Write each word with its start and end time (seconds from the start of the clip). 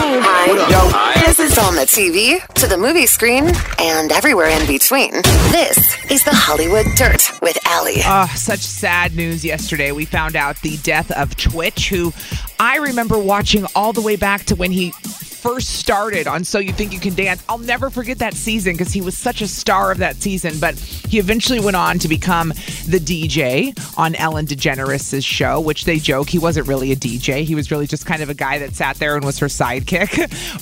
Hi. 0.00 1.20
This 1.26 1.40
is 1.40 1.58
on 1.58 1.74
the 1.74 1.82
TV, 1.82 2.44
to 2.54 2.66
the 2.66 2.78
movie 2.78 3.06
screen, 3.06 3.50
and 3.78 4.12
everywhere 4.12 4.48
in 4.48 4.66
between. 4.66 5.10
This 5.50 5.78
is 6.10 6.22
the 6.24 6.32
Hollywood 6.32 6.86
Dirt 6.94 7.30
with 7.42 7.58
Allie. 7.66 8.00
Oh, 8.04 8.32
such 8.36 8.60
sad 8.60 9.16
news 9.16 9.44
yesterday. 9.44 9.90
We 9.92 10.04
found 10.04 10.36
out 10.36 10.60
the 10.62 10.76
death 10.78 11.10
of 11.10 11.36
Twitch, 11.36 11.88
who 11.88 12.12
I 12.60 12.76
remember 12.76 13.18
watching 13.18 13.66
all 13.74 13.92
the 13.92 14.00
way 14.00 14.16
back 14.16 14.44
to 14.46 14.54
when 14.54 14.70
he 14.70 14.92
first 15.38 15.74
started 15.74 16.26
on 16.26 16.42
So 16.42 16.58
You 16.58 16.72
Think 16.72 16.92
You 16.92 16.98
Can 16.98 17.14
Dance. 17.14 17.44
I'll 17.48 17.58
never 17.58 17.90
forget 17.90 18.18
that 18.18 18.34
season 18.34 18.72
because 18.72 18.92
he 18.92 19.00
was 19.00 19.16
such 19.16 19.40
a 19.40 19.46
star 19.46 19.92
of 19.92 19.98
that 19.98 20.16
season. 20.16 20.58
But 20.58 20.74
he 20.74 21.20
eventually 21.20 21.60
went 21.60 21.76
on 21.76 22.00
to 22.00 22.08
become 22.08 22.48
the 22.88 22.98
DJ 22.98 23.78
on 23.96 24.16
Ellen 24.16 24.46
DeGeneres' 24.46 25.24
show, 25.24 25.60
which 25.60 25.84
they 25.84 25.98
joke 25.98 26.28
he 26.28 26.40
wasn't 26.40 26.66
really 26.66 26.90
a 26.90 26.96
DJ. 26.96 27.44
He 27.44 27.54
was 27.54 27.70
really 27.70 27.86
just 27.86 28.04
kind 28.04 28.20
of 28.20 28.28
a 28.30 28.34
guy 28.34 28.58
that 28.58 28.74
sat 28.74 28.96
there 28.96 29.14
and 29.14 29.24
was 29.24 29.38
her 29.38 29.46
sidekick. 29.46 30.08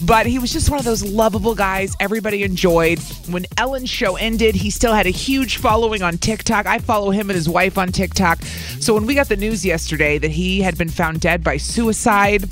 but 0.07 0.27
he 0.27 0.39
was 0.39 0.53
just 0.53 0.69
one 0.69 0.79
of 0.79 0.85
those 0.85 1.03
lovable 1.03 1.55
guys 1.55 1.97
everybody 1.99 2.43
enjoyed. 2.43 2.99
When 3.31 3.47
Ellen's 3.57 3.89
show 3.89 4.17
ended, 4.17 4.55
he 4.55 4.71
still 4.71 4.93
had 4.93 5.07
a 5.07 5.11
huge 5.11 5.57
following 5.57 6.03
on 6.03 6.19
TikTok. 6.19 6.67
I 6.67 6.81
follow 6.81 7.11
him 7.11 7.31
and 7.31 7.35
his 7.35 7.49
wife 7.49 7.79
on 7.79 7.93
TikTok. 7.93 8.43
So 8.79 8.93
when 8.93 9.07
we 9.07 9.15
got 9.15 9.29
the 9.29 9.37
news 9.37 9.65
yesterday 9.65 10.19
that 10.19 10.33
he 10.33 10.61
had 10.61 10.77
been 10.77 10.91
found 10.91 11.21
dead 11.21 11.43
by 11.43 11.57
suicide, 11.57 12.45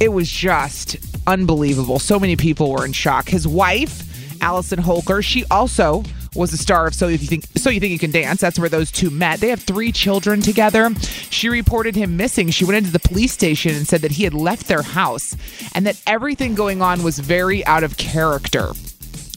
it 0.00 0.12
was 0.12 0.30
just 0.30 0.96
unbelievable. 1.26 1.98
So 1.98 2.18
many 2.18 2.36
people 2.36 2.70
were 2.70 2.84
in 2.84 2.92
shock. 2.92 3.28
His 3.28 3.46
wife, 3.46 4.42
Allison 4.42 4.78
Holker, 4.78 5.22
she 5.22 5.44
also 5.50 6.04
was 6.34 6.52
a 6.52 6.56
star 6.56 6.86
of 6.86 6.94
So 6.94 7.08
You 7.08 7.18
Think 7.18 7.44
So 7.56 7.70
You 7.70 7.80
Think 7.80 7.92
You 7.92 7.98
Can 7.98 8.10
Dance. 8.10 8.40
That's 8.40 8.58
where 8.58 8.68
those 8.68 8.90
two 8.92 9.10
met. 9.10 9.40
They 9.40 9.48
have 9.48 9.60
three 9.60 9.92
children 9.92 10.40
together. 10.40 10.94
She 11.30 11.48
reported 11.48 11.96
him 11.96 12.16
missing. 12.16 12.50
She 12.50 12.64
went 12.64 12.76
into 12.76 12.92
the 12.92 13.00
police 13.00 13.32
station 13.32 13.74
and 13.74 13.86
said 13.86 14.02
that 14.02 14.12
he 14.12 14.24
had 14.24 14.34
left 14.34 14.68
their 14.68 14.82
house 14.82 15.36
and 15.74 15.86
that 15.86 16.00
everything 16.06 16.54
going 16.54 16.80
on 16.80 17.02
was 17.02 17.18
very 17.18 17.64
out 17.66 17.82
of 17.82 17.96
character. 17.96 18.70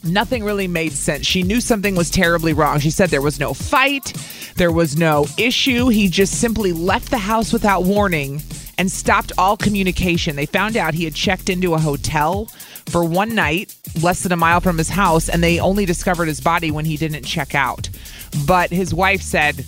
Nothing 0.04 0.44
really 0.44 0.68
made 0.68 0.92
sense. 0.92 1.26
She 1.26 1.42
knew 1.42 1.60
something 1.60 1.94
was 1.94 2.10
terribly 2.10 2.52
wrong. 2.52 2.80
She 2.80 2.90
said 2.90 3.10
there 3.10 3.22
was 3.22 3.38
no 3.38 3.54
fight, 3.54 4.12
there 4.56 4.72
was 4.72 4.96
no 4.96 5.26
issue. 5.38 5.88
He 5.88 6.08
just 6.08 6.40
simply 6.40 6.72
left 6.72 7.10
the 7.10 7.18
house 7.18 7.52
without 7.52 7.84
warning 7.84 8.42
and 8.82 8.90
stopped 8.90 9.30
all 9.38 9.56
communication. 9.56 10.34
They 10.34 10.44
found 10.44 10.76
out 10.76 10.92
he 10.92 11.04
had 11.04 11.14
checked 11.14 11.48
into 11.48 11.74
a 11.74 11.78
hotel 11.78 12.46
for 12.86 13.04
one 13.04 13.32
night, 13.32 13.72
less 14.02 14.24
than 14.24 14.32
a 14.32 14.36
mile 14.36 14.60
from 14.60 14.76
his 14.76 14.88
house, 14.88 15.28
and 15.28 15.40
they 15.40 15.60
only 15.60 15.86
discovered 15.86 16.26
his 16.26 16.40
body 16.40 16.72
when 16.72 16.84
he 16.84 16.96
didn't 16.96 17.22
check 17.22 17.54
out. 17.54 17.88
But 18.44 18.72
his 18.72 18.92
wife 18.92 19.22
said 19.22 19.64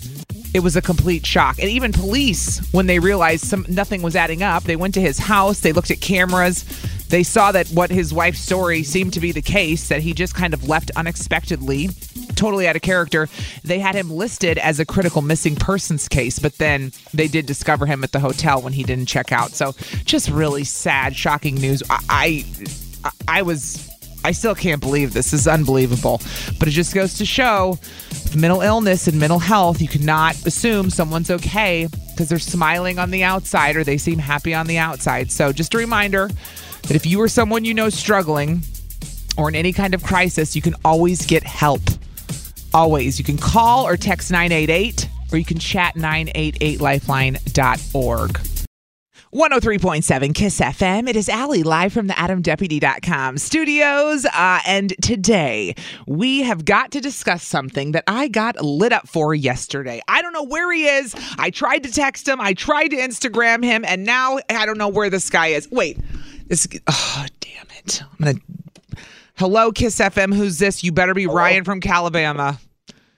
it 0.53 0.59
was 0.59 0.75
a 0.75 0.81
complete 0.81 1.25
shock. 1.25 1.59
And 1.59 1.69
even 1.69 1.93
police, 1.93 2.59
when 2.73 2.87
they 2.87 2.99
realized 2.99 3.45
some 3.45 3.65
nothing 3.69 4.01
was 4.01 4.17
adding 4.17 4.43
up, 4.43 4.63
they 4.63 4.75
went 4.75 4.93
to 4.95 5.01
his 5.01 5.17
house, 5.17 5.61
they 5.61 5.71
looked 5.71 5.91
at 5.91 6.01
cameras, 6.01 6.65
they 7.07 7.23
saw 7.23 7.53
that 7.53 7.69
what 7.69 7.91
his 7.91 8.13
wife's 8.13 8.41
story 8.41 8.83
seemed 8.83 9.13
to 9.13 9.21
be 9.21 9.31
the 9.31 9.41
case, 9.41 9.87
that 9.87 10.01
he 10.01 10.13
just 10.13 10.35
kind 10.35 10.53
of 10.53 10.67
left 10.67 10.91
unexpectedly, 10.97 11.87
totally 12.35 12.67
out 12.67 12.75
of 12.75 12.81
character. 12.81 13.27
They 13.63 13.79
had 13.79 13.95
him 13.95 14.09
listed 14.09 14.57
as 14.57 14.79
a 14.79 14.85
critical 14.85 15.21
missing 15.21 15.55
persons 15.55 16.07
case, 16.07 16.39
but 16.39 16.57
then 16.57 16.91
they 17.13 17.27
did 17.27 17.45
discover 17.45 17.85
him 17.85 18.03
at 18.03 18.11
the 18.11 18.19
hotel 18.19 18.61
when 18.61 18.73
he 18.73 18.83
didn't 18.83 19.07
check 19.07 19.31
out. 19.31 19.51
So 19.51 19.73
just 20.05 20.29
really 20.29 20.63
sad, 20.63 21.15
shocking 21.15 21.55
news. 21.55 21.81
I 21.89 22.45
I, 23.03 23.11
I 23.27 23.41
was 23.41 23.89
I 24.23 24.31
still 24.31 24.55
can't 24.55 24.81
believe 24.81 25.13
this. 25.13 25.31
this 25.31 25.41
is 25.41 25.47
unbelievable. 25.47 26.19
But 26.57 26.67
it 26.67 26.71
just 26.71 26.95
goes 26.95 27.15
to 27.19 27.25
show 27.25 27.77
mental 28.35 28.61
illness 28.61 29.07
and 29.07 29.19
mental 29.19 29.39
health, 29.39 29.81
you 29.81 29.87
cannot 29.87 30.35
assume 30.45 30.89
someone's 30.89 31.29
okay 31.29 31.87
because 32.09 32.29
they're 32.29 32.39
smiling 32.39 32.97
on 32.97 33.11
the 33.11 33.23
outside 33.23 33.75
or 33.75 33.83
they 33.83 33.97
seem 33.97 34.17
happy 34.17 34.53
on 34.53 34.67
the 34.67 34.77
outside. 34.77 35.31
So 35.31 35.51
just 35.51 35.73
a 35.73 35.77
reminder 35.77 36.29
that 36.83 36.95
if 36.95 37.05
you 37.05 37.21
or 37.21 37.27
someone 37.27 37.65
you 37.65 37.73
know 37.73 37.89
struggling 37.89 38.63
or 39.37 39.49
in 39.49 39.55
any 39.55 39.73
kind 39.73 39.93
of 39.93 40.03
crisis, 40.03 40.55
you 40.55 40.61
can 40.61 40.75
always 40.83 41.25
get 41.25 41.43
help. 41.43 41.81
Always. 42.75 43.17
You 43.17 43.23
can 43.23 43.37
call 43.37 43.87
or 43.87 43.95
text 43.95 44.29
988 44.31 45.07
or 45.31 45.37
you 45.37 45.45
can 45.45 45.59
chat 45.59 45.95
988lifeline.org. 45.95 48.39
103.7 49.33 50.35
Kiss 50.35 50.59
FM. 50.59 51.07
It 51.07 51.15
is 51.15 51.29
Allie 51.29 51.63
live 51.63 51.93
from 51.93 52.07
the 52.07 52.13
AdamDeputy.com 52.15 53.37
studios. 53.37 54.25
Uh, 54.25 54.59
and 54.65 54.93
today 55.01 55.73
we 56.05 56.41
have 56.41 56.65
got 56.65 56.91
to 56.91 56.99
discuss 56.99 57.45
something 57.45 57.93
that 57.93 58.03
I 58.07 58.27
got 58.27 58.61
lit 58.61 58.91
up 58.91 59.07
for 59.07 59.33
yesterday. 59.33 60.01
I 60.09 60.21
don't 60.21 60.33
know 60.33 60.43
where 60.43 60.69
he 60.73 60.85
is. 60.85 61.15
I 61.37 61.51
tried 61.51 61.83
to 61.83 61.91
text 61.93 62.27
him, 62.27 62.41
I 62.41 62.51
tried 62.53 62.89
to 62.89 62.97
Instagram 62.97 63.63
him, 63.63 63.85
and 63.85 64.03
now 64.03 64.39
I 64.49 64.65
don't 64.65 64.77
know 64.77 64.89
where 64.89 65.09
this 65.09 65.29
guy 65.29 65.47
is. 65.47 65.71
Wait, 65.71 65.97
this, 66.47 66.67
oh, 66.87 67.25
damn 67.39 67.67
it. 67.77 68.03
I'm 68.03 68.25
going 68.25 68.35
to. 68.35 68.41
Hello, 69.37 69.71
Kiss 69.71 69.99
FM. 69.99 70.33
Who's 70.33 70.59
this? 70.59 70.83
You 70.83 70.91
better 70.91 71.13
be 71.13 71.27
Ryan 71.27 71.63
from 71.65 71.81
Calabama. 71.81 72.57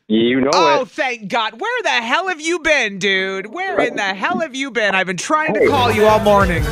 You 0.07 0.41
know 0.41 0.49
Oh, 0.53 0.81
it. 0.81 0.87
thank 0.87 1.27
God. 1.27 1.59
Where 1.59 1.81
the 1.83 1.89
hell 1.89 2.29
have 2.29 2.39
you 2.41 2.59
been, 2.59 2.97
dude? 2.97 3.47
Where 3.47 3.79
in 3.81 3.95
the 3.97 4.01
hell 4.01 4.39
have 4.39 4.55
you 4.55 4.71
been? 4.71 4.95
I've 4.95 5.05
been 5.05 5.17
trying 5.17 5.53
to 5.53 5.67
call 5.67 5.91
you 5.91 6.05
all 6.05 6.19
morning. 6.21 6.63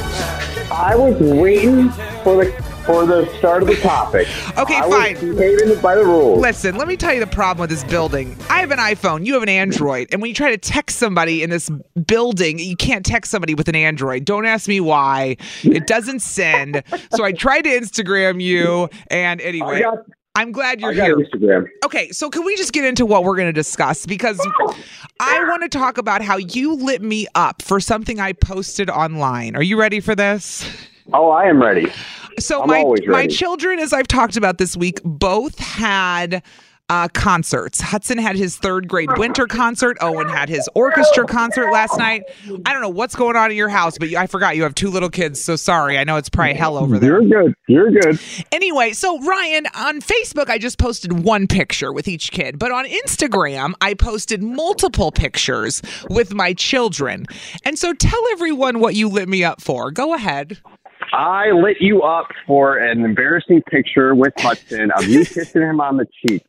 I 0.71 0.95
was 0.95 1.15
waiting 1.19 1.89
for 2.23 2.43
the 2.45 2.51
for 2.85 3.05
the 3.05 3.25
start 3.37 3.61
of 3.61 3.67
the 3.67 3.75
topic. 3.77 4.27
Okay, 4.57 4.77
I 4.77 4.89
fine. 4.89 5.35
Behaving 5.35 5.79
by 5.81 5.95
the 5.95 6.05
rules. 6.05 6.39
Listen, 6.39 6.75
let 6.75 6.87
me 6.87 6.95
tell 6.95 7.13
you 7.13 7.19
the 7.19 7.27
problem 7.27 7.61
with 7.61 7.69
this 7.69 7.83
building. 7.83 8.37
I 8.49 8.59
have 8.59 8.71
an 8.71 8.79
iPhone, 8.79 9.25
you 9.25 9.33
have 9.33 9.43
an 9.43 9.49
Android, 9.49 10.07
and 10.11 10.21
when 10.21 10.29
you 10.29 10.35
try 10.35 10.51
to 10.51 10.57
text 10.57 10.97
somebody 10.97 11.43
in 11.43 11.49
this 11.49 11.69
building, 12.05 12.59
you 12.59 12.75
can't 12.75 13.05
text 13.05 13.31
somebody 13.31 13.55
with 13.55 13.67
an 13.67 13.75
Android. 13.75 14.25
Don't 14.25 14.45
ask 14.45 14.67
me 14.67 14.79
why. 14.79 15.37
It 15.63 15.87
doesn't 15.87 16.19
send. 16.21 16.83
So 17.15 17.23
I 17.23 17.31
tried 17.31 17.61
to 17.61 17.69
Instagram 17.69 18.41
you, 18.41 18.89
and 19.07 19.41
anyway, 19.41 19.83
I'm 20.35 20.51
glad 20.51 20.81
you're 20.81 20.91
I 20.91 20.95
got 20.95 21.05
here. 21.05 21.17
Instagram. 21.17 21.67
Okay, 21.85 22.11
so 22.11 22.29
can 22.29 22.43
we 22.43 22.55
just 22.55 22.73
get 22.73 22.85
into 22.85 23.05
what 23.05 23.23
we're 23.23 23.35
going 23.35 23.47
to 23.47 23.53
discuss? 23.53 24.05
Because 24.05 24.39
I 25.19 25.43
want 25.47 25.63
to 25.63 25.69
talk 25.69 25.97
about 25.97 26.21
how 26.21 26.37
you 26.37 26.75
lit 26.75 27.01
me 27.01 27.25
up 27.35 27.61
for 27.61 27.79
something 27.79 28.19
I 28.19 28.33
posted 28.33 28.89
online. 28.89 29.55
Are 29.55 29.63
you 29.63 29.79
ready 29.79 30.01
for 30.01 30.13
this? 30.13 30.69
Oh, 31.13 31.29
I 31.29 31.45
am 31.45 31.61
ready. 31.61 31.91
So 32.39 32.61
I'm 32.61 32.67
my 32.67 32.95
my 33.07 33.27
children, 33.27 33.79
as 33.79 33.93
I've 33.93 34.07
talked 34.07 34.37
about 34.37 34.57
this 34.57 34.75
week, 34.75 34.99
both 35.03 35.57
had 35.59 36.43
uh, 36.89 37.07
concerts. 37.09 37.81
Hudson 37.81 38.17
had 38.17 38.35
his 38.35 38.57
third 38.57 38.87
grade 38.87 39.17
winter 39.17 39.47
concert. 39.47 39.97
Owen 40.01 40.29
had 40.29 40.49
his 40.49 40.69
orchestra 40.75 41.25
concert 41.25 41.71
last 41.71 41.97
night. 41.97 42.23
I 42.65 42.73
don't 42.73 42.81
know 42.81 42.89
what's 42.89 43.15
going 43.15 43.35
on 43.35 43.49
in 43.49 43.57
your 43.57 43.69
house, 43.69 43.97
but 43.97 44.09
you, 44.09 44.17
I 44.17 44.27
forgot 44.27 44.55
you 44.55 44.63
have 44.63 44.75
two 44.75 44.89
little 44.89 45.09
kids. 45.09 45.43
So 45.43 45.55
sorry. 45.55 45.97
I 45.97 46.03
know 46.03 46.17
it's 46.17 46.29
probably 46.29 46.53
hell 46.53 46.77
over 46.77 46.99
there. 46.99 47.21
You're 47.21 47.43
good. 47.43 47.55
You're 47.67 47.91
good. 47.91 48.19
Anyway, 48.51 48.93
so 48.93 49.19
Ryan, 49.19 49.65
on 49.75 49.99
Facebook, 49.99 50.49
I 50.49 50.59
just 50.59 50.77
posted 50.77 51.23
one 51.23 51.47
picture 51.47 51.91
with 51.91 52.07
each 52.07 52.31
kid, 52.31 52.59
but 52.59 52.71
on 52.71 52.85
Instagram, 52.85 53.73
I 53.81 53.95
posted 53.95 54.43
multiple 54.43 55.11
pictures 55.11 55.81
with 56.09 56.33
my 56.33 56.53
children. 56.53 57.25
And 57.63 57.79
so 57.79 57.93
tell 57.93 58.21
everyone 58.31 58.79
what 58.79 58.93
you 58.93 59.09
lit 59.09 59.27
me 59.27 59.43
up 59.43 59.59
for. 59.61 59.89
Go 59.89 60.13
ahead. 60.13 60.59
I 61.15 61.51
lit 61.51 61.77
you 61.79 62.01
up 62.01 62.27
for 62.45 62.77
an 62.77 63.05
embarrassing 63.05 63.61
picture 63.63 64.13
with 64.13 64.33
Hudson 64.37 64.91
of 64.91 65.07
you 65.07 65.25
kissing 65.25 65.61
him 65.61 65.79
on 65.79 65.95
the 65.95 66.05
cheek, 66.21 66.45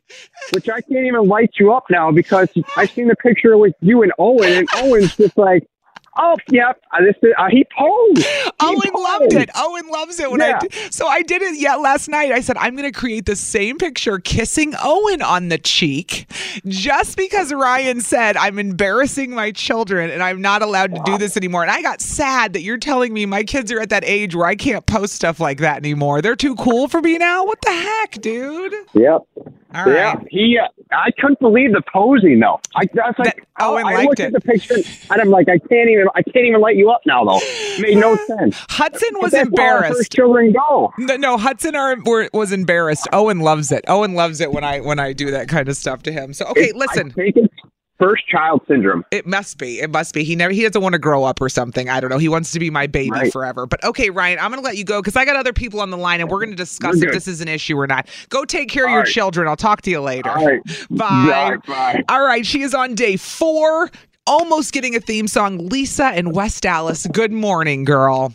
which 0.51 0.67
I 0.67 0.81
can't 0.81 1.05
even 1.05 1.25
light 1.25 1.51
you 1.57 1.71
up 1.71 1.85
now 1.89 2.11
because 2.11 2.49
I've 2.75 2.91
seen 2.91 3.07
the 3.07 3.15
picture 3.15 3.57
with 3.57 3.75
you 3.79 4.03
and 4.03 4.11
Owen, 4.19 4.51
and 4.51 4.67
Owen's 4.75 5.15
just 5.15 5.37
like, 5.37 5.65
Oh, 6.19 6.35
yep. 6.51 6.81
This 6.99 7.15
is, 7.21 7.33
uh, 7.37 7.45
he 7.49 7.63
posed. 7.77 8.17
He 8.25 8.49
Owen 8.59 8.91
posed. 8.91 8.93
loved 8.95 9.33
it. 9.33 9.49
Owen 9.55 9.87
loves 9.89 10.19
it 10.19 10.31
when 10.31 10.41
I 10.41 10.47
Yeah. 10.49 10.59
d- 10.59 10.69
so 10.89 11.07
I 11.07 11.21
did 11.21 11.41
it 11.41 11.57
yet 11.59 11.79
last 11.79 12.09
night. 12.09 12.31
I 12.31 12.41
said 12.41 12.57
I'm 12.57 12.75
going 12.75 12.91
to 12.91 12.97
create 12.97 13.25
the 13.25 13.35
same 13.35 13.77
picture 13.77 14.17
kissing 14.19 14.73
Owen 14.83 15.21
on 15.21 15.49
the 15.49 15.57
cheek 15.59 16.25
just 16.65 17.17
because 17.17 17.53
Ryan 17.53 18.01
said 18.01 18.35
I'm 18.35 18.57
embarrassing 18.57 19.31
my 19.31 19.51
children 19.51 20.09
and 20.09 20.23
I'm 20.23 20.41
not 20.41 20.61
allowed 20.61 20.95
to 20.95 21.01
do 21.05 21.17
this 21.17 21.37
anymore. 21.37 21.61
And 21.61 21.71
I 21.71 21.81
got 21.81 22.01
sad 22.01 22.53
that 22.53 22.61
you're 22.61 22.77
telling 22.79 23.13
me 23.13 23.25
my 23.25 23.43
kids 23.43 23.71
are 23.71 23.79
at 23.79 23.89
that 23.89 24.03
age 24.03 24.35
where 24.35 24.47
I 24.47 24.55
can't 24.55 24.85
post 24.85 25.13
stuff 25.13 25.39
like 25.39 25.59
that 25.59 25.77
anymore. 25.77 26.21
They're 26.21 26.35
too 26.35 26.55
cool 26.55 26.87
for 26.87 27.01
me 27.01 27.17
now. 27.17 27.45
What 27.45 27.59
the 27.61 27.71
heck, 27.71 28.11
dude? 28.21 28.73
Yep. 28.93 29.21
All 29.75 29.85
right. 29.85 29.93
Yeah. 29.95 30.15
He. 30.29 30.57
Uh, 30.57 30.67
I 30.91 31.11
couldn't 31.19 31.39
believe 31.39 31.73
the 31.73 31.81
posing 31.93 32.39
though. 32.39 32.59
I, 32.75 32.83
I 33.03 33.07
like, 33.07 33.17
That- 33.17 33.37
Owen 33.59 33.85
I, 33.85 33.89
I 33.89 33.93
liked 33.95 34.07
looked 34.07 34.19
it. 34.21 34.25
at 34.27 34.33
the 34.33 34.41
picture 34.41 34.75
and 35.11 35.21
I'm 35.21 35.29
like, 35.29 35.49
I 35.49 35.57
can't 35.57 35.89
even. 35.89 36.07
I 36.15 36.21
can't 36.23 36.45
even 36.45 36.61
light 36.61 36.77
you 36.77 36.89
up 36.89 37.01
now 37.05 37.25
though. 37.25 37.39
It 37.41 37.81
made 37.81 37.97
no 37.97 38.15
sense. 38.27 38.55
Hudson 38.69 39.09
was 39.19 39.31
that's 39.31 39.49
how 39.57 39.63
our 39.63 39.79
first 39.81 39.89
embarrassed. 39.89 40.11
children 40.13 40.53
go. 40.53 40.93
No, 40.97 41.15
no, 41.17 41.37
Hudson 41.37 41.75
are, 41.75 41.97
were, 42.05 42.29
was 42.33 42.51
embarrassed. 42.53 43.07
Owen 43.11 43.39
loves 43.39 43.71
it. 43.71 43.83
Owen 43.87 44.13
loves 44.13 44.39
it 44.41 44.51
when 44.53 44.63
I 44.63 44.79
when 44.79 44.99
I 44.99 45.11
do 45.13 45.31
that 45.31 45.49
kind 45.49 45.67
of 45.67 45.75
stuff 45.75 46.03
to 46.03 46.11
him. 46.11 46.33
So 46.33 46.45
okay, 46.47 46.69
It- 46.69 46.75
listen. 46.75 47.09
I 47.11 47.13
think 47.13 47.35
it's 47.35 47.53
first 47.99 48.27
child 48.27 48.61
syndrome. 48.67 49.03
It 49.11 49.25
must 49.25 49.57
be. 49.57 49.79
It 49.79 49.89
must 49.89 50.13
be. 50.13 50.23
He 50.23 50.35
never. 50.35 50.53
He 50.53 50.63
doesn't 50.63 50.81
want 50.81 50.93
to 50.93 50.99
grow 50.99 51.23
up 51.23 51.41
or 51.41 51.49
something. 51.49 51.89
I 51.89 51.99
don't 51.99 52.09
know. 52.09 52.17
He 52.17 52.29
wants 52.29 52.51
to 52.51 52.59
be 52.59 52.69
my 52.69 52.87
baby 52.87 53.11
Right. 53.11 53.31
forever. 53.31 53.65
But 53.65 53.83
okay, 53.83 54.09
Ryan, 54.09 54.39
I'm 54.39 54.51
going 54.51 54.61
to 54.61 54.65
let 54.65 54.77
you 54.77 54.83
go 54.83 55.01
because 55.01 55.15
I 55.15 55.25
got 55.25 55.35
other 55.35 55.53
people 55.53 55.81
on 55.81 55.89
the 55.89 55.97
line 55.97 56.21
and 56.21 56.29
we're 56.29 56.39
going 56.39 56.51
to 56.51 56.55
discuss 56.55 57.01
if 57.01 57.11
this 57.11 57.27
is 57.27 57.41
an 57.41 57.47
issue 57.47 57.77
or 57.79 57.87
not. 57.87 58.07
Go 58.29 58.45
take 58.45 58.69
care 58.69 58.85
of 58.85 58.91
your 58.91 58.99
right. 59.01 59.07
children. 59.07 59.47
I'll 59.47 59.55
talk 59.55 59.81
to 59.83 59.89
you 59.89 60.01
later. 60.01 60.29
All 60.29 60.45
right. 60.45 60.61
Bye. 60.89 61.57
Bye. 61.57 61.57
Bye. 61.67 62.03
All 62.09 62.21
right. 62.23 62.45
She 62.45 62.61
is 62.61 62.73
on 62.73 62.95
day 62.95 63.17
four, 63.17 63.89
almost 64.25 64.73
getting 64.73 64.95
a 64.95 64.99
theme 64.99 65.27
song. 65.27 65.69
Lisa 65.69 66.17
in 66.17 66.31
West 66.31 66.63
Dallas. 66.63 67.07
Good 67.11 67.31
morning, 67.31 67.83
girl. 67.83 68.33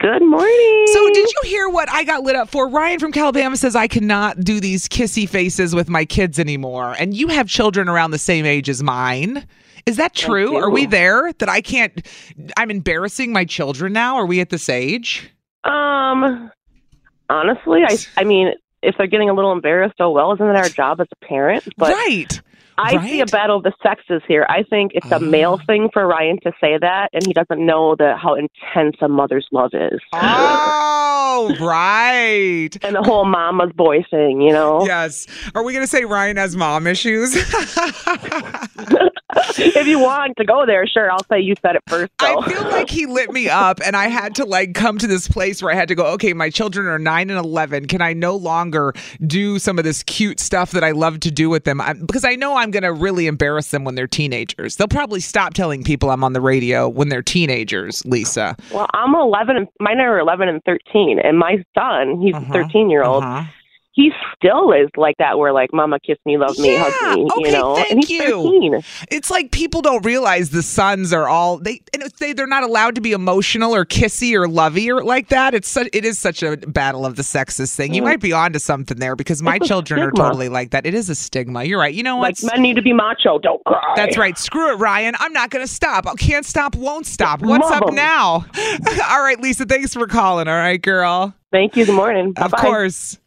Good 0.00 0.22
morning. 0.22 0.86
So, 0.86 1.10
did 1.10 1.28
you 1.30 1.42
hear 1.44 1.68
what 1.68 1.90
I 1.90 2.04
got 2.04 2.22
lit 2.22 2.34
up 2.34 2.48
for? 2.48 2.70
Ryan 2.70 2.98
from 2.98 3.12
Calabama 3.12 3.58
says 3.58 3.76
I 3.76 3.86
cannot 3.86 4.40
do 4.40 4.58
these 4.58 4.88
kissy 4.88 5.28
faces 5.28 5.74
with 5.74 5.90
my 5.90 6.06
kids 6.06 6.38
anymore. 6.38 6.96
And 6.98 7.12
you 7.12 7.28
have 7.28 7.48
children 7.48 7.86
around 7.86 8.12
the 8.12 8.18
same 8.18 8.46
age 8.46 8.70
as 8.70 8.82
mine. 8.82 9.46
Is 9.84 9.98
that 9.98 10.14
true? 10.14 10.56
Are 10.56 10.70
we 10.70 10.86
there 10.86 11.30
that 11.34 11.50
I 11.50 11.60
can't? 11.60 12.06
I'm 12.56 12.70
embarrassing 12.70 13.30
my 13.30 13.44
children 13.44 13.92
now. 13.92 14.16
Are 14.16 14.24
we 14.24 14.40
at 14.40 14.48
this 14.48 14.70
age? 14.70 15.30
Um, 15.64 16.50
honestly, 17.28 17.82
I 17.86 17.98
I 18.16 18.24
mean, 18.24 18.54
if 18.82 18.94
they're 18.96 19.06
getting 19.06 19.28
a 19.28 19.34
little 19.34 19.52
embarrassed, 19.52 19.96
oh 20.00 20.10
well, 20.10 20.32
isn't 20.32 20.46
it 20.46 20.56
our 20.56 20.70
job 20.70 21.02
as 21.02 21.08
a 21.12 21.26
parent? 21.26 21.68
But 21.76 21.92
right. 21.92 22.40
I 22.82 23.06
see 23.06 23.20
a 23.20 23.26
battle 23.26 23.56
of 23.58 23.62
the 23.62 23.72
sexes 23.82 24.22
here. 24.26 24.46
I 24.48 24.62
think 24.62 24.92
it's 24.94 25.10
a 25.10 25.16
Ah. 25.16 25.18
male 25.18 25.58
thing 25.66 25.88
for 25.92 26.06
Ryan 26.06 26.38
to 26.42 26.52
say 26.60 26.78
that, 26.78 27.10
and 27.12 27.24
he 27.26 27.32
doesn't 27.32 27.64
know 27.64 27.94
the 27.96 28.16
how 28.16 28.34
intense 28.34 28.96
a 29.00 29.08
mother's 29.08 29.46
love 29.52 29.70
is, 29.74 30.00
Oh, 30.12 31.54
right. 31.60 32.70
and 32.82 32.94
the 32.96 33.02
whole 33.02 33.24
mama's 33.24 33.72
boy 33.74 34.04
thing. 34.10 34.40
You 34.40 34.52
know, 34.52 34.84
Yes. 34.86 35.26
Are 35.54 35.62
we 35.62 35.72
going 35.72 35.82
to 35.84 35.88
say 35.90 36.04
Ryan 36.04 36.36
has 36.36 36.56
mom 36.56 36.86
issues? 36.86 37.34
if 39.58 39.86
you 39.86 39.98
want 39.98 40.36
to 40.38 40.44
go 40.44 40.64
there, 40.66 40.86
sure, 40.86 41.10
I'll 41.10 41.24
say 41.24 41.40
you 41.40 41.54
said 41.62 41.76
it 41.76 41.82
first. 41.86 42.10
Though. 42.18 42.40
I 42.40 42.48
feel 42.48 42.62
like 42.64 42.90
he 42.90 43.06
lit 43.06 43.30
me 43.32 43.48
up, 43.48 43.80
and 43.84 43.96
I 43.96 44.08
had 44.08 44.34
to 44.36 44.44
like 44.44 44.74
come 44.74 44.98
to 44.98 45.06
this 45.06 45.28
place 45.28 45.62
where 45.62 45.72
I 45.72 45.76
had 45.76 45.88
to 45.88 45.94
go. 45.94 46.06
Okay, 46.14 46.32
my 46.32 46.50
children 46.50 46.86
are 46.86 46.98
nine 46.98 47.30
and 47.30 47.38
eleven. 47.38 47.86
Can 47.86 48.00
I 48.02 48.12
no 48.12 48.34
longer 48.36 48.92
do 49.26 49.58
some 49.58 49.78
of 49.78 49.84
this 49.84 50.02
cute 50.04 50.40
stuff 50.40 50.70
that 50.72 50.84
I 50.84 50.90
love 50.92 51.20
to 51.20 51.30
do 51.30 51.48
with 51.50 51.64
them? 51.64 51.80
I, 51.80 51.92
because 51.94 52.24
I 52.24 52.34
know 52.36 52.56
I'm 52.56 52.70
going 52.70 52.82
to 52.82 52.92
really 52.92 53.26
embarrass 53.26 53.70
them 53.70 53.84
when 53.84 53.94
they're 53.94 54.06
teenagers. 54.06 54.76
They'll 54.76 54.88
probably 54.88 55.20
stop 55.20 55.54
telling 55.54 55.84
people 55.84 56.10
I'm 56.10 56.24
on 56.24 56.32
the 56.32 56.40
radio 56.40 56.88
when 56.88 57.08
they're 57.08 57.22
teenagers. 57.22 58.04
Lisa, 58.06 58.56
well, 58.72 58.86
I'm 58.94 59.14
11, 59.14 59.56
and 59.56 59.68
mine 59.80 60.00
are 60.00 60.18
11 60.18 60.48
and 60.48 60.62
13, 60.64 61.18
and 61.22 61.38
my 61.38 61.62
son, 61.76 62.20
he's 62.20 62.34
Uh-huh, 62.34 62.58
a 62.58 62.64
13 62.64 62.90
year 62.90 63.02
old. 63.04 63.24
Uh-huh. 63.24 63.44
He 64.00 64.10
still 64.36 64.72
is 64.72 64.88
like 64.96 65.16
that 65.18 65.38
where 65.38 65.52
like 65.52 65.70
mama 65.72 65.98
kiss 66.00 66.16
me 66.24 66.38
love 66.38 66.56
me 66.58 66.72
Yeah, 66.74 66.90
hug 66.90 67.16
me 67.18 67.24
okay, 67.24 67.40
you 67.46 67.52
know 67.52 67.74
thank 67.76 67.90
and 67.90 68.00
he's 68.06 68.10
you. 68.10 68.42
13 68.42 68.82
It's 69.10 69.30
like 69.30 69.50
people 69.52 69.82
don't 69.82 70.04
realize 70.04 70.50
the 70.50 70.62
sons 70.62 71.12
are 71.12 71.28
all 71.28 71.58
they 71.58 71.82
and 71.92 72.04
they 72.18 72.32
they're 72.32 72.46
not 72.46 72.62
allowed 72.62 72.94
to 72.94 73.00
be 73.00 73.12
emotional 73.12 73.74
or 73.74 73.84
kissy 73.84 74.34
or 74.34 74.48
lovey 74.48 74.90
or 74.90 75.02
like 75.04 75.28
that. 75.28 75.54
It's 75.54 75.68
such 75.68 75.88
it 75.92 76.04
is 76.04 76.18
such 76.18 76.42
a 76.42 76.56
battle 76.56 77.04
of 77.04 77.16
the 77.16 77.22
sexes 77.22 77.74
thing. 77.74 77.92
You 77.94 78.02
Mm. 78.02 78.04
might 78.06 78.20
be 78.20 78.32
onto 78.32 78.58
something 78.58 78.98
there 78.98 79.16
because 79.16 79.42
my 79.42 79.56
It's 79.56 79.68
children 79.68 80.00
are 80.00 80.10
totally 80.12 80.48
like 80.48 80.70
that. 80.70 80.86
It 80.86 80.94
is 80.94 81.10
a 81.10 81.14
stigma. 81.14 81.64
You're 81.64 81.78
right. 81.78 81.92
You 81.94 82.02
know 82.02 82.16
what? 82.16 82.42
like 82.42 82.52
men 82.54 82.62
need 82.62 82.76
to 82.76 82.82
be 82.82 82.92
macho 82.92 83.38
don't 83.38 83.62
cry 83.64 83.92
That's 83.96 84.16
right. 84.16 84.38
Screw 84.38 84.72
it, 84.72 84.76
Ryan. 84.76 85.14
I'm 85.18 85.32
not 85.32 85.50
going 85.50 85.64
to 85.66 85.70
stop. 85.72 86.06
I 86.06 86.14
can't 86.14 86.46
stop, 86.46 86.74
won't 86.74 87.06
stop. 87.06 87.42
What's 87.42 87.70
up 87.70 87.92
now? 87.92 88.44
all 89.10 89.22
right, 89.22 89.38
Lisa, 89.40 89.66
thanks 89.66 89.92
for 89.94 90.06
calling. 90.06 90.48
All 90.48 90.54
right, 90.54 90.80
girl. 90.80 91.34
thank 91.52 91.76
you 91.76 91.84
good 91.86 91.94
morning 91.94 92.28
Of 92.36 92.50
Bye-bye. 92.52 92.62
course. 92.62 93.18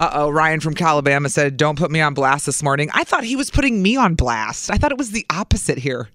Uh 0.00 0.08
oh, 0.14 0.30
Ryan 0.30 0.60
from 0.60 0.74
Calabama 0.74 1.30
said, 1.30 1.58
Don't 1.58 1.78
put 1.78 1.90
me 1.90 2.00
on 2.00 2.14
blast 2.14 2.46
this 2.46 2.62
morning. 2.62 2.88
I 2.94 3.04
thought 3.04 3.22
he 3.22 3.36
was 3.36 3.50
putting 3.50 3.82
me 3.82 3.96
on 3.96 4.14
blast. 4.14 4.70
I 4.70 4.76
thought 4.76 4.92
it 4.92 4.98
was 4.98 5.10
the 5.10 5.26
opposite 5.28 5.76
here. 5.76 6.08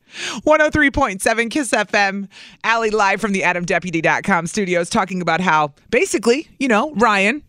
103.7 0.48 1.52
Kiss 1.52 1.70
FM. 1.70 2.28
Allie 2.64 2.90
live 2.90 3.22
from 3.22 3.32
the 3.32 3.42
AdamDeputy.com 3.42 4.48
studios 4.48 4.90
talking 4.90 5.22
about 5.22 5.40
how 5.40 5.76
basically, 5.92 6.50
you 6.58 6.68
know, 6.68 6.94
Ryan, 6.96 7.44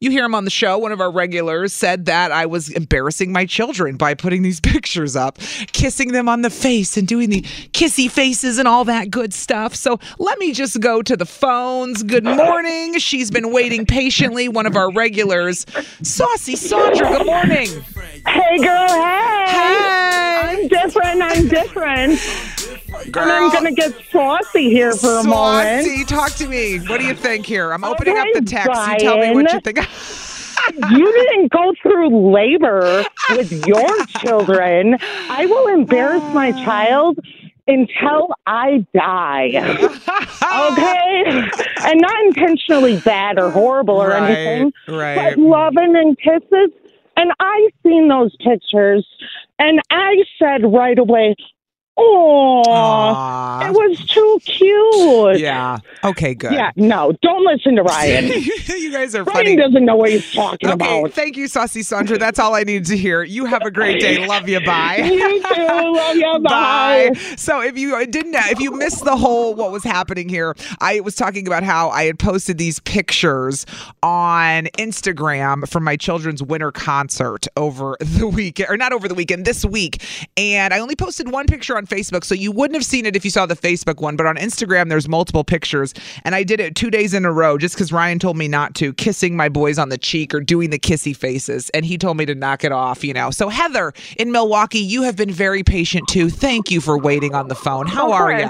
you 0.00 0.10
hear 0.10 0.24
him 0.24 0.34
on 0.34 0.44
the 0.44 0.50
show. 0.50 0.78
One 0.78 0.92
of 0.92 1.00
our 1.02 1.10
regulars 1.10 1.74
said 1.74 2.06
that 2.06 2.32
I 2.32 2.46
was 2.46 2.70
embarrassing 2.70 3.32
my 3.32 3.44
children 3.44 3.98
by 3.98 4.14
putting 4.14 4.40
these 4.40 4.58
pictures 4.60 5.14
up, 5.14 5.38
kissing 5.72 6.12
them 6.12 6.26
on 6.26 6.40
the 6.40 6.48
face 6.48 6.96
and 6.96 7.06
doing 7.06 7.28
the 7.28 7.42
kissy 7.72 8.10
faces 8.10 8.56
and 8.58 8.66
all 8.66 8.86
that 8.86 9.10
good 9.10 9.34
stuff. 9.34 9.74
So 9.74 10.00
let 10.18 10.38
me 10.38 10.54
just 10.54 10.80
go 10.80 11.02
to 11.02 11.16
the 11.18 11.26
phones. 11.26 12.02
Good 12.02 12.24
morning. 12.24 12.98
She's 12.98 13.30
been 13.30 13.52
waiting 13.52 13.84
patiently. 13.84 14.48
One 14.48 14.64
of 14.64 14.74
our 14.74 14.90
regulars, 14.90 15.66
Saucy 16.02 16.56
Sandra. 16.56 17.18
Good 17.18 17.26
morning. 17.26 17.68
Hey, 18.26 18.58
girl, 18.58 18.88
hey. 18.88 19.44
Hey. 19.48 20.60
I'm 20.62 20.68
different. 20.68 21.22
I'm 21.22 21.48
different. 21.48 22.18
And 23.06 23.16
I'm 23.16 23.50
going 23.50 23.64
to 23.64 23.72
get 23.72 23.92
saucy 24.10 24.70
here 24.70 24.92
for 24.92 25.18
a 25.18 25.24
moment. 25.24 25.84
Saucy, 25.86 26.04
talk 26.04 26.32
to 26.32 26.46
me. 26.46 26.78
What 26.78 27.00
do 27.00 27.06
you 27.06 27.14
think 27.14 27.46
here? 27.46 27.72
I'm 27.72 27.84
opening 27.84 28.18
up 28.18 28.26
the 28.34 28.42
text. 28.42 28.70
You 28.92 28.98
tell 28.98 29.18
me 29.18 29.32
what 29.32 29.52
you 29.52 29.60
think. 29.60 29.78
You 30.90 31.10
didn't 31.12 31.50
go 31.50 31.72
through 31.82 32.30
labor 32.32 33.04
with 33.30 33.50
your 33.66 33.88
children. 34.06 34.96
I 35.28 35.46
will 35.46 35.66
embarrass 35.68 36.22
my 36.34 36.52
child 36.64 37.18
until 37.66 38.28
I 38.46 38.84
die. 38.94 39.52
Okay? 39.54 41.50
And 41.82 42.00
not 42.00 42.24
intentionally 42.26 43.00
bad 43.00 43.38
or 43.38 43.50
horrible 43.50 43.96
or 43.96 44.08
Right, 44.08 44.30
anything. 44.30 44.72
right. 44.88 45.34
But 45.34 45.38
loving 45.38 45.96
and 45.96 46.16
kisses. 46.18 46.70
And 47.16 47.32
I've 47.40 47.72
seen 47.82 48.08
those 48.08 48.36
pictures 48.36 49.06
and 49.58 49.80
I 49.90 50.16
said 50.38 50.62
right 50.72 50.98
away, 50.98 51.34
Oh, 51.96 53.60
it 53.62 53.72
was 53.72 54.06
too 54.06 54.38
cute. 54.44 55.38
Yeah. 55.40 55.78
Okay, 56.02 56.34
good. 56.34 56.52
Yeah, 56.52 56.70
no, 56.76 57.12
don't 57.20 57.44
listen 57.44 57.76
to 57.76 57.82
Ryan. 57.82 58.26
you 58.68 58.90
guys 58.92 59.14
are 59.14 59.24
Ryan 59.24 59.36
funny. 59.36 59.56
doesn't 59.56 59.84
know 59.84 59.96
what 59.96 60.10
he's 60.10 60.32
talking 60.32 60.70
Okay, 60.70 61.00
about. 61.00 61.12
thank 61.12 61.36
you, 61.36 61.46
Saucy 61.46 61.82
Sandra. 61.82 62.16
That's 62.18 62.38
all 62.38 62.54
I 62.54 62.62
needed 62.62 62.86
to 62.86 62.96
hear. 62.96 63.22
You 63.22 63.44
have 63.44 63.62
a 63.62 63.70
great 63.70 64.00
day. 64.00 64.26
Love 64.26 64.48
you. 64.48 64.60
Bye. 64.64 64.96
You 64.98 65.42
too. 65.42 65.66
Love 65.66 66.16
you. 66.16 66.38
Bye. 66.40 67.10
So 67.36 67.60
if 67.60 67.76
you 67.76 68.06
didn't, 68.06 68.34
if 68.34 68.60
you 68.60 68.72
missed 68.72 69.04
the 69.04 69.16
whole 69.16 69.54
what 69.54 69.70
was 69.72 69.84
happening 69.84 70.28
here, 70.28 70.54
I 70.80 71.00
was 71.00 71.14
talking 71.16 71.46
about 71.46 71.62
how 71.64 71.90
I 71.90 72.04
had 72.04 72.18
posted 72.18 72.56
these 72.58 72.80
pictures 72.80 73.66
on 74.02 74.64
Instagram 74.78 75.68
from 75.68 75.84
my 75.84 75.96
children's 75.96 76.42
winter 76.42 76.72
concert 76.72 77.46
over 77.56 77.96
the 78.00 78.26
weekend, 78.28 78.70
or 78.70 78.76
not 78.76 78.92
over 78.92 79.06
the 79.08 79.14
weekend, 79.14 79.44
this 79.44 79.64
week. 79.64 80.02
And 80.36 80.72
I 80.72 80.78
only 80.78 80.96
posted 80.96 81.30
one 81.30 81.46
picture 81.46 81.76
on 81.76 81.86
Facebook, 81.90 82.24
so 82.24 82.34
you 82.34 82.52
wouldn't 82.52 82.76
have 82.76 82.84
seen 82.84 83.04
it 83.06 83.16
if 83.16 83.24
you 83.24 83.30
saw 83.30 83.46
the 83.46 83.56
Facebook 83.56 84.00
one. 84.00 84.16
But 84.16 84.26
on 84.26 84.36
Instagram, 84.36 84.88
there's 84.88 85.08
multiple 85.08 85.44
pictures, 85.44 85.92
and 86.24 86.34
I 86.34 86.42
did 86.42 86.60
it 86.60 86.76
two 86.76 86.90
days 86.90 87.12
in 87.12 87.24
a 87.24 87.32
row 87.32 87.58
just 87.58 87.74
because 87.74 87.92
Ryan 87.92 88.18
told 88.18 88.36
me 88.36 88.48
not 88.48 88.74
to, 88.76 88.92
kissing 88.94 89.36
my 89.36 89.48
boys 89.48 89.78
on 89.78 89.88
the 89.88 89.98
cheek 89.98 90.34
or 90.34 90.40
doing 90.40 90.70
the 90.70 90.78
kissy 90.78 91.16
faces, 91.16 91.70
and 91.70 91.84
he 91.84 91.98
told 91.98 92.16
me 92.16 92.24
to 92.26 92.34
knock 92.34 92.64
it 92.64 92.72
off. 92.72 93.04
You 93.04 93.12
know. 93.12 93.30
So 93.30 93.48
Heather 93.48 93.92
in 94.16 94.32
Milwaukee, 94.32 94.78
you 94.78 95.02
have 95.02 95.16
been 95.16 95.30
very 95.30 95.62
patient 95.62 96.08
too. 96.08 96.30
Thank 96.30 96.70
you 96.70 96.80
for 96.80 96.98
waiting 96.98 97.34
on 97.34 97.48
the 97.48 97.54
phone. 97.54 97.86
How 97.86 98.12
are 98.12 98.32
you? 98.32 98.48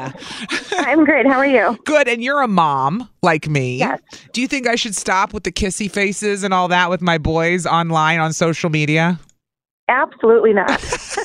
I'm 0.73 1.05
great. 1.05 1.27
How 1.27 1.39
are 1.39 1.47
you? 1.47 1.79
Good. 1.85 2.09
And 2.09 2.23
you're 2.23 2.43
a 2.43 2.49
mom 2.49 3.09
like 3.23 3.49
me. 3.49 3.79
Yes. 3.79 4.01
Do 4.33 4.41
you 4.41 4.49
think 4.49 4.67
I 4.67 4.77
should 4.77 4.95
stop 4.95 5.33
with 5.33 5.45
the 5.45 5.53
kissy 5.53 5.91
faces 5.91 6.45
and 6.45 6.53
all 6.55 6.69
that 6.69 6.91
with 6.91 7.01
my 7.01 7.19
boys 7.19 7.67
online 7.67 8.21
on 8.21 8.33
social 8.33 8.71
media? 8.71 9.19
Absolutely 9.89 10.53
not. 10.53 10.71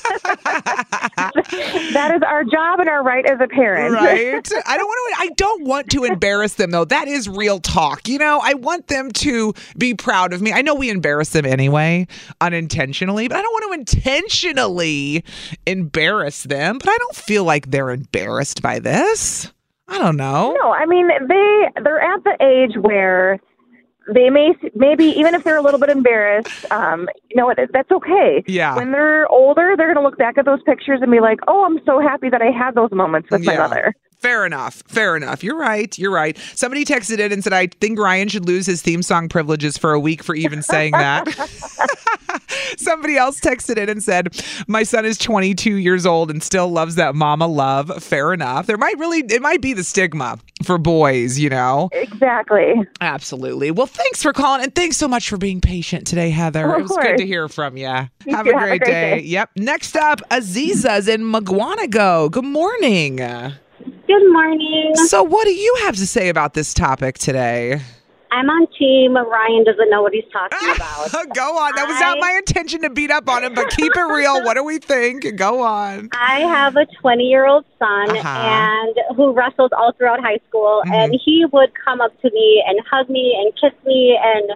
that 0.65 2.11
is 2.15 2.21
our 2.27 2.43
job 2.43 2.79
and 2.79 2.89
our 2.89 3.03
right 3.03 3.25
as 3.25 3.39
a 3.41 3.47
parent. 3.47 3.93
Right. 3.93 4.47
I 4.65 4.77
don't 4.77 4.87
want 4.87 5.15
to 5.15 5.21
I 5.21 5.29
don't 5.35 5.63
want 5.65 5.89
to 5.91 6.03
embarrass 6.03 6.55
them 6.55 6.71
though. 6.71 6.85
That 6.85 7.07
is 7.07 7.29
real 7.29 7.59
talk. 7.59 8.07
You 8.07 8.17
know, 8.17 8.39
I 8.43 8.55
want 8.55 8.87
them 8.87 9.11
to 9.11 9.53
be 9.77 9.93
proud 9.93 10.33
of 10.33 10.41
me. 10.41 10.51
I 10.51 10.61
know 10.61 10.75
we 10.75 10.89
embarrass 10.89 11.29
them 11.29 11.45
anyway, 11.45 12.07
unintentionally, 12.41 13.27
but 13.27 13.37
I 13.37 13.41
don't 13.41 13.53
want 13.53 13.71
to 13.87 13.97
intentionally 13.97 15.23
embarrass 15.65 16.43
them, 16.43 16.77
but 16.79 16.89
I 16.89 16.97
don't 16.97 17.15
feel 17.15 17.43
like 17.43 17.71
they're 17.71 17.91
embarrassed 17.91 18.61
by 18.61 18.79
this. 18.79 19.51
I 19.87 19.99
don't 19.99 20.17
know. 20.17 20.55
No, 20.59 20.71
I 20.71 20.85
mean 20.85 21.07
they 21.07 21.81
they're 21.83 22.01
at 22.01 22.23
the 22.23 22.35
age 22.41 22.75
where 22.81 23.39
they 24.13 24.29
may 24.29 24.53
maybe 24.75 25.05
even 25.05 25.33
if 25.35 25.43
they're 25.43 25.57
a 25.57 25.61
little 25.61 25.79
bit 25.79 25.89
embarrassed, 25.89 26.71
um, 26.71 27.07
you 27.29 27.35
know 27.35 27.45
what? 27.45 27.57
That's 27.71 27.91
okay. 27.91 28.43
Yeah. 28.47 28.75
When 28.75 28.91
they're 28.91 29.27
older, 29.27 29.75
they're 29.77 29.93
going 29.93 30.03
to 30.03 30.07
look 30.07 30.17
back 30.17 30.37
at 30.37 30.45
those 30.45 30.61
pictures 30.63 30.99
and 31.01 31.11
be 31.11 31.19
like, 31.19 31.39
"Oh, 31.47 31.65
I'm 31.65 31.83
so 31.85 31.99
happy 31.99 32.29
that 32.29 32.41
I 32.41 32.51
had 32.51 32.75
those 32.75 32.91
moments 32.91 33.29
with 33.31 33.45
my 33.45 33.57
mother." 33.57 33.95
Fair 34.17 34.45
enough. 34.45 34.81
Fair 34.87 35.15
enough. 35.15 35.43
You're 35.43 35.57
right. 35.57 35.95
You're 35.99 36.11
right. 36.11 36.35
Somebody 36.55 36.83
texted 36.83 37.19
in 37.19 37.31
and 37.31 37.43
said, 37.43 37.53
I 37.53 37.67
think 37.67 37.99
Ryan 37.99 38.27
should 38.27 38.47
lose 38.47 38.65
his 38.65 38.81
theme 38.81 39.03
song 39.03 39.29
privileges 39.29 39.77
for 39.77 39.93
a 39.93 39.99
week 39.99 40.23
for 40.23 40.33
even 40.33 40.63
saying 40.63 40.93
that. 40.93 41.27
Somebody 42.79 43.17
else 43.17 43.39
texted 43.39 43.77
in 43.77 43.89
and 43.89 44.01
said, 44.03 44.29
My 44.67 44.83
son 44.83 45.05
is 45.05 45.17
22 45.17 45.75
years 45.75 46.05
old 46.05 46.29
and 46.31 46.41
still 46.43 46.67
loves 46.69 46.95
that 46.95 47.15
mama 47.15 47.47
love. 47.47 48.03
Fair 48.03 48.33
enough. 48.33 48.65
There 48.67 48.77
might 48.77 48.97
really, 48.97 49.19
it 49.19 49.41
might 49.41 49.61
be 49.61 49.73
the 49.73 49.83
stigma 49.83 50.37
for 50.63 50.77
boys, 50.77 51.37
you 51.39 51.49
know? 51.49 51.89
Exactly. 51.91 52.73
Absolutely. 53.01 53.71
Well, 53.71 53.87
thanks 53.87 54.21
for 54.23 54.33
calling 54.33 54.63
and 54.63 54.73
thanks 54.73 54.97
so 54.97 55.07
much 55.07 55.29
for 55.29 55.37
being 55.37 55.61
patient 55.61 56.07
today, 56.07 56.29
Heather. 56.29 56.65
Of 56.73 56.79
it 56.79 56.83
was 56.83 56.97
good 57.01 57.17
to 57.17 57.25
hear 57.25 57.47
from 57.47 57.77
you. 57.77 57.87
Have, 57.87 58.09
You 58.25 58.31
a 58.31 58.33
great, 58.33 58.35
Have 58.35 58.47
a 58.47 58.51
great 58.53 58.81
day. 58.83 59.19
day. 59.19 59.19
Yep. 59.25 59.49
Next 59.57 59.95
up, 59.95 60.21
Aziza's 60.29 61.07
in 61.07 61.21
Mukwonago. 61.21 62.31
Good 62.31 62.45
morning. 62.45 63.17
Good 63.17 64.31
morning. 64.31 64.91
So, 64.95 65.23
what 65.23 65.45
do 65.45 65.51
you 65.53 65.75
have 65.83 65.95
to 65.97 66.07
say 66.07 66.29
about 66.29 66.53
this 66.53 66.73
topic 66.73 67.17
today? 67.17 67.81
I'm 68.35 68.49
on 68.49 68.67
team 68.77 69.15
Ryan 69.15 69.63
doesn't 69.63 69.89
know 69.89 70.01
what 70.01 70.13
he's 70.13 70.25
talking 70.31 70.57
about. 70.75 71.11
Go 71.35 71.57
on. 71.57 71.71
That 71.75 71.87
was 71.87 71.99
not 71.99 72.19
my 72.19 72.31
intention 72.37 72.81
to 72.81 72.89
beat 72.89 73.11
up 73.11 73.29
on 73.29 73.43
him, 73.43 73.53
but 73.53 73.69
keep 73.69 73.95
it 73.95 74.01
real. 74.01 74.43
What 74.43 74.55
do 74.55 74.63
we 74.63 74.77
think? 74.79 75.35
Go 75.37 75.61
on. 75.61 76.09
I 76.13 76.41
have 76.41 76.75
a 76.75 76.85
20 77.01 77.23
year 77.23 77.45
old 77.45 77.65
son 77.79 78.17
Uh-huh. 78.17 78.27
and 78.27 79.17
who 79.17 79.31
wrestled 79.33 79.73
all 79.73 79.93
throughout 79.93 80.19
high 80.21 80.39
school 80.49 80.81
Mm-hmm. 80.85 80.93
and 80.93 81.19
he 81.23 81.45
would 81.51 81.71
come 81.85 82.01
up 82.01 82.11
to 82.21 82.29
me 82.31 82.63
and 82.67 82.79
hug 82.89 83.09
me 83.09 83.35
and 83.39 83.53
kiss 83.59 83.73
me 83.85 84.17
and 84.21 84.51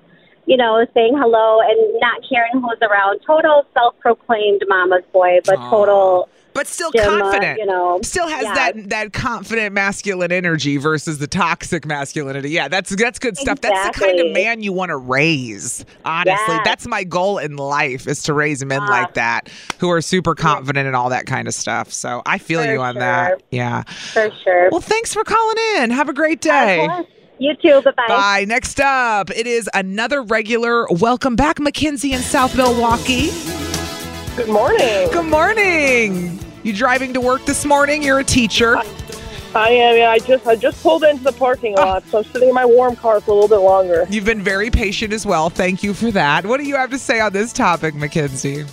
you 0.46 0.58
know 0.58 0.86
saying 0.94 1.16
hello 1.18 1.60
and 1.62 2.00
not 2.02 2.22
caring 2.28 2.52
who 2.54 2.62
was 2.62 2.78
around 2.82 3.20
total 3.26 3.66
self-proclaimed 3.74 4.62
mama's 4.68 5.04
boy 5.14 5.40
but 5.46 5.56
total 5.70 6.28
But 6.54 6.68
still 6.68 6.92
uh, 6.98 7.04
confident. 7.06 7.60
you 7.60 7.66
know 7.66 8.00
Still 8.04 8.28
has 8.28 8.44
yeah. 8.44 8.54
that 8.54 8.90
that 8.90 9.14
confident 9.14 9.74
masculine 9.74 10.32
energy 10.32 10.78
versus 10.78 11.18
the 11.20 11.28
toxic 11.28 11.86
masculinity. 11.86 12.50
Yeah, 12.50 12.68
that's 12.68 12.96
that's 12.96 13.20
good 13.20 13.38
stuff. 13.38 13.62
That's 13.62 13.98
the 13.98 14.04
kind 14.04 14.20
of 14.20 14.32
man 14.32 14.62
you 14.62 14.74
want 14.74 14.90
to 14.90 14.98
raise. 14.98 15.86
Honestly, 16.04 16.56
Yes. 16.56 16.62
that's 16.66 16.88
my 16.88 17.04
goal 17.04 17.38
in 17.38 17.56
life 17.56 18.08
is 18.08 18.24
to 18.24 18.34
raise 18.34 18.64
men 18.66 18.82
Ah. 18.82 18.88
like 18.90 19.14
that 19.14 19.50
who 19.80 19.90
are 19.90 20.02
super 20.02 20.36
confident 20.36 20.88
and 20.88 20.96
all 20.96 21.10
that 21.10 21.26
kind 21.28 21.48
of 21.48 21.54
stuff. 21.54 21.94
So 21.94 22.22
I 22.26 22.38
feel 22.40 22.64
For 22.64 22.72
you 22.72 22.82
on 22.82 22.96
that. 22.96 23.42
Yeah. 23.52 23.84
for 23.84 24.30
sure 24.44 24.70
Well, 24.72 24.82
thanks 24.82 25.14
for 25.14 25.24
calling 25.24 25.58
in. 25.78 25.92
Have 25.92 26.10
a 26.10 26.14
great 26.14 26.42
day. 26.42 26.88
You 27.38 27.56
too 27.56 27.82
bye-bye 27.82 28.08
Bye. 28.08 28.46
Next 28.48 28.82
up, 28.82 29.30
it 29.30 29.48
is 29.48 29.70
another 29.74 30.22
regular. 30.22 30.88
Welcome 30.90 31.38
back, 31.38 31.58
Mackenzie 31.60 32.12
in 32.12 32.20
South 32.20 32.54
Milwaukee. 32.58 33.30
Good 34.40 34.48
morning. 34.48 35.12
Good 35.12 35.26
morning. 35.26 36.40
You 36.64 36.72
driving 36.72 37.12
to 37.12 37.20
work 37.20 37.44
this 37.44 37.66
morning? 37.66 38.02
You're 38.02 38.20
a 38.20 38.24
teacher. 38.24 38.78
I 39.54 39.68
am. 39.68 39.98
Yeah, 39.98 40.12
I 40.12 40.20
just 40.20 40.48
I 40.48 40.56
just 40.56 40.82
pulled 40.82 41.04
into 41.04 41.26
the 41.26 41.34
parking 41.34 41.76
oh. 41.78 41.82
lot, 41.82 42.08
so 42.08 42.20
I'm 42.20 42.24
sitting 42.24 42.48
in 42.48 42.56
my 42.56 42.66
warm 42.66 42.96
car 42.96 43.20
for 43.20 43.32
a 43.32 43.34
little 43.34 43.50
bit 43.50 43.62
longer. 43.62 44.08
You've 44.10 44.24
been 44.24 44.42
very 44.42 44.70
patient 44.70 45.12
as 45.12 45.26
well. 45.26 45.50
Thank 45.50 45.84
you 45.84 45.94
for 45.94 46.10
that. 46.12 46.46
What 46.46 46.62
do 46.62 46.64
you 46.66 46.78
have 46.78 46.90
to 46.92 46.98
say 46.98 47.20
on 47.20 47.34
this 47.34 47.52
topic, 47.52 47.96
Mackenzie? 47.96 48.64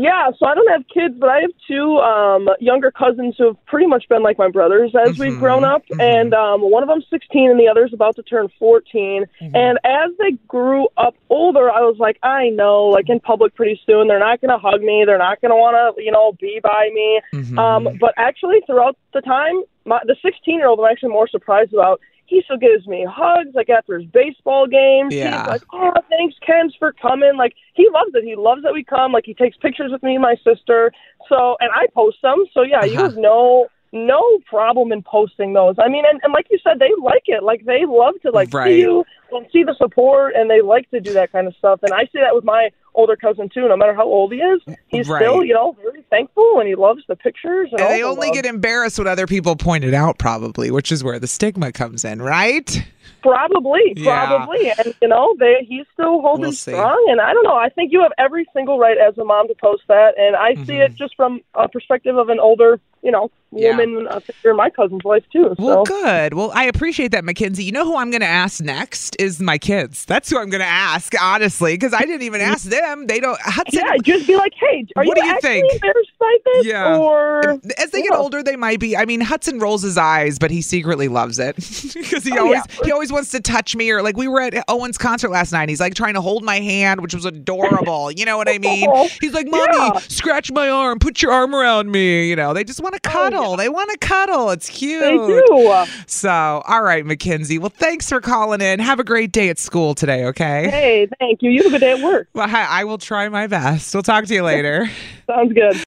Yeah, 0.00 0.30
so 0.38 0.46
I 0.46 0.54
don't 0.54 0.70
have 0.70 0.84
kids, 0.88 1.14
but 1.18 1.28
I 1.28 1.40
have 1.40 1.50
two 1.68 1.98
um, 1.98 2.48
younger 2.58 2.90
cousins 2.90 3.34
who 3.36 3.48
have 3.48 3.66
pretty 3.66 3.86
much 3.86 4.08
been 4.08 4.22
like 4.22 4.38
my 4.38 4.48
brothers 4.48 4.94
as 4.94 5.18
we've 5.18 5.38
grown 5.38 5.62
up. 5.62 5.82
And 6.00 6.32
um, 6.32 6.62
one 6.62 6.82
of 6.82 6.88
them's 6.88 7.04
16 7.10 7.50
and 7.50 7.60
the 7.60 7.68
other's 7.68 7.92
about 7.92 8.16
to 8.16 8.22
turn 8.22 8.48
14. 8.58 9.26
And 9.54 9.78
as 9.84 10.10
they 10.18 10.32
grew 10.48 10.88
up 10.96 11.14
older, 11.28 11.70
I 11.70 11.80
was 11.80 11.96
like, 11.98 12.18
I 12.22 12.48
know, 12.48 12.84
like 12.86 13.10
in 13.10 13.20
public 13.20 13.54
pretty 13.54 13.78
soon, 13.86 14.08
they're 14.08 14.18
not 14.18 14.40
going 14.40 14.50
to 14.50 14.58
hug 14.58 14.80
me. 14.80 15.04
They're 15.06 15.18
not 15.18 15.40
going 15.42 15.50
to 15.50 15.56
want 15.56 15.96
to, 15.96 16.02
you 16.02 16.12
know, 16.12 16.32
be 16.40 16.60
by 16.62 16.88
me. 16.94 17.20
Um, 17.58 17.98
but 18.00 18.14
actually, 18.16 18.60
throughout 18.66 18.96
the 19.12 19.20
time, 19.20 19.62
my, 19.84 20.00
the 20.06 20.16
16 20.22 20.56
year 20.56 20.68
old 20.68 20.80
I'm 20.80 20.90
actually 20.90 21.10
more 21.10 21.28
surprised 21.28 21.74
about. 21.74 22.00
He 22.30 22.40
still 22.44 22.58
gives 22.58 22.86
me 22.86 23.04
hugs, 23.10 23.50
like 23.54 23.68
after 23.68 23.98
his 23.98 24.08
baseball 24.08 24.68
games. 24.68 25.12
Yeah. 25.12 25.40
He's 25.42 25.48
like, 25.48 25.62
oh, 25.72 25.92
thanks, 26.08 26.36
Ken's 26.46 26.74
for 26.78 26.92
coming. 26.92 27.36
Like, 27.36 27.54
he 27.74 27.88
loves 27.92 28.12
it. 28.14 28.22
He 28.24 28.36
loves 28.36 28.62
that 28.62 28.72
we 28.72 28.84
come. 28.84 29.10
Like, 29.10 29.24
he 29.26 29.34
takes 29.34 29.56
pictures 29.56 29.90
with 29.90 30.02
me 30.04 30.14
and 30.14 30.22
my 30.22 30.36
sister. 30.44 30.92
So, 31.28 31.56
and 31.58 31.70
I 31.74 31.86
post 31.92 32.18
them. 32.22 32.44
So, 32.54 32.62
yeah, 32.62 32.84
you 32.84 32.94
Uh-huh. 32.94 33.08
have 33.08 33.16
no 33.16 33.66
no 33.92 34.22
problem 34.48 34.92
in 34.92 35.02
posting 35.02 35.52
those. 35.52 35.74
I 35.84 35.88
mean, 35.88 36.04
and, 36.08 36.20
and 36.22 36.32
like 36.32 36.46
you 36.48 36.58
said, 36.62 36.78
they 36.78 36.92
like 37.02 37.24
it. 37.26 37.42
Like, 37.42 37.64
they 37.64 37.84
love 37.86 38.14
to, 38.22 38.30
like, 38.30 38.54
Right. 38.54 38.68
see 38.68 38.78
you 38.78 39.04
and 39.32 39.44
see 39.52 39.64
the 39.64 39.74
support, 39.78 40.34
and 40.36 40.48
they 40.48 40.60
like 40.60 40.88
to 40.90 41.00
do 41.00 41.12
that 41.14 41.32
kind 41.32 41.48
of 41.48 41.56
stuff. 41.56 41.80
And 41.82 41.92
I 41.92 42.02
see 42.12 42.20
that 42.20 42.32
with 42.32 42.44
my 42.44 42.70
older 42.94 43.16
cousin, 43.16 43.48
too. 43.52 43.68
No 43.68 43.76
matter 43.76 43.94
how 43.94 44.04
old 44.04 44.32
he 44.32 44.38
is, 44.38 44.60
he's 44.88 45.08
Right. 45.08 45.22
still, 45.22 45.44
you 45.44 45.54
know, 45.54 45.76
very 45.82 46.02
thankful, 46.10 46.58
and 46.58 46.68
he 46.68 46.74
loves 46.74 47.02
the 47.08 47.16
pictures. 47.16 47.68
And, 47.72 47.80
And 47.80 47.90
they 47.90 48.00
the 48.00 48.06
only 48.08 48.26
love. 48.28 48.34
get 48.34 48.46
embarrassed 48.46 48.98
when 48.98 49.06
other 49.08 49.26
people 49.26 49.56
point 49.56 49.84
it 49.84 49.94
out, 49.94 50.18
probably, 50.18 50.70
which 50.70 50.90
is 50.92 51.02
where 51.04 51.18
the 51.18 51.26
stigma 51.26 51.72
comes 51.72 52.04
in, 52.04 52.20
right? 52.22 52.84
Probably, 53.22 53.92
Yeah. 53.96 54.26
probably, 54.26 54.72
and 54.78 54.94
you 55.02 55.08
know, 55.08 55.34
they 55.38 55.66
he's 55.68 55.84
still 55.92 56.20
holding 56.22 56.42
We'll 56.44 56.52
strong. 56.52 57.06
And 57.10 57.20
I 57.20 57.32
don't 57.34 57.44
know. 57.44 57.54
I 57.56 57.68
think 57.68 57.92
you 57.92 58.00
have 58.00 58.12
every 58.18 58.46
single 58.54 58.78
right 58.78 58.96
as 58.96 59.16
a 59.18 59.24
mom 59.24 59.46
to 59.48 59.54
post 59.54 59.82
that, 59.88 60.18
and 60.18 60.34
I 60.36 60.54
see 60.54 60.72
Mm-hmm. 60.72 60.92
it 60.92 60.96
just 60.96 61.14
from 61.16 61.40
a 61.54 61.68
perspective 61.68 62.16
of 62.16 62.28
an 62.30 62.40
older, 62.40 62.80
you 63.02 63.10
know, 63.10 63.30
Yeah. 63.52 63.70
woman 63.76 64.06
uh, 64.08 64.20
figure 64.20 64.50
in 64.50 64.56
my 64.56 64.70
cousin's 64.70 65.04
life 65.04 65.24
too. 65.32 65.54
Well, 65.58 65.84
good. 65.84 66.34
Well, 66.34 66.52
I 66.54 66.64
appreciate 66.64 67.12
that, 67.12 67.24
Mackenzie. 67.24 67.64
You 67.64 67.72
know 67.72 67.84
who 67.84 67.96
I'm 67.96 68.10
going 68.10 68.20
to 68.20 68.26
ask 68.26 68.60
next 68.62 69.16
is 69.18 69.40
my 69.40 69.58
kids. 69.58 70.04
That's 70.04 70.28
who 70.30 70.38
I'm 70.38 70.50
going 70.50 70.60
to 70.60 70.66
ask, 70.66 71.12
honestly, 71.20 71.74
because 71.74 71.92
I 71.94 72.00
didn't 72.00 72.22
even 72.22 72.40
ask 72.40 72.64
them. 72.68 73.06
They 73.06 73.18
don't. 73.18 73.40
Hudson, 73.40 73.82
yeah, 73.84 73.96
just 74.02 74.26
be 74.26 74.36
like, 74.36 74.52
hey, 74.54 74.86
are 74.96 75.04
What 75.04 75.16
you, 75.16 75.22
do 75.24 75.28
you 75.28 75.40
think? 75.40 75.72
embarrassed 75.72 76.10
by 76.18 76.36
this? 76.44 76.66
Yeah. 76.66 76.96
Or 76.98 77.58
As 77.78 77.90
they 77.90 78.02
get 78.02 78.10
Yeah. 78.12 78.18
older, 78.18 78.42
they 78.42 78.56
might 78.56 78.78
be. 78.80 78.96
I 78.96 79.04
mean, 79.04 79.20
Hudson 79.20 79.58
rolls 79.58 79.82
his 79.82 79.96
eyes, 79.98 80.38
but 80.38 80.50
he 80.50 80.60
secretly 80.62 81.08
loves 81.08 81.38
it 81.38 81.56
because 81.94 82.22
he 82.24 82.32
Oh, 82.38 82.44
always 82.44 82.62
yeah. 82.68 82.84
he 82.84 82.92
always 82.92 83.10
wants 83.10 83.30
to 83.32 83.40
touch 83.40 83.74
me. 83.74 83.90
Or 83.90 84.02
like 84.02 84.16
we 84.16 84.28
were 84.28 84.40
at 84.42 84.54
Owen's 84.68 84.98
concert 84.98 85.30
last 85.30 85.52
night. 85.52 85.68
He's 85.68 85.80
like 85.80 85.94
trying 85.94 86.14
to 86.14 86.20
hold 86.20 86.44
my 86.44 86.60
hand, 86.60 87.00
which 87.00 87.14
was 87.14 87.24
adorable. 87.24 88.10
You 88.12 88.26
know 88.26 88.36
what 88.36 88.48
I 88.48 88.58
mean? 88.58 88.88
He's 89.20 89.32
like, 89.32 89.48
"Mommy, 89.48 89.66
Yeah. 89.72 89.98
scratch 90.08 90.52
my 90.52 90.68
arm, 90.68 90.98
put 90.98 91.22
your 91.22 91.32
arm 91.32 91.54
around 91.54 91.90
me." 91.90 92.28
You 92.28 92.36
know, 92.36 92.52
they 92.52 92.62
just 92.64 92.80
want 92.80 92.89
to 92.94 93.00
oh, 93.06 93.10
cuddle. 93.10 93.56
They 93.56 93.68
want 93.68 93.90
to 93.90 93.98
cuddle. 93.98 94.50
It's 94.50 94.68
cute. 94.68 95.00
they 95.00 95.16
do. 95.16 95.84
So, 96.06 96.30
all 96.30 96.82
right, 96.82 97.04
Mackenzie. 97.04 97.58
Well, 97.58 97.70
thanks 97.70 98.08
for 98.08 98.20
calling 98.20 98.60
in. 98.60 98.80
Have 98.80 99.00
a 99.00 99.04
great 99.04 99.32
day 99.32 99.48
at 99.48 99.58
school 99.58 99.94
today. 99.94 100.24
Okay. 100.26 100.68
Hey, 100.70 101.08
thank 101.18 101.42
you. 101.42 101.50
You 101.50 101.62
have 101.62 101.66
a 101.66 101.70
good 101.70 101.80
day 101.80 101.92
at 101.92 102.02
work. 102.02 102.28
Well, 102.34 102.48
I 102.48 102.80
I 102.80 102.84
will 102.84 102.98
try 102.98 103.28
my 103.28 103.46
best. 103.46 103.94
We'll 103.94 104.02
talk 104.02 104.26
to 104.26 104.34
you 104.34 104.42
later. 104.42 104.88
Sounds 105.26 105.52
good. 105.52 105.82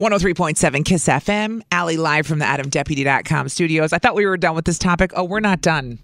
103.7 0.00 0.84
Kiss 0.84 1.06
FM, 1.06 1.62
Allie 1.70 1.96
live 1.96 2.26
from 2.26 2.40
the 2.40 2.44
AdamDeputy.com 2.44 3.48
studios. 3.48 3.92
I 3.92 3.98
thought 3.98 4.16
we 4.16 4.26
were 4.26 4.36
done 4.36 4.56
with 4.56 4.64
this 4.64 4.78
topic. 4.78 5.12
Oh, 5.14 5.22
we're 5.22 5.38
not 5.38 5.60
done. 5.60 6.00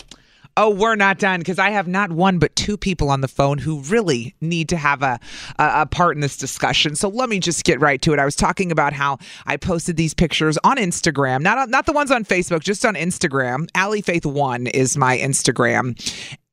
Oh, 0.62 0.68
we're 0.68 0.94
not 0.94 1.18
done 1.18 1.40
because 1.40 1.58
I 1.58 1.70
have 1.70 1.88
not 1.88 2.12
one 2.12 2.38
but 2.38 2.54
two 2.54 2.76
people 2.76 3.08
on 3.08 3.22
the 3.22 3.28
phone 3.28 3.56
who 3.56 3.80
really 3.80 4.34
need 4.42 4.68
to 4.68 4.76
have 4.76 5.02
a, 5.02 5.18
a 5.58 5.70
a 5.80 5.86
part 5.86 6.18
in 6.18 6.20
this 6.20 6.36
discussion. 6.36 6.96
So 6.96 7.08
let 7.08 7.30
me 7.30 7.38
just 7.40 7.64
get 7.64 7.80
right 7.80 8.02
to 8.02 8.12
it. 8.12 8.18
I 8.18 8.26
was 8.26 8.36
talking 8.36 8.70
about 8.70 8.92
how 8.92 9.16
I 9.46 9.56
posted 9.56 9.96
these 9.96 10.12
pictures 10.12 10.58
on 10.62 10.76
Instagram, 10.76 11.40
not 11.40 11.70
not 11.70 11.86
the 11.86 11.92
ones 11.92 12.10
on 12.10 12.26
Facebook, 12.26 12.60
just 12.60 12.84
on 12.84 12.94
Instagram. 12.94 13.68
Alley 13.74 14.02
Faith 14.02 14.26
One 14.26 14.66
is 14.66 14.98
my 14.98 15.16
Instagram. 15.16 15.96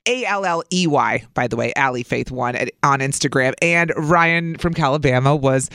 A 0.08 0.26
L 0.26 0.46
L 0.46 0.64
E 0.72 0.88
Y, 0.88 1.26
by 1.34 1.48
the 1.48 1.56
way, 1.56 1.74
Alley 1.76 2.04
Faith 2.04 2.32
one 2.32 2.56
at, 2.56 2.72
on 2.84 3.00
Instagram. 3.00 3.54
And 3.62 3.92
Ryan 3.96 4.58
from 4.58 4.74
Calabama 4.74 5.40
was 5.40 5.70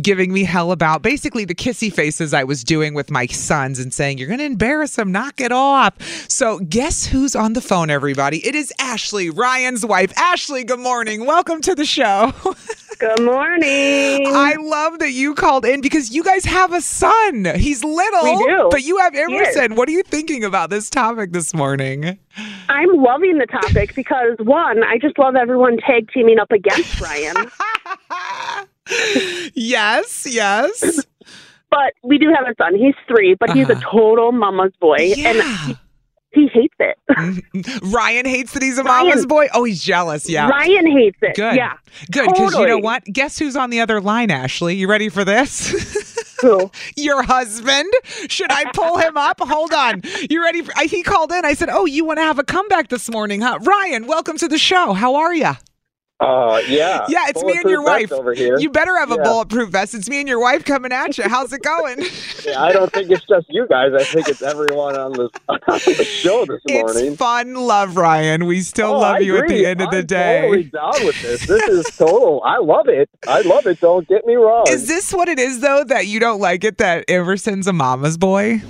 giving 0.00 0.32
me 0.32 0.44
hell 0.44 0.72
about 0.72 1.02
basically 1.02 1.44
the 1.44 1.54
kissy 1.54 1.92
faces 1.92 2.32
I 2.32 2.44
was 2.44 2.64
doing 2.64 2.94
with 2.94 3.10
my 3.10 3.26
sons 3.26 3.78
and 3.78 3.92
saying, 3.92 4.18
You're 4.18 4.28
going 4.28 4.38
to 4.38 4.46
embarrass 4.46 4.96
them, 4.96 5.12
knock 5.12 5.40
it 5.40 5.52
off. 5.52 6.00
So, 6.28 6.60
guess 6.60 7.06
who's 7.06 7.34
on 7.34 7.52
the 7.52 7.60
phone, 7.60 7.90
everybody? 7.90 8.46
It 8.46 8.54
is 8.54 8.72
Ashley, 8.78 9.30
Ryan's 9.30 9.84
wife. 9.84 10.12
Ashley, 10.16 10.64
good 10.64 10.80
morning. 10.80 11.26
Welcome 11.26 11.60
to 11.62 11.74
the 11.74 11.84
show. 11.84 12.32
Good 13.02 13.24
morning. 13.24 14.26
I 14.28 14.54
love 14.60 15.00
that 15.00 15.10
you 15.10 15.34
called 15.34 15.64
in 15.64 15.80
because 15.80 16.12
you 16.14 16.22
guys 16.22 16.44
have 16.44 16.72
a 16.72 16.80
son. 16.80 17.46
He's 17.56 17.82
little, 17.82 18.22
We 18.22 18.36
do. 18.46 18.68
but 18.70 18.84
you 18.84 18.96
have 18.98 19.12
Emerson. 19.16 19.74
What 19.74 19.88
are 19.88 19.92
you 19.92 20.04
thinking 20.04 20.44
about 20.44 20.70
this 20.70 20.88
topic 20.88 21.32
this 21.32 21.52
morning? 21.52 22.16
I'm 22.68 22.90
loving 22.94 23.38
the 23.38 23.46
topic 23.46 23.94
because 23.96 24.36
one, 24.38 24.84
I 24.84 24.98
just 24.98 25.18
love 25.18 25.34
everyone 25.34 25.78
tag 25.78 26.10
teaming 26.14 26.38
up 26.38 26.52
against 26.52 27.00
Ryan. 27.00 27.34
yes, 29.54 30.24
yes. 30.30 31.04
but 31.70 31.94
we 32.04 32.18
do 32.18 32.28
have 32.28 32.46
a 32.46 32.54
son. 32.56 32.76
He's 32.76 32.94
three, 33.08 33.34
but 33.34 33.50
he's 33.50 33.68
a 33.68 33.72
Uh-huh. 33.72 33.90
total 33.90 34.30
mama's 34.30 34.72
boy, 34.80 35.12
and 35.18 35.76
he, 36.32 36.48
hates 36.48 36.74
it. 36.78 37.82
Ryan 37.92 38.26
hates 38.26 38.52
that 38.52 38.62
he's 38.62 38.78
a 38.78 38.82
Ryan- 38.82 39.08
mama's 39.08 39.26
boy. 39.26 39.48
Oh, 39.52 39.64
he's 39.64 39.82
jealous. 39.82 40.28
Yeah. 40.28 40.48
Ryan 40.48 40.86
hates 40.86 41.18
it. 41.22 41.36
Good. 41.36 41.56
Yeah. 41.56 41.74
Good. 42.10 42.28
Because 42.28 42.54
you 42.54 42.66
know 42.66 42.78
what? 42.78 43.04
Guess 43.04 43.38
who's 43.38 43.56
on 43.56 43.70
the 43.70 43.80
other 43.80 44.00
line, 44.00 44.30
Ashley? 44.30 44.76
You 44.76 44.88
ready 44.88 45.08
for 45.08 45.24
this? 45.24 46.36
Who? 46.40 46.70
Your 46.96 47.22
husband. 47.22 47.92
Should 48.28 48.50
I 48.50 48.70
pull 48.74 48.98
him 48.98 49.16
up? 49.16 49.40
Hold 49.40 49.72
on. 49.72 50.02
You 50.28 50.42
ready? 50.42 50.62
For, 50.62 50.72
I, 50.76 50.84
he 50.84 51.02
called 51.02 51.32
in. 51.32 51.44
I 51.44 51.54
said, 51.54 51.68
Oh, 51.70 51.84
you 51.86 52.04
want 52.04 52.18
to 52.18 52.24
have 52.24 52.38
a 52.38 52.44
comeback 52.44 52.88
this 52.88 53.10
morning, 53.10 53.40
huh? 53.40 53.58
Ryan, 53.62 54.06
welcome 54.06 54.36
to 54.38 54.48
the 54.48 54.58
show. 54.58 54.92
How 54.92 55.14
are 55.16 55.34
you? 55.34 55.52
Uh, 56.22 56.60
yeah. 56.68 57.04
Yeah, 57.08 57.24
it's 57.28 57.42
me 57.42 57.58
and 57.60 57.68
your 57.68 57.82
wife. 57.82 58.12
over 58.12 58.32
here. 58.32 58.58
You 58.58 58.70
better 58.70 58.96
have 58.96 59.10
a 59.10 59.16
Yeah. 59.16 59.22
bulletproof 59.24 59.70
vest. 59.70 59.94
It's 59.94 60.08
me 60.08 60.20
and 60.20 60.28
your 60.28 60.40
wife 60.40 60.64
coming 60.64 60.92
at 60.92 61.18
you. 61.18 61.24
How's 61.24 61.52
it 61.52 61.62
going? 61.62 62.04
Yeah, 62.44 62.60
I 62.60 62.72
don't 62.72 62.92
think 62.92 63.08
it's 63.08 63.24
just 63.28 63.46
you 63.50 63.68
guys. 63.68 63.92
I 63.96 64.02
think 64.02 64.26
it's 64.28 64.42
everyone 64.42 64.96
on 64.96 65.12
this 65.12 65.30
on 65.48 65.60
the 65.68 66.04
show 66.04 66.44
this 66.44 66.60
morning. 66.68 67.06
It's 67.12 67.16
fun 67.16 67.54
love, 67.54 67.96
Ryan. 67.96 68.46
We 68.46 68.62
still 68.62 68.94
Oh, 68.94 68.98
love 68.98 69.16
I 69.16 69.18
you 69.20 69.36
at 69.36 69.46
the 69.46 69.64
end 69.64 69.80
of 69.80 69.90
the 69.92 69.98
I'm 69.98 70.06
day. 70.06 70.40
Totally 70.40 70.64
down 70.64 71.06
with 71.06 71.22
this. 71.22 71.46
This 71.46 71.62
is 71.68 71.96
total. 71.96 72.42
I 72.44 72.58
love 72.58 72.88
it. 72.88 73.08
I 73.28 73.42
love 73.42 73.66
it. 73.66 73.78
Don't 73.80 74.08
get 74.08 74.26
me 74.26 74.34
wrong. 74.34 74.64
Is 74.68 74.88
this 74.88 75.12
what 75.12 75.28
it 75.28 75.38
is 75.38 75.60
though 75.60 75.84
that 75.84 76.08
you 76.08 76.18
don't 76.18 76.40
like 76.40 76.64
it 76.64 76.78
that 76.78 77.04
Emerson's 77.08 77.68
a 77.68 77.72
mama's 77.72 78.18
boy? 78.18 78.60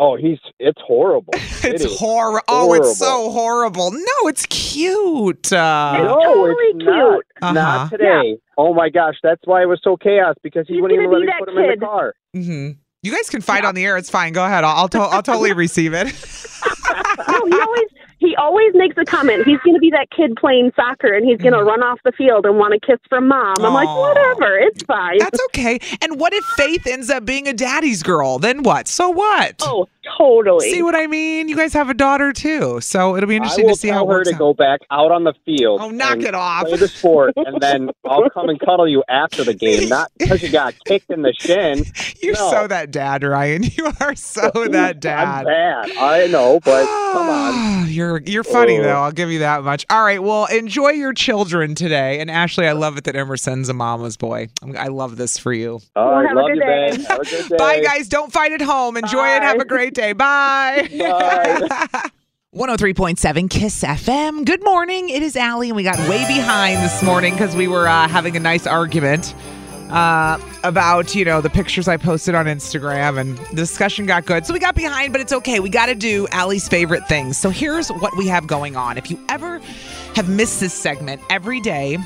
Oh, 0.00 0.16
he's. 0.16 0.38
It's 0.58 0.80
horrible. 0.84 1.32
It's 1.62 1.98
horrible. 1.98 2.42
Oh, 2.48 2.72
it's 2.72 2.96
so 2.98 3.30
horrible. 3.30 3.90
No, 3.92 4.28
it's 4.28 4.46
cute. 4.46 5.52
Uh, 5.52 5.92
no, 6.02 6.46
it's 6.46 6.84
not. 6.84 7.20
Uh-huh. 7.42 7.52
Not 7.52 7.90
today. 7.90 8.38
Oh 8.56 8.72
my 8.72 8.88
gosh, 8.88 9.16
that's 9.22 9.42
why 9.44 9.62
it 9.62 9.66
was 9.66 9.78
so 9.84 9.96
chaos 9.98 10.34
because 10.42 10.66
he 10.66 10.80
wouldn't 10.80 10.98
even 10.98 11.12
let 11.12 11.20
me 11.20 11.26
that 11.26 11.38
put 11.40 11.48
him 11.50 11.58
in 11.58 11.78
the 11.78 11.86
car. 11.86 12.14
hmm 12.34 12.70
You 13.02 13.14
guys 13.14 13.28
can 13.28 13.42
fight 13.42 13.64
on 13.66 13.74
the 13.74 13.84
air. 13.84 13.98
It's 13.98 14.08
fine. 14.10 14.32
Go 14.32 14.42
ahead. 14.44 14.64
I'll 14.64 14.74
I'll, 14.74 14.88
to- 14.88 14.98
I'll 14.98 15.22
totally 15.22 15.52
receive 15.66 15.92
it. 15.92 16.06
no, 16.06 17.46
he 17.46 17.52
always 17.60 17.88
he 18.30 18.36
always 18.36 18.72
makes 18.74 18.96
a 18.96 19.04
comment. 19.04 19.44
He's 19.44 19.58
going 19.60 19.74
to 19.74 19.80
be 19.80 19.90
that 19.90 20.06
kid 20.16 20.36
playing 20.36 20.70
soccer, 20.76 21.12
and 21.12 21.26
he's 21.26 21.38
going 21.38 21.52
to 21.52 21.64
run 21.64 21.82
off 21.82 21.98
the 22.04 22.12
field 22.12 22.46
and 22.46 22.56
want 22.58 22.74
a 22.74 22.78
kiss 22.78 22.98
from 23.08 23.26
mom. 23.26 23.56
I'm 23.58 23.74
like, 23.74 23.88
Mm. 23.90 24.00
Whatever, 24.00 24.56
it's 24.58 24.82
fine. 24.84 25.18
That's 25.18 25.40
okay. 25.46 25.80
And 26.00 26.20
what 26.20 26.32
if 26.32 26.44
Faith 26.56 26.86
ends 26.86 27.10
up 27.10 27.24
being 27.24 27.48
a 27.48 27.52
daddy's 27.52 28.02
girl? 28.02 28.38
Then 28.38 28.62
what? 28.62 28.86
So 28.86 29.08
what? 29.10 29.56
Oh, 29.62 29.88
totally. 30.18 30.70
See 30.70 30.82
what 30.82 30.94
I 30.94 31.06
mean? 31.06 31.48
You 31.48 31.56
guys 31.56 31.72
have 31.74 31.90
a 31.90 31.94
daughter 31.94 32.32
too, 32.32 32.80
so 32.80 33.16
it'll 33.16 33.28
be 33.28 33.36
interesting 33.36 33.68
to 33.68 33.74
see 33.74 33.88
how 33.88 33.98
it 34.04 34.06
her 34.08 34.18
works 34.18 34.28
to 34.28 34.34
out. 34.34 34.38
go 34.38 34.54
back 34.54 34.80
out 34.90 35.10
on 35.12 35.24
the 35.24 35.34
field. 35.44 35.80
Oh, 35.82 35.90
knock 35.90 36.18
it 36.20 36.34
off. 36.34 36.66
Play 36.66 36.76
the 36.76 36.88
sport, 36.88 37.34
and 37.36 37.60
then 37.60 37.90
I'll 38.04 38.28
come 38.30 38.48
and 38.48 38.58
cuddle 38.60 38.88
you 38.88 39.02
after 39.08 39.44
the 39.44 39.54
game, 39.54 39.88
not 39.88 40.10
because 40.18 40.42
you 40.42 40.50
got 40.50 40.74
kicked 40.84 41.10
in 41.10 41.22
the 41.22 41.32
shin. 41.38 41.84
You're 42.22 42.34
No. 42.34 42.50
so 42.50 42.66
that 42.66 42.90
dad, 42.90 43.22
Ryan. 43.24 43.64
You 43.80 43.90
are 44.00 44.14
so 44.14 44.50
that 44.70 45.00
dad. 45.00 45.26
I'm 45.28 45.44
bad. 45.46 45.90
I 45.96 46.26
know, 46.26 46.60
but 46.64 46.84
come 47.12 47.28
on. 47.28 47.88
You're 47.90 48.20
you're 48.26 48.44
funny 48.44 48.78
Oh. 48.78 48.82
though. 48.82 48.96
I'll 48.96 49.12
give 49.12 49.30
you 49.30 49.38
that 49.40 49.62
much. 49.64 49.86
All 49.90 50.02
right. 50.04 50.22
Well, 50.22 50.44
enjoy 50.46 50.90
your 50.90 51.12
children 51.12 51.74
today. 51.74 52.20
And 52.20 52.30
Ashley, 52.30 52.66
I 52.68 52.72
love 52.72 52.96
it 52.98 53.04
that 53.04 53.16
emerson's 53.16 53.68
a 53.68 53.74
mama's 53.74 54.16
boy. 54.16 54.48
I'm- 54.62 54.94
love 54.94 55.16
this 55.16 55.38
for 55.38 55.52
you. 55.52 55.80
All 55.96 56.10
right, 56.12 56.26
have 56.28 56.36
a 56.36 56.40
love 56.40 56.48
good 56.48 56.56
you, 56.56 56.62
day. 56.62 56.90
babe. 56.96 57.06
Have 57.06 57.20
a 57.20 57.24
good 57.24 57.48
day. 57.48 57.56
Bye, 57.56 57.80
guys. 57.80 58.08
Don't 58.08 58.30
fight 58.32 58.52
at 58.52 58.60
home. 58.60 58.96
Enjoy 58.96 59.26
it. 59.28 59.42
Have 59.42 59.56
a 59.56 59.58
Bye. 59.60 59.64
Great 59.90 60.06
day. 60.06 60.12
Bye. 60.12 60.88
Bye. 60.98 62.02
103.7 62.54 63.48
Kiss 63.48 63.84
FM. 63.84 64.44
Good 64.44 64.64
morning. 64.64 65.08
It 65.08 65.22
is 65.22 65.36
Allie, 65.36 65.68
and 65.68 65.76
we 65.76 65.84
got 65.84 65.98
way 66.08 66.26
behind 66.26 66.78
this 66.78 67.00
morning 67.00 67.32
because 67.32 67.54
we 67.54 67.68
were 67.68 67.86
uh, 67.86 68.08
having 68.08 68.36
a 68.36 68.40
nice 68.40 68.66
argument 68.66 69.36
uh, 69.88 70.36
about, 70.64 71.14
you 71.14 71.24
know, 71.24 71.40
the 71.40 71.50
pictures 71.50 71.86
I 71.86 71.96
posted 71.96 72.34
on 72.34 72.46
Instagram, 72.46 73.20
and 73.20 73.38
the 73.38 73.56
discussion 73.56 74.04
got 74.04 74.26
good. 74.26 74.46
So 74.46 74.52
we 74.52 74.58
got 74.58 74.74
behind, 74.74 75.12
but 75.12 75.20
it's 75.20 75.32
okay. 75.32 75.60
We 75.60 75.70
got 75.70 75.86
to 75.86 75.94
do 75.94 76.26
Allie's 76.32 76.68
favorite 76.68 77.06
things. 77.06 77.38
So 77.38 77.50
here's 77.50 77.88
what 77.88 78.16
we 78.16 78.26
have 78.26 78.48
going 78.48 78.74
on. 78.74 78.98
If 78.98 79.12
you 79.12 79.24
ever 79.28 79.60
have 80.16 80.28
missed 80.28 80.58
this 80.58 80.74
segment, 80.74 81.22
every 81.30 81.60
day, 81.60 81.98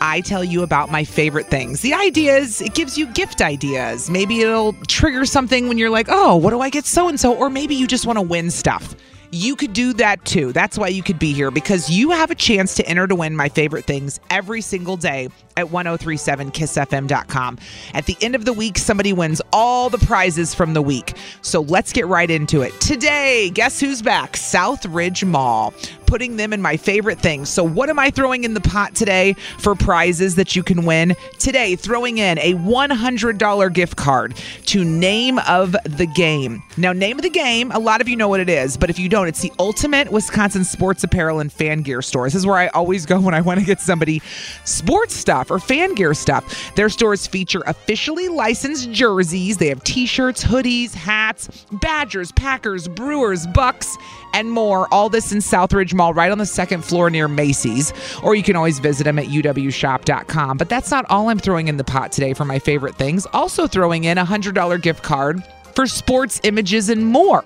I 0.00 0.20
tell 0.20 0.44
you 0.44 0.62
about 0.62 0.90
my 0.90 1.04
favorite 1.04 1.46
things. 1.46 1.80
The 1.80 1.94
idea 1.94 2.36
is 2.36 2.60
it 2.60 2.74
gives 2.74 2.96
you 2.96 3.06
gift 3.06 3.40
ideas. 3.40 4.08
Maybe 4.10 4.40
it'll 4.40 4.72
trigger 4.86 5.24
something 5.24 5.68
when 5.68 5.78
you're 5.78 5.90
like, 5.90 6.06
oh, 6.08 6.36
what 6.36 6.50
do 6.50 6.60
I 6.60 6.70
get 6.70 6.84
so 6.84 7.08
and 7.08 7.18
so? 7.18 7.34
Or 7.34 7.50
maybe 7.50 7.74
you 7.74 7.86
just 7.86 8.06
want 8.06 8.18
to 8.18 8.22
win 8.22 8.50
stuff. 8.50 8.94
You 9.30 9.56
could 9.56 9.74
do 9.74 9.92
that 9.94 10.24
too. 10.24 10.52
That's 10.52 10.78
why 10.78 10.88
you 10.88 11.02
could 11.02 11.18
be 11.18 11.32
here 11.32 11.50
because 11.50 11.90
you 11.90 12.10
have 12.12 12.30
a 12.30 12.34
chance 12.34 12.74
to 12.76 12.88
enter 12.88 13.06
to 13.06 13.14
win 13.14 13.36
my 13.36 13.48
favorite 13.48 13.84
things 13.84 14.20
every 14.30 14.62
single 14.62 14.96
day 14.96 15.28
at 15.58 15.66
1037kissfm.com. 15.66 17.58
At 17.94 18.06
the 18.06 18.16
end 18.20 18.34
of 18.34 18.44
the 18.44 18.52
week, 18.52 18.78
somebody 18.78 19.12
wins 19.12 19.42
all 19.52 19.90
the 19.90 19.98
prizes 19.98 20.54
from 20.54 20.74
the 20.74 20.82
week. 20.82 21.14
So 21.42 21.62
let's 21.62 21.92
get 21.92 22.06
right 22.06 22.30
into 22.30 22.62
it. 22.62 22.78
Today, 22.80 23.50
guess 23.50 23.80
who's 23.80 24.02
back? 24.02 24.34
Southridge 24.34 25.26
Mall. 25.26 25.74
Putting 26.06 26.36
them 26.36 26.54
in 26.54 26.62
my 26.62 26.78
favorite 26.78 27.18
things. 27.18 27.50
So, 27.50 27.62
what 27.62 27.90
am 27.90 27.98
I 27.98 28.08
throwing 28.08 28.44
in 28.44 28.54
the 28.54 28.62
pot 28.62 28.94
today 28.94 29.34
for 29.58 29.74
prizes 29.74 30.36
that 30.36 30.56
you 30.56 30.62
can 30.62 30.86
win? 30.86 31.14
Today, 31.38 31.76
throwing 31.76 32.16
in 32.16 32.38
a 32.38 32.54
$100 32.54 33.74
gift 33.74 33.96
card 33.96 34.34
to 34.66 34.84
Name 34.84 35.38
of 35.40 35.76
the 35.84 36.06
Game. 36.06 36.62
Now, 36.78 36.94
Name 36.94 37.18
of 37.18 37.22
the 37.22 37.28
Game, 37.28 37.70
a 37.72 37.78
lot 37.78 38.00
of 38.00 38.08
you 38.08 38.16
know 38.16 38.26
what 38.26 38.40
it 38.40 38.48
is, 38.48 38.78
but 38.78 38.88
if 38.88 38.98
you 38.98 39.10
don't, 39.10 39.28
it's 39.28 39.42
the 39.42 39.52
ultimate 39.58 40.10
Wisconsin 40.10 40.64
sports 40.64 41.04
apparel 41.04 41.40
and 41.40 41.52
fan 41.52 41.82
gear 41.82 42.00
store. 42.00 42.24
This 42.24 42.36
is 42.36 42.46
where 42.46 42.56
I 42.56 42.68
always 42.68 43.04
go 43.04 43.20
when 43.20 43.34
I 43.34 43.42
want 43.42 43.60
to 43.60 43.66
get 43.66 43.78
somebody 43.78 44.22
sports 44.64 45.14
stuff 45.14 45.47
or 45.50 45.58
fan 45.58 45.94
gear 45.94 46.14
stuff. 46.14 46.74
Their 46.74 46.88
stores 46.88 47.26
feature 47.26 47.62
officially 47.66 48.28
licensed 48.28 48.90
jerseys. 48.90 49.58
They 49.58 49.68
have 49.68 49.82
t 49.84 50.06
shirts, 50.06 50.44
hoodies, 50.44 50.94
hats, 50.94 51.66
Badgers, 51.72 52.32
Packers, 52.32 52.88
Brewers, 52.88 53.46
Bucks, 53.48 53.96
and 54.34 54.50
more. 54.50 54.92
All 54.92 55.08
this 55.08 55.32
in 55.32 55.38
Southridge 55.38 55.94
Mall, 55.94 56.14
right 56.14 56.30
on 56.30 56.38
the 56.38 56.46
second 56.46 56.84
floor 56.84 57.10
near 57.10 57.28
Macy's. 57.28 57.92
Or 58.22 58.34
you 58.34 58.42
can 58.42 58.56
always 58.56 58.78
visit 58.78 59.04
them 59.04 59.18
at 59.18 59.26
uwshop.com. 59.26 60.58
But 60.58 60.68
that's 60.68 60.90
not 60.90 61.06
all 61.10 61.28
I'm 61.28 61.38
throwing 61.38 61.68
in 61.68 61.76
the 61.76 61.84
pot 61.84 62.12
today 62.12 62.34
for 62.34 62.44
my 62.44 62.58
favorite 62.58 62.96
things. 62.96 63.26
Also 63.32 63.66
throwing 63.66 64.04
in 64.04 64.18
a 64.18 64.24
$100 64.24 64.82
gift 64.82 65.02
card 65.02 65.42
for 65.74 65.86
sports 65.86 66.40
images 66.42 66.88
and 66.88 67.06
more. 67.06 67.44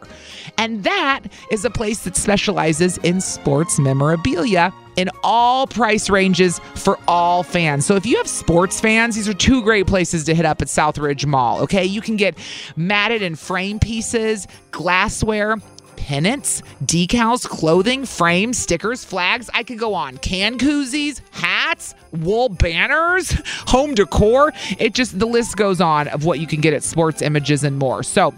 And 0.58 0.84
that 0.84 1.20
is 1.50 1.64
a 1.64 1.70
place 1.70 2.04
that 2.04 2.16
specializes 2.16 2.98
in 2.98 3.20
sports 3.20 3.78
memorabilia 3.78 4.72
in 4.96 5.10
all 5.22 5.66
price 5.66 6.10
ranges 6.10 6.58
for 6.74 6.98
all 7.08 7.42
fans. 7.42 7.86
So 7.86 7.96
if 7.96 8.06
you 8.06 8.16
have 8.18 8.26
sports 8.26 8.80
fans, 8.80 9.14
these 9.14 9.28
are 9.28 9.34
two 9.34 9.62
great 9.62 9.86
places 9.86 10.24
to 10.24 10.34
hit 10.34 10.44
up 10.44 10.62
at 10.62 10.68
Southridge 10.68 11.26
Mall, 11.26 11.60
okay? 11.62 11.84
You 11.84 12.00
can 12.00 12.16
get 12.16 12.36
matted 12.76 13.22
and 13.22 13.38
frame 13.38 13.78
pieces, 13.78 14.46
glassware, 14.70 15.56
pennants, 15.96 16.62
decals, 16.84 17.48
clothing, 17.48 18.04
frames, 18.04 18.58
stickers, 18.58 19.04
flags. 19.04 19.48
I 19.54 19.62
could 19.62 19.78
go 19.78 19.94
on. 19.94 20.18
Can 20.18 20.58
koozies, 20.58 21.20
hats, 21.30 21.94
wool 22.10 22.48
banners, 22.48 23.30
home 23.68 23.94
decor. 23.94 24.52
It 24.78 24.94
just, 24.94 25.18
the 25.18 25.26
list 25.26 25.56
goes 25.56 25.80
on 25.80 26.08
of 26.08 26.24
what 26.24 26.40
you 26.40 26.46
can 26.46 26.60
get 26.60 26.74
at 26.74 26.82
Sports 26.82 27.22
Images 27.22 27.62
and 27.62 27.78
more. 27.78 28.02
So, 28.02 28.34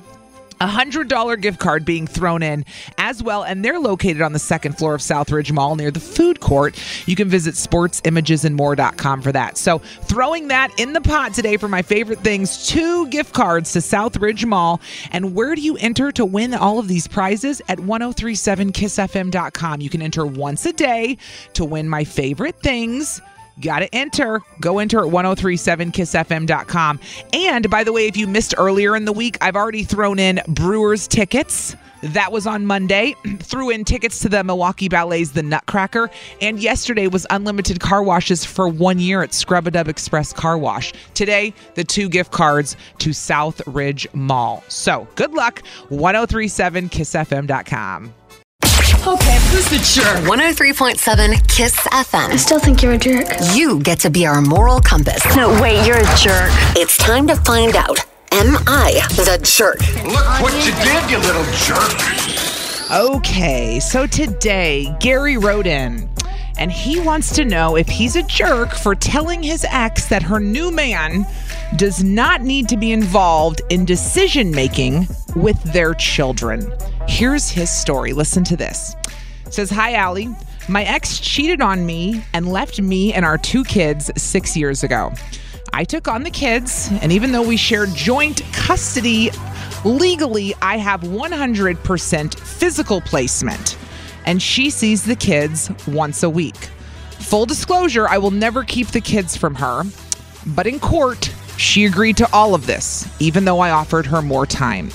a 0.61 0.67
hundred 0.67 1.09
dollar 1.09 1.37
gift 1.37 1.61
card 1.61 1.85
being 1.85 2.07
thrown 2.07 2.43
in 2.43 2.65
as 2.99 3.23
well, 3.23 3.43
and 3.43 3.65
they're 3.65 3.81
located 3.81 4.23
on 4.23 4.33
the 4.33 4.39
second 4.39 4.79
floor 4.79 4.95
of 4.95 5.01
Southridge 5.01 5.53
Mall 5.53 5.77
near 5.77 5.91
the 5.91 6.01
food 6.01 6.41
court. 6.41 6.81
You 7.07 7.17
can 7.17 7.29
visit 7.29 7.55
sportsimagesandmore.com 7.55 9.23
for 9.23 9.33
that. 9.33 9.59
So, 9.59 9.79
throwing 9.79 10.49
that 10.49 10.79
in 10.79 10.93
the 10.93 11.01
pot 11.01 11.35
today 11.35 11.57
for 11.57 11.69
my 11.69 11.83
favorite 11.83 12.21
things 12.21 12.67
two 12.67 13.07
gift 13.09 13.35
cards 13.35 13.73
to 13.73 13.81
Southridge 13.81 14.45
Mall. 14.45 14.81
And 15.13 15.35
where 15.35 15.55
do 15.55 15.61
you 15.61 15.77
enter 15.79 16.13
to 16.13 16.25
win 16.25 16.55
all 16.55 16.79
of 16.79 16.89
these 16.89 17.07
prizes? 17.07 17.61
At 17.69 17.79
1037kissfm.com. 17.79 19.81
You 19.81 19.91
can 19.91 20.03
enter 20.03 20.27
once 20.27 20.67
a 20.67 20.73
day 20.73 21.19
to 21.55 21.65
win 21.65 21.89
my 21.89 22.05
favorite 22.05 22.61
things. 22.61 23.21
Got 23.61 23.81
to 23.81 23.95
enter. 23.95 24.41
Go 24.61 24.79
enter 24.79 24.99
at 24.99 25.13
1037kissfm.com. 25.13 27.01
And 27.33 27.71
by 27.71 27.85
the 27.85 27.93
way, 27.93 28.09
if 28.09 28.17
you 28.17 28.27
missed 28.27 28.55
earlier 28.59 28.97
in 28.97 29.05
the 29.05 29.13
week, 29.13 29.39
I've 29.41 29.55
already 29.57 29.85
thrown 29.85 30.19
in 30.19 30.41
Brewers 30.49 31.07
tickets. 31.07 31.77
That 32.03 32.33
was 32.33 32.47
on 32.47 32.67
Monday. 32.67 33.15
Threw 33.39 33.71
in 33.71 33.85
tickets 33.85 34.19
to 34.21 34.29
the 34.29 34.45
Milwaukee 34.45 34.89
Ballet's 34.89 35.33
The 35.33 35.43
Nutcracker. 35.43 36.11
And 36.41 36.61
yesterday 36.61 37.07
was 37.07 37.27
unlimited 37.31 37.81
car 37.81 38.03
washes 38.03 38.45
for 38.45 38.69
one 38.69 38.99
year 38.99 39.23
at 39.23 39.33
Scrub 39.33 39.67
a 39.67 39.71
Dub 39.71 39.89
Express 39.89 40.31
Car 40.33 40.59
Wash. 40.59 40.93
Today, 41.15 41.55
the 41.77 41.85
two 41.85 42.11
gift 42.11 42.33
cards 42.33 42.77
to 42.99 43.11
Southridge 43.11 44.13
Mall. 44.15 44.63
So 44.69 45.07
good 45.15 45.33
luck. 45.33 45.63
1037kissfm.com. 45.91 48.13
Okay, 49.07 49.37
who's 49.51 49.69
the 49.69 49.77
jerk? 49.85 50.25
103.7 50.25 51.47
Kiss 51.47 51.77
FM. 51.89 52.31
I 52.31 52.37
still 52.37 52.59
think 52.59 52.83
you're 52.83 52.93
a 52.93 52.99
jerk. 52.99 53.27
You 53.53 53.79
get 53.81 54.01
to 54.01 54.09
be 54.09 54.25
our 54.25 54.41
moral 54.41 54.81
compass. 54.81 55.23
No, 55.37 55.51
wait, 55.61 55.87
you're 55.87 55.99
a 55.99 56.17
jerk. 56.17 56.49
It's 56.75 56.97
time 56.97 57.27
to 57.27 57.37
find 57.37 57.77
out. 57.77 57.99
Am 58.33 58.57
I 58.67 59.07
the 59.11 59.39
jerk? 59.45 59.81
Look 60.07 60.41
what 60.41 60.55
you 60.65 60.73
did, 60.83 61.11
you 61.11 61.19
little 61.19 61.45
jerk. 61.53 61.91
Okay, 62.91 63.79
so 63.79 64.07
today 64.07 64.97
Gary 65.01 65.37
wrote 65.37 65.67
in 65.67 66.09
and 66.57 66.73
he 66.73 66.99
wants 66.99 67.35
to 67.35 67.45
know 67.45 67.77
if 67.77 67.89
he's 67.89 68.17
a 68.17 68.23
jerk 68.23 68.73
for 68.73 68.95
telling 68.95 69.43
his 69.43 69.67
ex 69.69 70.07
that 70.07 70.23
her 70.23 70.41
new 70.41 70.71
man 70.71 71.27
does 71.77 72.03
not 72.03 72.41
need 72.41 72.71
to 72.71 72.79
be 72.79 72.93
involved 72.93 73.61
in 73.69 73.85
decision 73.85 74.51
making 74.51 75.07
with 75.37 75.63
their 75.75 75.93
children. 75.95 76.73
Here's 77.09 77.51
his 77.51 77.71
story. 77.71 78.13
Listen 78.13 78.45
to 78.45 78.57
this. 78.57 78.97
It 79.47 79.55
says, 79.55 79.71
Hi, 79.71 79.95
Allie. 79.95 80.29
My 80.69 80.85
ex 80.85 81.21
cheated 81.21 81.61
on 81.61 81.85
me 81.85 82.25
and 82.33 82.49
left 82.49 82.81
me 82.81 83.13
and 83.13 83.25
our 83.25 83.37
two 83.37 83.65
kids 83.65 84.11
six 84.17 84.57
years 84.57 84.83
ago. 84.83 85.13
I 85.75 85.85
took 85.85 86.09
on 86.09 86.23
the 86.23 86.31
kids, 86.31 86.89
and 87.03 87.13
even 87.13 87.33
though 87.33 87.47
we 87.47 87.57
share 87.57 87.87
joint 87.87 88.43
custody, 88.53 89.31
legally, 89.85 90.55
I 90.63 90.79
have 90.79 91.01
100% 91.01 92.39
physical 92.39 93.01
placement, 93.01 93.77
and 94.25 94.41
she 94.41 94.71
sees 94.71 95.05
the 95.05 95.17
kids 95.17 95.71
once 95.87 96.23
a 96.23 96.31
week. 96.31 96.57
Full 97.19 97.45
disclosure, 97.45 98.09
I 98.09 98.19
will 98.19 98.31
never 98.31 98.63
keep 98.63 98.89
the 98.89 99.01
kids 99.01 99.37
from 99.37 99.57
her, 99.57 99.83
but 100.47 100.67
in 100.67 100.79
court, 100.79 101.31
she 101.57 101.85
agreed 101.87 102.17
to 102.19 102.33
all 102.33 102.55
of 102.55 102.67
this, 102.67 103.09
even 103.21 103.45
though 103.45 103.61
I 103.61 103.71
offered 103.71 104.07
her 104.07 104.23
more 104.23 104.47
time. 104.47 104.91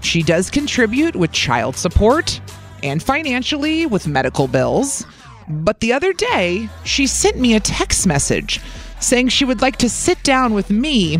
She 0.00 0.22
does 0.22 0.50
contribute 0.50 1.16
with 1.16 1.32
child 1.32 1.76
support 1.76 2.40
and 2.82 3.02
financially 3.02 3.86
with 3.86 4.06
medical 4.06 4.48
bills. 4.48 5.04
But 5.48 5.80
the 5.80 5.92
other 5.92 6.12
day, 6.12 6.68
she 6.84 7.06
sent 7.06 7.38
me 7.38 7.54
a 7.54 7.60
text 7.60 8.06
message 8.06 8.60
saying 9.00 9.28
she 9.28 9.44
would 9.44 9.62
like 9.62 9.76
to 9.76 9.88
sit 9.88 10.22
down 10.22 10.54
with 10.54 10.70
me 10.70 11.18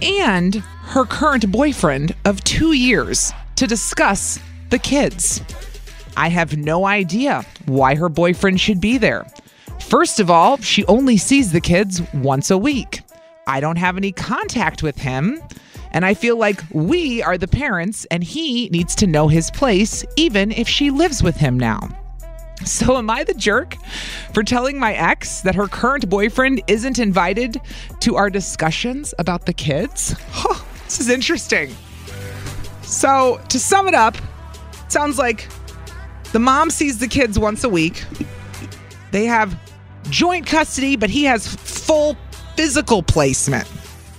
and 0.00 0.54
her 0.54 1.04
current 1.04 1.50
boyfriend 1.50 2.14
of 2.24 2.42
two 2.44 2.72
years 2.72 3.32
to 3.56 3.66
discuss 3.66 4.38
the 4.70 4.78
kids. 4.78 5.42
I 6.16 6.28
have 6.28 6.56
no 6.56 6.86
idea 6.86 7.44
why 7.66 7.94
her 7.94 8.08
boyfriend 8.08 8.60
should 8.60 8.80
be 8.80 8.98
there. 8.98 9.26
First 9.80 10.20
of 10.20 10.30
all, 10.30 10.56
she 10.58 10.84
only 10.86 11.16
sees 11.16 11.52
the 11.52 11.60
kids 11.60 12.02
once 12.12 12.50
a 12.50 12.58
week. 12.58 13.00
I 13.46 13.60
don't 13.60 13.76
have 13.76 13.96
any 13.96 14.12
contact 14.12 14.82
with 14.82 14.98
him. 14.98 15.40
And 15.92 16.04
I 16.04 16.14
feel 16.14 16.36
like 16.36 16.62
we 16.70 17.22
are 17.22 17.38
the 17.38 17.48
parents 17.48 18.04
and 18.10 18.22
he 18.22 18.68
needs 18.70 18.94
to 18.96 19.06
know 19.06 19.28
his 19.28 19.50
place, 19.50 20.04
even 20.16 20.52
if 20.52 20.68
she 20.68 20.90
lives 20.90 21.22
with 21.22 21.36
him 21.36 21.58
now. 21.58 21.88
So, 22.64 22.96
am 22.96 23.08
I 23.08 23.22
the 23.22 23.34
jerk 23.34 23.76
for 24.34 24.42
telling 24.42 24.80
my 24.80 24.92
ex 24.92 25.42
that 25.42 25.54
her 25.54 25.68
current 25.68 26.08
boyfriend 26.08 26.60
isn't 26.66 26.98
invited 26.98 27.60
to 28.00 28.16
our 28.16 28.30
discussions 28.30 29.14
about 29.18 29.46
the 29.46 29.52
kids? 29.52 30.16
Huh, 30.32 30.60
this 30.84 30.98
is 30.98 31.08
interesting. 31.08 31.74
So, 32.82 33.40
to 33.48 33.60
sum 33.60 33.86
it 33.86 33.94
up, 33.94 34.16
it 34.16 34.90
sounds 34.90 35.18
like 35.18 35.48
the 36.32 36.40
mom 36.40 36.70
sees 36.70 36.98
the 36.98 37.06
kids 37.06 37.38
once 37.38 37.62
a 37.62 37.68
week. 37.68 38.04
They 39.12 39.26
have 39.26 39.56
joint 40.10 40.46
custody, 40.46 40.96
but 40.96 41.10
he 41.10 41.24
has 41.24 41.46
full 41.46 42.16
physical 42.56 43.02
placement. 43.02 43.68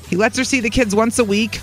He 0.09 0.15
lets 0.15 0.37
her 0.37 0.43
see 0.43 0.59
the 0.59 0.69
kids 0.69 0.95
once 0.95 1.19
a 1.19 1.23
week. 1.23 1.61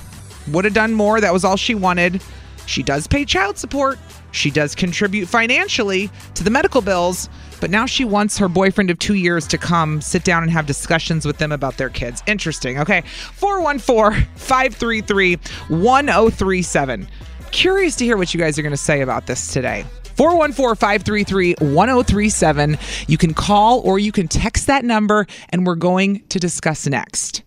Would 0.49 0.65
have 0.65 0.75
done 0.75 0.95
more. 0.95 1.21
That 1.21 1.33
was 1.33 1.45
all 1.45 1.57
she 1.57 1.75
wanted. 1.75 2.23
She 2.67 2.83
does 2.83 3.07
pay 3.07 3.25
child 3.25 3.59
support. 3.59 3.99
She 4.33 4.51
does 4.51 4.75
contribute 4.75 5.27
financially 5.27 6.11
to 6.35 6.45
the 6.45 6.51
medical 6.51 6.83
bills, 6.83 7.29
but 7.61 7.71
now 7.71 7.87
she 7.87 8.05
wants 8.05 8.37
her 8.39 8.49
boyfriend 8.49 8.91
of 8.91 8.99
two 8.99 9.15
years 9.15 9.47
to 9.49 9.59
come 9.59 10.01
sit 10.01 10.25
down 10.25 10.43
and 10.43 10.53
have 10.53 10.67
discussions 10.67 11.25
with 11.25 11.39
them 11.39 11.53
about 11.53 11.77
their 11.79 11.89
kids. 11.89 12.23
Interesting. 12.27 12.79
Okay. 12.79 13.03
414 13.35 14.27
533 14.37 15.37
1037. 15.69 17.09
Curious 17.51 17.97
to 17.97 18.05
hear 18.05 18.17
what 18.17 18.35
you 18.35 18.41
guys 18.41 18.59
are 18.59 18.63
going 18.63 18.73
to 18.73 18.77
say 18.77 19.01
about 19.01 19.27
this 19.27 19.53
today. 19.53 19.85
414 20.17 20.77
533 20.77 21.55
1037. 21.61 22.79
You 23.07 23.19
can 23.19 23.35
call 23.35 23.81
or 23.81 23.99
you 23.99 24.13
can 24.13 24.29
text 24.29 24.67
that 24.67 24.85
number, 24.85 25.27
and 25.51 25.67
we're 25.67 25.77
going 25.77 26.25
to 26.29 26.39
discuss 26.39 26.87
next. 26.87 27.43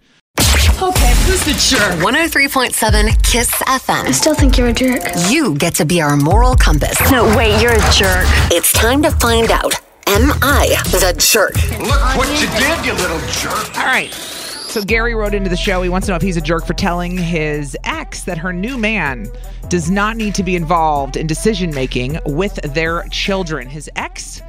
Okay, 0.81 1.13
who's 1.25 1.43
the 1.43 1.51
jerk? 1.59 1.99
103.7 1.99 3.21
Kiss 3.29 3.51
FM. 3.63 4.05
I 4.05 4.11
still 4.11 4.33
think 4.33 4.57
you're 4.57 4.69
a 4.69 4.73
jerk. 4.73 5.01
You 5.29 5.53
get 5.55 5.75
to 5.75 5.85
be 5.85 6.01
our 6.01 6.15
moral 6.15 6.55
compass. 6.55 6.97
No, 7.11 7.25
wait, 7.35 7.61
you're 7.61 7.73
a 7.73 7.91
jerk. 7.91 8.25
It's 8.49 8.71
time 8.71 9.03
to 9.03 9.11
find 9.11 9.51
out. 9.51 9.73
Am 10.07 10.31
I 10.41 10.81
the 10.85 11.13
jerk? 11.19 11.55
Look 11.81 12.17
what 12.17 12.29
you 12.39 12.47
did, 12.57 12.85
you 12.85 12.93
little 12.93 13.19
jerk. 13.27 13.77
All 13.77 13.87
right. 13.87 14.09
So 14.13 14.81
Gary 14.81 15.15
wrote 15.15 15.33
into 15.33 15.49
the 15.49 15.57
show. 15.57 15.81
He 15.81 15.89
wants 15.89 16.07
to 16.07 16.13
know 16.13 16.15
if 16.15 16.21
he's 16.21 16.37
a 16.37 16.41
jerk 16.41 16.65
for 16.65 16.73
telling 16.73 17.17
his 17.17 17.75
ex 17.83 18.23
that 18.23 18.37
her 18.37 18.53
new 18.53 18.77
man 18.77 19.27
does 19.67 19.91
not 19.91 20.15
need 20.15 20.33
to 20.35 20.43
be 20.43 20.55
involved 20.55 21.17
in 21.17 21.27
decision 21.27 21.73
making 21.73 22.19
with 22.25 22.55
their 22.73 23.03
children. 23.11 23.67
His 23.67 23.89
ex 23.97 24.41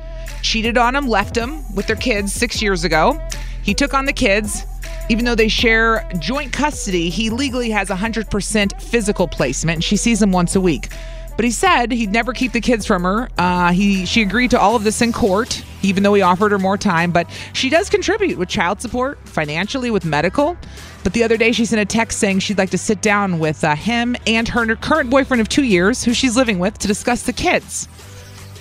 cheated 0.42 0.78
on 0.78 0.94
him, 0.94 1.08
left 1.08 1.36
him 1.36 1.64
with 1.74 1.88
their 1.88 1.96
kids 1.96 2.32
six 2.32 2.62
years 2.62 2.84
ago. 2.84 3.20
He 3.62 3.74
took 3.74 3.94
on 3.94 4.04
the 4.04 4.12
kids. 4.12 4.64
Even 5.10 5.24
though 5.24 5.34
they 5.34 5.48
share 5.48 6.08
joint 6.20 6.52
custody, 6.52 7.10
he 7.10 7.30
legally 7.30 7.68
has 7.70 7.88
100% 7.88 8.80
physical 8.80 9.26
placement, 9.26 9.82
she 9.82 9.96
sees 9.96 10.22
him 10.22 10.30
once 10.30 10.54
a 10.54 10.60
week. 10.60 10.88
But 11.34 11.44
he 11.44 11.50
said 11.50 11.90
he'd 11.90 12.12
never 12.12 12.32
keep 12.32 12.52
the 12.52 12.60
kids 12.60 12.86
from 12.86 13.02
her. 13.02 13.28
Uh, 13.36 13.72
he 13.72 14.06
she 14.06 14.22
agreed 14.22 14.52
to 14.52 14.60
all 14.60 14.76
of 14.76 14.84
this 14.84 15.02
in 15.02 15.12
court, 15.12 15.64
even 15.82 16.04
though 16.04 16.14
he 16.14 16.22
offered 16.22 16.52
her 16.52 16.60
more 16.60 16.78
time. 16.78 17.10
But 17.10 17.28
she 17.54 17.68
does 17.68 17.90
contribute 17.90 18.38
with 18.38 18.48
child 18.48 18.80
support, 18.80 19.18
financially, 19.26 19.90
with 19.90 20.04
medical. 20.04 20.56
But 21.02 21.12
the 21.12 21.24
other 21.24 21.36
day, 21.36 21.50
she 21.50 21.64
sent 21.64 21.80
a 21.80 21.84
text 21.84 22.20
saying 22.20 22.38
she'd 22.38 22.58
like 22.58 22.70
to 22.70 22.78
sit 22.78 23.02
down 23.02 23.40
with 23.40 23.64
uh, 23.64 23.74
him 23.74 24.14
and 24.28 24.46
her 24.46 24.76
current 24.76 25.10
boyfriend 25.10 25.40
of 25.40 25.48
two 25.48 25.64
years, 25.64 26.04
who 26.04 26.14
she's 26.14 26.36
living 26.36 26.60
with, 26.60 26.78
to 26.78 26.86
discuss 26.86 27.24
the 27.24 27.32
kids. 27.32 27.88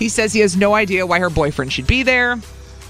He 0.00 0.08
says 0.08 0.32
he 0.32 0.40
has 0.40 0.56
no 0.56 0.74
idea 0.74 1.06
why 1.06 1.20
her 1.20 1.30
boyfriend 1.30 1.72
should 1.72 1.86
be 1.86 2.02
there, 2.02 2.40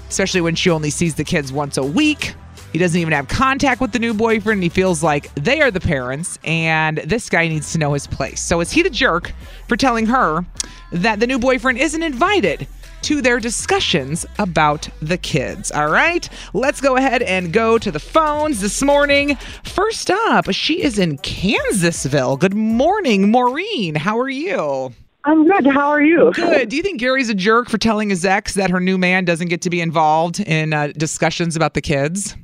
especially 0.09 0.41
when 0.41 0.55
she 0.55 0.71
only 0.71 0.89
sees 0.89 1.13
the 1.13 1.23
kids 1.23 1.53
once 1.53 1.77
a 1.77 1.83
week. 1.83 2.33
He 2.71 2.79
doesn't 2.79 2.99
even 2.99 3.13
have 3.13 3.27
contact 3.27 3.81
with 3.81 3.91
the 3.91 3.99
new 3.99 4.13
boyfriend. 4.13 4.57
And 4.57 4.63
He 4.63 4.69
feels 4.69 5.03
like 5.03 5.33
they 5.35 5.61
are 5.61 5.71
the 5.71 5.79
parents, 5.79 6.39
and 6.43 6.97
this 6.99 7.29
guy 7.29 7.47
needs 7.47 7.71
to 7.73 7.77
know 7.77 7.93
his 7.93 8.07
place. 8.07 8.41
So, 8.41 8.61
is 8.61 8.71
he 8.71 8.81
the 8.81 8.89
jerk 8.89 9.33
for 9.67 9.75
telling 9.75 10.05
her 10.07 10.45
that 10.91 11.19
the 11.19 11.27
new 11.27 11.39
boyfriend 11.39 11.77
isn't 11.79 12.01
invited 12.01 12.67
to 13.03 13.21
their 13.21 13.39
discussions 13.39 14.25
about 14.39 14.87
the 15.01 15.17
kids? 15.17 15.71
All 15.71 15.89
right, 15.89 16.27
let's 16.53 16.79
go 16.79 16.95
ahead 16.95 17.21
and 17.23 17.51
go 17.51 17.77
to 17.77 17.91
the 17.91 17.99
phones 17.99 18.61
this 18.61 18.81
morning. 18.81 19.35
First 19.63 20.09
up, 20.09 20.51
she 20.51 20.81
is 20.81 20.97
in 20.97 21.17
Kansasville. 21.17 22.39
Good 22.39 22.53
morning, 22.53 23.31
Maureen. 23.31 23.95
How 23.95 24.17
are 24.19 24.29
you? 24.29 24.93
I'm 25.23 25.47
good. 25.47 25.67
How 25.67 25.89
are 25.89 26.01
you? 26.01 26.31
Good. 26.33 26.69
Do 26.69 26.75
you 26.75 26.81
think 26.81 26.99
Gary's 26.99 27.29
a 27.29 27.35
jerk 27.35 27.69
for 27.69 27.77
telling 27.77 28.09
his 28.09 28.25
ex 28.25 28.55
that 28.55 28.71
her 28.71 28.79
new 28.79 28.97
man 28.97 29.23
doesn't 29.25 29.49
get 29.49 29.61
to 29.61 29.69
be 29.69 29.79
involved 29.81 30.39
in 30.39 30.73
uh, 30.73 30.87
discussions 30.97 31.55
about 31.55 31.75
the 31.75 31.81
kids? 31.81 32.35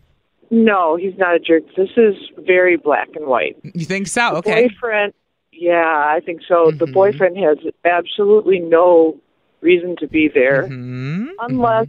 No, 0.50 0.96
he's 0.96 1.18
not 1.18 1.36
a 1.36 1.40
jerk. 1.40 1.64
This 1.76 1.90
is 1.98 2.16
very 2.40 2.78
black 2.78 3.10
and 3.16 3.28
white. 3.28 3.58
You 3.64 3.86
think 3.86 4.08
so? 4.08 4.30
The 4.32 4.38
okay. 4.38 4.68
Boyfriend, 4.68 5.14
yeah, 5.52 5.84
I 5.84 6.20
think 6.26 6.42
so. 6.48 6.68
Mm-hmm. 6.68 6.78
The 6.78 6.88
boyfriend 6.88 7.38
has 7.38 7.58
absolutely 7.86 8.60
no 8.60 9.18
reason 9.62 9.96
to 10.00 10.08
be 10.08 10.30
there 10.34 10.64
Mm-hmm. 10.64 11.28
unless 11.40 11.88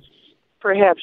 perhaps 0.60 1.02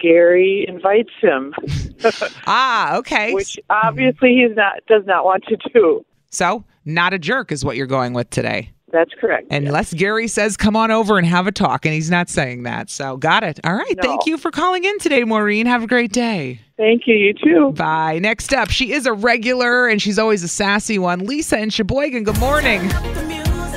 Gary 0.00 0.64
invites 0.68 1.10
him. 1.20 1.54
ah, 2.46 2.96
okay. 2.96 3.32
Which 3.34 3.58
obviously 3.70 4.34
he's 4.34 4.56
not 4.56 4.78
does 4.88 5.04
not 5.06 5.24
want 5.24 5.44
to 5.44 5.56
do. 5.72 6.04
So, 6.30 6.64
not 6.84 7.12
a 7.12 7.18
jerk 7.18 7.52
is 7.52 7.64
what 7.64 7.76
you're 7.76 7.86
going 7.86 8.12
with 8.12 8.30
today. 8.30 8.70
That's 8.94 9.10
correct. 9.20 9.50
Unless 9.50 9.92
Gary 9.94 10.28
says, 10.28 10.56
come 10.56 10.76
on 10.76 10.92
over 10.92 11.18
and 11.18 11.26
have 11.26 11.48
a 11.48 11.52
talk, 11.52 11.84
and 11.84 11.92
he's 11.92 12.12
not 12.12 12.30
saying 12.30 12.62
that. 12.62 12.88
So, 12.88 13.16
got 13.16 13.42
it. 13.42 13.58
All 13.64 13.74
right. 13.74 14.00
Thank 14.00 14.24
you 14.26 14.38
for 14.38 14.52
calling 14.52 14.84
in 14.84 15.00
today, 15.00 15.24
Maureen. 15.24 15.66
Have 15.66 15.82
a 15.82 15.88
great 15.88 16.12
day. 16.12 16.60
Thank 16.76 17.08
you. 17.08 17.16
You 17.16 17.34
too. 17.34 17.72
Bye. 17.72 18.20
Next 18.20 18.54
up, 18.54 18.70
she 18.70 18.92
is 18.92 19.04
a 19.06 19.12
regular 19.12 19.88
and 19.88 20.00
she's 20.00 20.16
always 20.16 20.44
a 20.44 20.48
sassy 20.48 21.00
one. 21.00 21.26
Lisa 21.26 21.58
in 21.58 21.70
Sheboygan. 21.70 22.22
Good 22.22 22.38
morning. 22.38 22.88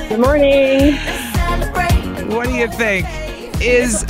Good 0.08 0.20
morning. 0.20 0.94
What 2.30 2.46
do 2.46 2.54
you 2.54 2.68
think? 2.68 3.04
Is 3.60 4.04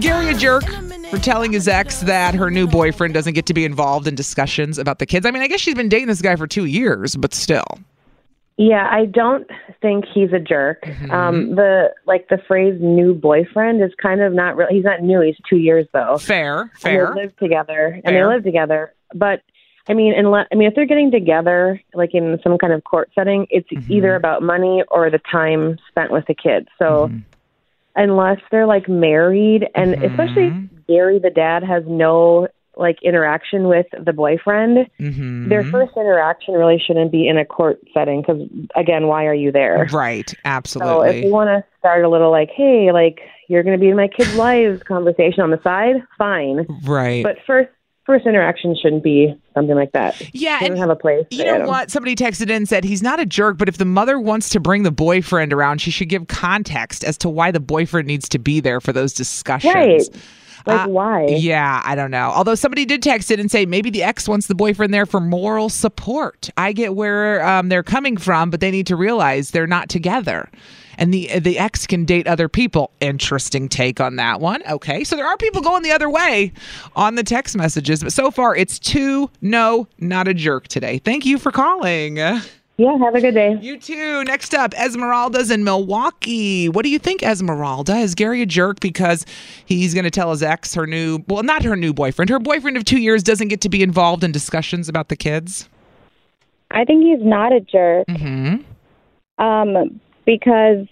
Gary 0.00 0.28
a 0.28 0.34
jerk 0.34 0.64
for 1.10 1.16
telling 1.16 1.52
his 1.52 1.68
ex 1.68 2.00
that 2.00 2.34
her 2.34 2.50
new 2.50 2.66
boyfriend 2.66 3.14
doesn't 3.14 3.32
get 3.32 3.46
to 3.46 3.54
be 3.54 3.64
involved 3.64 4.06
in 4.06 4.14
discussions 4.14 4.78
about 4.78 4.98
the 4.98 5.06
kids? 5.06 5.24
I 5.24 5.30
mean, 5.30 5.42
I 5.42 5.46
guess 5.46 5.60
she's 5.60 5.74
been 5.74 5.88
dating 5.88 6.08
this 6.08 6.20
guy 6.20 6.36
for 6.36 6.46
two 6.46 6.66
years, 6.66 7.16
but 7.16 7.32
still. 7.32 7.64
Yeah, 8.62 8.86
I 8.92 9.06
don't 9.06 9.48
think 9.80 10.04
he's 10.12 10.34
a 10.34 10.38
jerk. 10.38 10.82
Mm-hmm. 10.82 11.10
Um, 11.10 11.54
the 11.54 11.94
like 12.04 12.28
the 12.28 12.36
phrase 12.46 12.78
"new 12.78 13.14
boyfriend" 13.14 13.82
is 13.82 13.90
kind 14.02 14.20
of 14.20 14.34
not 14.34 14.54
real. 14.54 14.68
He's 14.70 14.84
not 14.84 15.00
new. 15.00 15.22
He's 15.22 15.38
two 15.48 15.56
years 15.56 15.86
though. 15.94 16.18
Fair, 16.18 16.60
And 16.60 16.70
fair. 16.78 17.12
they 17.14 17.22
live 17.22 17.36
together, 17.38 17.98
and 18.04 18.14
they 18.14 18.22
live 18.22 18.44
together. 18.44 18.92
But 19.14 19.40
I 19.88 19.94
mean, 19.94 20.12
unless 20.14 20.46
I 20.52 20.56
mean, 20.56 20.68
if 20.68 20.74
they're 20.74 20.84
getting 20.84 21.10
together, 21.10 21.80
like 21.94 22.12
in 22.12 22.38
some 22.42 22.58
kind 22.58 22.74
of 22.74 22.84
court 22.84 23.10
setting, 23.14 23.46
it's 23.48 23.66
Mm-hmm. 23.70 23.92
either 23.94 24.14
about 24.14 24.42
money 24.42 24.84
or 24.88 25.08
the 25.10 25.20
time 25.32 25.78
spent 25.88 26.10
with 26.12 26.26
the 26.26 26.34
kids. 26.34 26.68
So 26.78 27.06
Mm-hmm. 27.08 27.18
unless 27.96 28.40
they're 28.50 28.66
like 28.66 28.90
married, 28.90 29.66
and 29.74 29.94
Mm-hmm. 29.94 30.04
especially 30.04 30.68
Gary, 30.86 31.18
the 31.18 31.30
dad, 31.30 31.62
has 31.62 31.84
no 31.86 32.46
like 32.80 32.98
interaction 33.02 33.68
with 33.68 33.86
the 34.04 34.12
boyfriend, 34.12 34.88
Mm-hmm. 34.98 35.48
their 35.48 35.62
first 35.64 35.92
interaction 35.96 36.54
really 36.54 36.82
shouldn't 36.84 37.12
be 37.12 37.28
in 37.28 37.38
a 37.38 37.44
court 37.44 37.78
setting 37.94 38.22
because 38.22 38.42
again, 38.74 39.06
why 39.06 39.26
are 39.26 39.34
you 39.34 39.52
there? 39.52 39.86
Right. 39.92 40.32
Absolutely. 40.44 40.92
So 40.92 41.02
if 41.02 41.24
you 41.24 41.30
want 41.30 41.48
to 41.48 41.64
start 41.78 42.04
a 42.04 42.08
little 42.08 42.30
like, 42.30 42.50
hey, 42.50 42.90
like, 42.92 43.20
you're 43.48 43.62
going 43.62 43.76
to 43.76 43.80
be 43.80 43.88
in 43.90 43.96
my 43.96 44.08
kids' 44.08 44.34
lives 44.34 44.82
conversation 44.82 45.42
on 45.42 45.50
the 45.50 45.60
side, 45.62 45.96
fine. 46.16 46.66
Right. 46.84 47.22
But 47.22 47.36
first, 47.46 47.68
first 48.06 48.26
interaction 48.26 48.76
shouldn't 48.80 49.02
be 49.02 49.34
something 49.54 49.74
like 49.74 49.92
that. 49.92 50.20
Yeah, 50.34 50.58
doesn't 50.60 50.76
have 50.76 50.90
a 50.90 50.96
place. 50.96 51.26
You 51.30 51.44
know 51.44 51.66
what? 51.66 51.90
Somebody 51.90 52.16
texted 52.16 52.44
in 52.44 52.50
and 52.50 52.68
said 52.68 52.84
he's 52.84 53.02
not 53.02 53.20
a 53.20 53.26
jerk, 53.26 53.58
but 53.58 53.68
if 53.68 53.78
the 53.78 53.84
mother 53.84 54.18
wants 54.18 54.48
to 54.50 54.60
bring 54.60 54.84
the 54.84 54.90
boyfriend 54.90 55.52
around, 55.52 55.80
she 55.80 55.90
should 55.90 56.08
give 56.08 56.28
context 56.28 57.04
as 57.04 57.18
to 57.18 57.28
why 57.28 57.50
the 57.50 57.60
boyfriend 57.60 58.06
needs 58.06 58.28
to 58.30 58.38
be 58.38 58.60
there 58.60 58.80
for 58.80 58.92
those 58.92 59.12
discussions. 59.12 59.74
Right. 59.74 60.02
Like, 60.66 60.86
Uh, 60.86 60.88
why? 60.88 61.26
Yeah, 61.26 61.82
I 61.84 61.94
don't 61.94 62.10
know. 62.10 62.30
Although 62.34 62.54
somebody 62.54 62.84
did 62.84 63.02
text 63.02 63.30
it 63.30 63.40
and 63.40 63.50
say 63.50 63.66
maybe 63.66 63.90
the 63.90 64.02
ex 64.02 64.28
wants 64.28 64.46
the 64.46 64.54
boyfriend 64.54 64.92
there 64.92 65.06
for 65.06 65.20
moral 65.20 65.68
support. 65.68 66.50
I 66.56 66.72
get 66.72 66.94
where 66.94 67.44
um, 67.46 67.68
they're 67.68 67.82
coming 67.82 68.16
from, 68.16 68.50
but 68.50 68.60
they 68.60 68.70
need 68.70 68.86
to 68.88 68.96
realize 68.96 69.50
they're 69.50 69.66
not 69.66 69.88
together. 69.88 70.48
And 70.98 71.14
the 71.14 71.38
the 71.38 71.58
ex 71.58 71.86
can 71.86 72.04
date 72.04 72.26
other 72.26 72.46
people. 72.48 72.90
Interesting 73.00 73.70
take 73.70 74.00
on 74.00 74.16
that 74.16 74.38
one. 74.40 74.62
Okay, 74.68 75.02
so 75.02 75.16
there 75.16 75.26
are 75.26 75.36
people 75.38 75.62
going 75.62 75.82
the 75.82 75.92
other 75.92 76.10
way 76.10 76.52
on 76.94 77.14
the 77.14 77.22
text 77.22 77.56
messages, 77.56 78.02
but 78.02 78.12
so 78.12 78.30
far 78.30 78.54
it's 78.54 78.78
two 78.78 79.30
no, 79.40 79.88
not 79.98 80.28
a 80.28 80.34
jerk 80.34 80.68
today. 80.68 80.98
Thank 80.98 81.24
you 81.24 81.38
for 81.38 81.52
calling. 81.52 82.18
Yeah, 82.80 82.96
have 82.96 83.14
a 83.14 83.20
good 83.20 83.34
day. 83.34 83.58
You 83.60 83.78
too. 83.78 84.24
Next 84.24 84.54
up, 84.54 84.72
Esmeralda's 84.72 85.50
in 85.50 85.64
Milwaukee. 85.64 86.70
What 86.70 86.82
do 86.82 86.88
you 86.88 86.98
think, 86.98 87.22
Esmeralda? 87.22 87.96
Is 87.96 88.14
Gary 88.14 88.40
a 88.40 88.46
jerk 88.46 88.80
because 88.80 89.26
he's 89.66 89.92
going 89.92 90.04
to 90.04 90.10
tell 90.10 90.30
his 90.30 90.42
ex, 90.42 90.72
her 90.74 90.86
new, 90.86 91.22
well, 91.28 91.42
not 91.42 91.62
her 91.62 91.76
new 91.76 91.92
boyfriend, 91.92 92.30
her 92.30 92.38
boyfriend 92.38 92.78
of 92.78 92.84
two 92.84 92.98
years 92.98 93.22
doesn't 93.22 93.48
get 93.48 93.60
to 93.60 93.68
be 93.68 93.82
involved 93.82 94.24
in 94.24 94.32
discussions 94.32 94.88
about 94.88 95.10
the 95.10 95.16
kids? 95.16 95.68
I 96.70 96.86
think 96.86 97.02
he's 97.04 97.22
not 97.22 97.52
a 97.52 97.60
jerk. 97.60 98.06
Mm-hmm. 98.06 99.44
Um, 99.44 100.00
because 100.24 100.86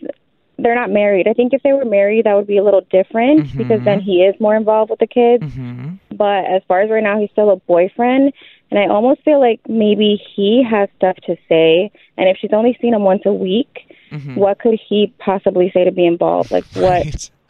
they're 0.58 0.74
not 0.74 0.90
married. 0.90 1.26
I 1.26 1.32
think 1.32 1.54
if 1.54 1.62
they 1.62 1.72
were 1.72 1.86
married, 1.86 2.26
that 2.26 2.34
would 2.34 2.46
be 2.46 2.58
a 2.58 2.64
little 2.64 2.82
different 2.90 3.46
Mm-hmm. 3.46 3.58
because 3.58 3.82
then 3.84 4.00
he 4.02 4.24
is 4.24 4.38
more 4.40 4.56
involved 4.56 4.90
with 4.90 4.98
the 4.98 5.06
kids. 5.06 5.44
mhm 5.44 5.98
But 6.12 6.44
as 6.44 6.60
far 6.68 6.82
as 6.82 6.90
right 6.90 7.02
now, 7.02 7.18
he's 7.18 7.30
still 7.30 7.50
a 7.50 7.56
boyfriend, 7.56 8.34
and 8.70 8.78
I 8.80 8.86
almost 8.86 9.22
feel 9.24 9.40
like 9.40 9.60
maybe 9.68 10.20
he 10.34 10.62
has 10.68 10.88
stuff 10.96 11.16
to 11.26 11.36
say. 11.48 11.90
And 12.16 12.28
if 12.28 12.36
she's 12.38 12.52
only 12.52 12.76
seen 12.80 12.94
him 12.94 13.02
once 13.02 13.22
a 13.26 13.32
week, 13.32 13.84
Mm-hmm. 14.10 14.36
what 14.36 14.58
could 14.58 14.80
he 14.88 15.12
possibly 15.18 15.70
say 15.74 15.84
to 15.84 15.92
be 15.92 16.06
involved? 16.06 16.50
Like 16.50 16.64
what? 16.74 17.30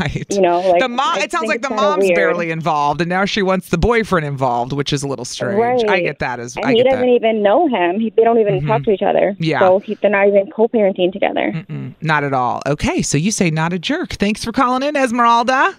Right. 0.00 0.26
You 0.30 0.40
know, 0.40 0.60
like 0.68 0.80
the 0.80 0.88
mom. 0.88 1.18
It 1.18 1.30
sounds 1.30 1.46
like 1.48 1.62
the 1.62 1.70
mom's 1.70 2.02
weird. 2.04 2.16
barely 2.16 2.50
involved, 2.50 3.00
and 3.00 3.08
now 3.08 3.24
she 3.24 3.40
wants 3.40 3.68
the 3.68 3.78
boyfriend 3.78 4.26
involved, 4.26 4.72
which 4.72 4.92
is 4.92 5.04
a 5.04 5.08
little 5.08 5.24
strange. 5.24 5.60
Right. 5.60 5.88
I 5.88 6.00
get 6.00 6.18
that 6.18 6.40
as 6.40 6.56
And 6.56 6.64
I 6.64 6.72
he 6.72 6.82
doesn't 6.82 7.00
that. 7.00 7.06
even 7.06 7.40
know 7.42 7.68
him. 7.68 8.00
He, 8.00 8.10
they 8.10 8.24
don't 8.24 8.38
even 8.40 8.66
talk 8.66 8.82
to 8.84 8.90
each 8.90 9.02
other. 9.02 9.36
Yeah. 9.38 9.60
So 9.60 9.78
he, 9.78 9.94
they're 9.94 10.10
not 10.10 10.26
even 10.26 10.50
co-parenting 10.50 11.12
together. 11.12 11.64
Not 12.00 12.24
at 12.24 12.32
all. 12.32 12.62
Okay, 12.66 13.00
so 13.02 13.16
you 13.16 13.30
say 13.30 13.48
not 13.50 13.72
a 13.72 13.78
jerk. 13.78 14.14
Thanks 14.14 14.42
for 14.44 14.50
calling 14.50 14.82
in, 14.82 14.96
Esmeralda. 14.96 15.74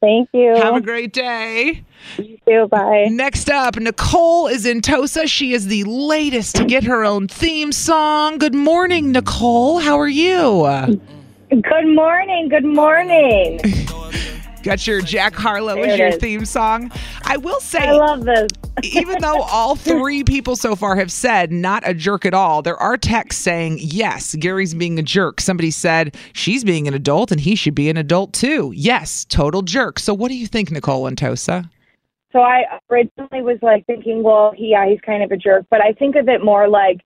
Thank 0.00 0.30
you. 0.32 0.54
Have 0.56 0.76
a 0.76 0.80
great 0.80 1.12
day. 1.12 1.84
You 2.16 2.38
too. 2.48 2.68
Bye. 2.68 3.08
Next 3.10 3.50
up, 3.50 3.76
Nicole 3.76 4.46
is 4.46 4.64
in 4.64 4.80
Tosa. 4.80 5.26
She 5.26 5.52
is 5.52 5.66
the 5.66 5.84
latest 5.84 6.56
to 6.56 6.64
get 6.64 6.84
her 6.84 7.04
own 7.04 7.28
theme 7.28 7.70
song. 7.70 8.38
Good 8.38 8.54
morning, 8.54 9.12
Nicole. 9.12 9.78
How 9.78 9.98
are 9.98 10.08
you? 10.08 10.66
Good 11.50 11.94
morning. 11.94 12.48
Good 12.48 12.64
morning. 12.64 13.60
Got 14.62 14.86
your 14.86 15.00
Jack 15.00 15.34
Harlow 15.34 15.74
There 15.76 15.86
as 15.86 15.98
your 15.98 16.08
is. 16.08 16.16
theme 16.16 16.44
song. 16.44 16.92
I 17.24 17.36
will 17.36 17.60
say, 17.60 17.88
I 17.88 17.92
love 17.92 18.24
this. 18.24 18.48
even 18.82 19.20
though 19.20 19.40
all 19.42 19.74
three 19.74 20.22
people 20.22 20.56
so 20.56 20.76
far 20.76 20.96
have 20.96 21.10
said 21.10 21.50
not 21.50 21.82
a 21.86 21.94
jerk 21.94 22.24
at 22.26 22.34
all, 22.34 22.62
there 22.62 22.76
are 22.76 22.96
texts 22.96 23.42
saying, 23.42 23.78
yes, 23.80 24.34
Gary's 24.36 24.74
being 24.74 24.98
a 24.98 25.02
jerk. 25.02 25.40
Somebody 25.40 25.70
said 25.70 26.16
she's 26.34 26.62
being 26.62 26.86
an 26.86 26.94
adult 26.94 27.30
and 27.32 27.40
he 27.40 27.54
should 27.54 27.74
be 27.74 27.88
an 27.88 27.96
adult 27.96 28.32
too. 28.32 28.72
Yes, 28.74 29.24
total 29.24 29.62
jerk. 29.62 29.98
So, 29.98 30.12
what 30.14 30.28
do 30.28 30.36
you 30.36 30.46
think, 30.46 30.70
Nicole 30.70 31.06
and 31.06 31.16
Tosa? 31.16 31.68
So 32.32 32.40
I 32.40 32.62
originally 32.90 33.42
was 33.42 33.58
like 33.60 33.84
thinking, 33.86 34.22
well, 34.22 34.52
he, 34.56 34.70
yeah, 34.70 34.88
he's 34.88 35.00
kind 35.00 35.22
of 35.22 35.32
a 35.32 35.36
jerk, 35.36 35.66
but 35.68 35.80
I 35.80 35.92
think 35.92 36.14
of 36.14 36.28
it 36.28 36.44
more 36.44 36.68
like 36.68 37.00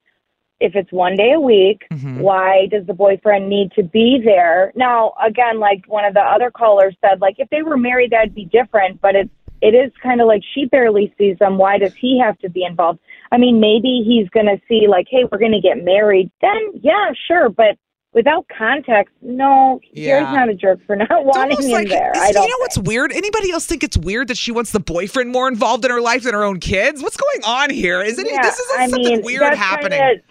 if 0.64 0.74
it's 0.74 0.90
one 0.90 1.14
day 1.16 1.32
a 1.32 1.40
week, 1.40 1.82
Mm-hmm. 1.92 2.18
why 2.20 2.66
does 2.70 2.84
the 2.86 2.94
boyfriend 2.94 3.48
need 3.48 3.70
to 3.72 3.82
be 3.82 4.20
there? 4.24 4.72
Now, 4.74 5.12
again, 5.24 5.60
like 5.60 5.84
one 5.86 6.04
of 6.04 6.14
the 6.14 6.20
other 6.20 6.50
callers 6.50 6.96
said, 7.00 7.20
like 7.20 7.36
if 7.38 7.48
they 7.50 7.62
were 7.62 7.76
married, 7.76 8.10
that'd 8.10 8.34
be 8.34 8.46
different, 8.46 9.00
but 9.00 9.14
it's 9.14 9.30
it 9.62 9.74
is 9.74 9.90
kind 10.02 10.20
of 10.20 10.26
like 10.26 10.42
she 10.54 10.66
barely 10.66 11.14
sees 11.16 11.38
them. 11.38 11.56
Why 11.56 11.78
does 11.78 11.94
he 11.94 12.20
have 12.22 12.38
to 12.40 12.50
be 12.50 12.64
involved? 12.64 12.98
I 13.32 13.38
mean, 13.38 13.60
maybe 13.60 14.02
he's 14.06 14.28
going 14.30 14.46
to 14.46 14.60
see 14.68 14.86
like, 14.88 15.06
hey, 15.08 15.24
we're 15.30 15.38
going 15.38 15.52
to 15.52 15.60
get 15.60 15.82
married. 15.82 16.30
Then, 16.42 16.58
yeah, 16.82 17.12
sure, 17.26 17.48
but 17.48 17.78
without 18.12 18.44
context, 18.56 19.14
no, 19.22 19.80
Yeah. 19.92 20.20
Gary's 20.20 20.34
not 20.34 20.48
a 20.50 20.54
jerk 20.54 20.80
for 20.86 20.96
not 20.96 21.08
wanting 21.24 21.62
him 21.62 21.70
like, 21.70 21.88
there. 21.88 22.12
I 22.14 22.30
don't. 22.32 22.42
you 22.44 22.48
know 22.50 22.58
what's 22.58 22.76
weird? 22.78 23.10
Anybody 23.12 23.52
else 23.52 23.64
think 23.64 23.82
it's 23.82 23.96
weird 23.96 24.28
that 24.28 24.36
she 24.36 24.52
wants 24.52 24.70
the 24.72 24.80
boyfriend 24.80 25.30
more 25.32 25.48
involved 25.48 25.84
in 25.86 25.90
her 25.90 26.00
life 26.00 26.24
than 26.24 26.34
her 26.34 26.44
own 26.44 26.60
kids? 26.60 27.02
What's 27.02 27.16
going 27.16 27.44
on 27.44 27.70
here? 27.70 28.02
Isn't 28.02 28.26
it? 28.26 28.42
This 28.42 28.58
is 28.58 28.66
I 28.76 28.88
something 28.88 29.14
mean, 29.14 29.22
weird 29.24 29.54
happening. 29.54 29.98
kinda- 29.98 30.22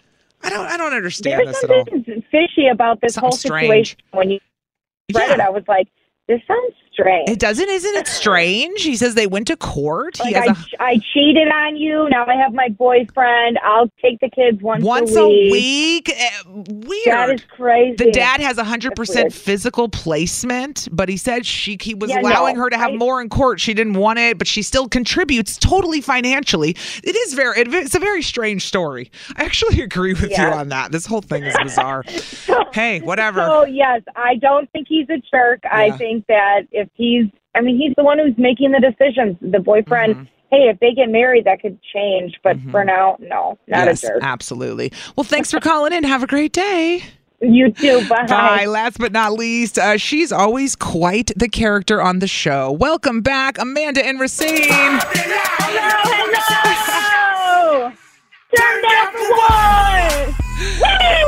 I 0.44 0.50
don't. 0.50 0.66
I 0.66 0.78
don't 0.78 0.94
understand 0.94 1.40
There's 1.46 1.56
this 1.56 1.64
at 1.64 1.70
all. 1.72 1.86
something 1.90 2.24
fishy 2.32 2.68
about 2.72 3.00
this 3.02 3.14
Something 3.16 3.28
whole 3.30 3.38
strange. 3.38 3.90
situation. 3.90 3.98
When 4.12 4.30
you 4.32 4.40
read 5.16 5.32
it, 5.32 5.40
I 5.40 5.50
was 5.50 5.64
like, 5.68 5.88
"This 6.28 6.42
sounds 6.48 6.74
strange." 6.94 7.30
It 7.30 7.40
doesn't. 7.40 7.68
Isn't 7.70 7.96
it 7.96 8.08
strange? 8.08 8.82
He 8.84 8.96
says 8.96 9.16
they 9.16 9.28
went 9.28 9.48
to 9.48 9.58
court. 9.58 10.20
Like 10.20 10.36
I, 10.36 10.46
a 10.46 10.56
I 10.80 11.00
cheated 11.14 11.48
on 11.50 11.76
you. 11.76 12.08
Now 12.10 12.26
I 12.26 12.36
have 12.36 12.54
my 12.54 12.70
boyfriend. 12.70 13.60
I'll 13.64 13.92
take 14.02 14.20
the 14.20 14.30
kids 14.30 14.62
once, 14.62 14.84
once 14.84 15.16
a 15.16 15.20
a 15.22 15.28
week. 15.28 15.52
week. 15.52 16.10
Eh, 16.10 16.30
Weird. 16.48 17.06
That 17.06 17.30
is 17.32 17.44
crazy. 17.46 17.96
The 18.04 18.12
dad 18.12 18.40
has 18.42 18.58
That's 18.58 18.70
100% 18.70 19.34
physical 19.34 19.90
placement, 19.90 20.88
but 20.92 21.10
he 21.10 21.18
said 21.18 21.46
she 21.46 21.78
he 21.82 21.94
was 21.94 22.10
Yeah, 22.10 22.22
no, 22.22 22.30
allowing 22.30 22.56
her 22.56 22.70
to 22.70 22.78
have 22.78 22.92
I- 22.92 22.96
more 22.96 23.22
in 23.22 23.30
court. 23.30 23.60
She 23.60 23.74
didn't 23.74 23.94
want 23.94 24.20
it, 24.20 24.38
but 24.38 24.48
she 24.48 24.62
still 24.62 24.88
contributes 24.88 25.58
totally 25.58 26.02
financially. 26.02 26.76
It 27.04 27.16
is 27.16 27.34
very 27.34 27.60
it- 27.62 27.74
it's 27.74 27.96
a 27.96 28.00
very 28.00 28.22
strange 28.22 28.66
story. 28.66 29.12
I 29.36 29.44
actually 29.44 29.82
agree 29.82 30.14
with 30.14 30.32
Yeah. 30.32 30.50
you 30.50 30.54
on 30.56 30.70
that. 30.70 30.92
This 30.92 31.06
whole 31.06 31.22
thing 31.22 31.44
is 31.44 31.56
bizarre. 31.62 32.04
hey, 32.74 33.00
whatever. 33.02 33.46
So 33.46 33.66
yes, 33.66 34.02
I 34.16 34.36
don't 34.36 34.70
think 34.72 34.88
he's 34.88 35.10
a 35.10 35.18
jerk. 35.32 35.62
I 35.70 35.92
think 35.92 36.26
that 36.28 36.68
if 36.84 36.90
he's, 36.94 37.26
I 37.56 37.62
mean, 37.62 37.78
he's 37.78 37.94
the 37.96 38.04
one 38.04 38.20
who's 38.20 38.38
making 38.38 38.72
the 38.72 38.80
decisions. 38.80 39.38
The 39.42 39.60
boyfriend. 39.60 40.16
Mm-hmm. 40.16 40.24
Hey, 40.52 40.70
if 40.70 40.80
they 40.80 40.94
get 40.94 41.10
married, 41.10 41.46
that 41.46 41.62
could 41.62 41.80
change. 41.82 42.40
But 42.44 42.58
for 42.70 42.86
now, 42.86 43.18
no, 43.20 43.58
not 43.68 43.88
yes, 43.88 44.04
a 44.04 44.08
jerk. 44.08 44.20
absolutely. 44.22 44.92
Well, 45.16 45.24
thanks 45.24 45.50
for 45.50 45.60
calling 45.60 45.94
in. 45.94 46.04
Have 46.04 46.22
a 46.22 46.28
great 46.28 46.54
day. 46.54 47.04
You 47.42 47.72
too. 47.72 48.08
Bye. 48.08 48.26
Bye. 48.28 48.66
Last 48.66 49.00
but 49.00 49.12
not 49.12 49.34
least, 49.34 49.80
uh, 49.80 49.98
she's 49.98 50.32
always 50.32 50.76
quite 50.76 51.32
the 51.36 51.50
character 51.50 52.02
on 52.02 52.20
the 52.20 52.28
show. 52.28 52.72
Welcome 52.72 53.22
back, 53.22 53.58
Amanda 53.58 54.06
and 54.06 54.20
Racine. 54.20 54.70
Hello, 54.70 55.02
hello. 56.86 57.92
Turn 58.56 58.82
down 58.84 59.12
for 59.12 59.30
one. 59.42 60.36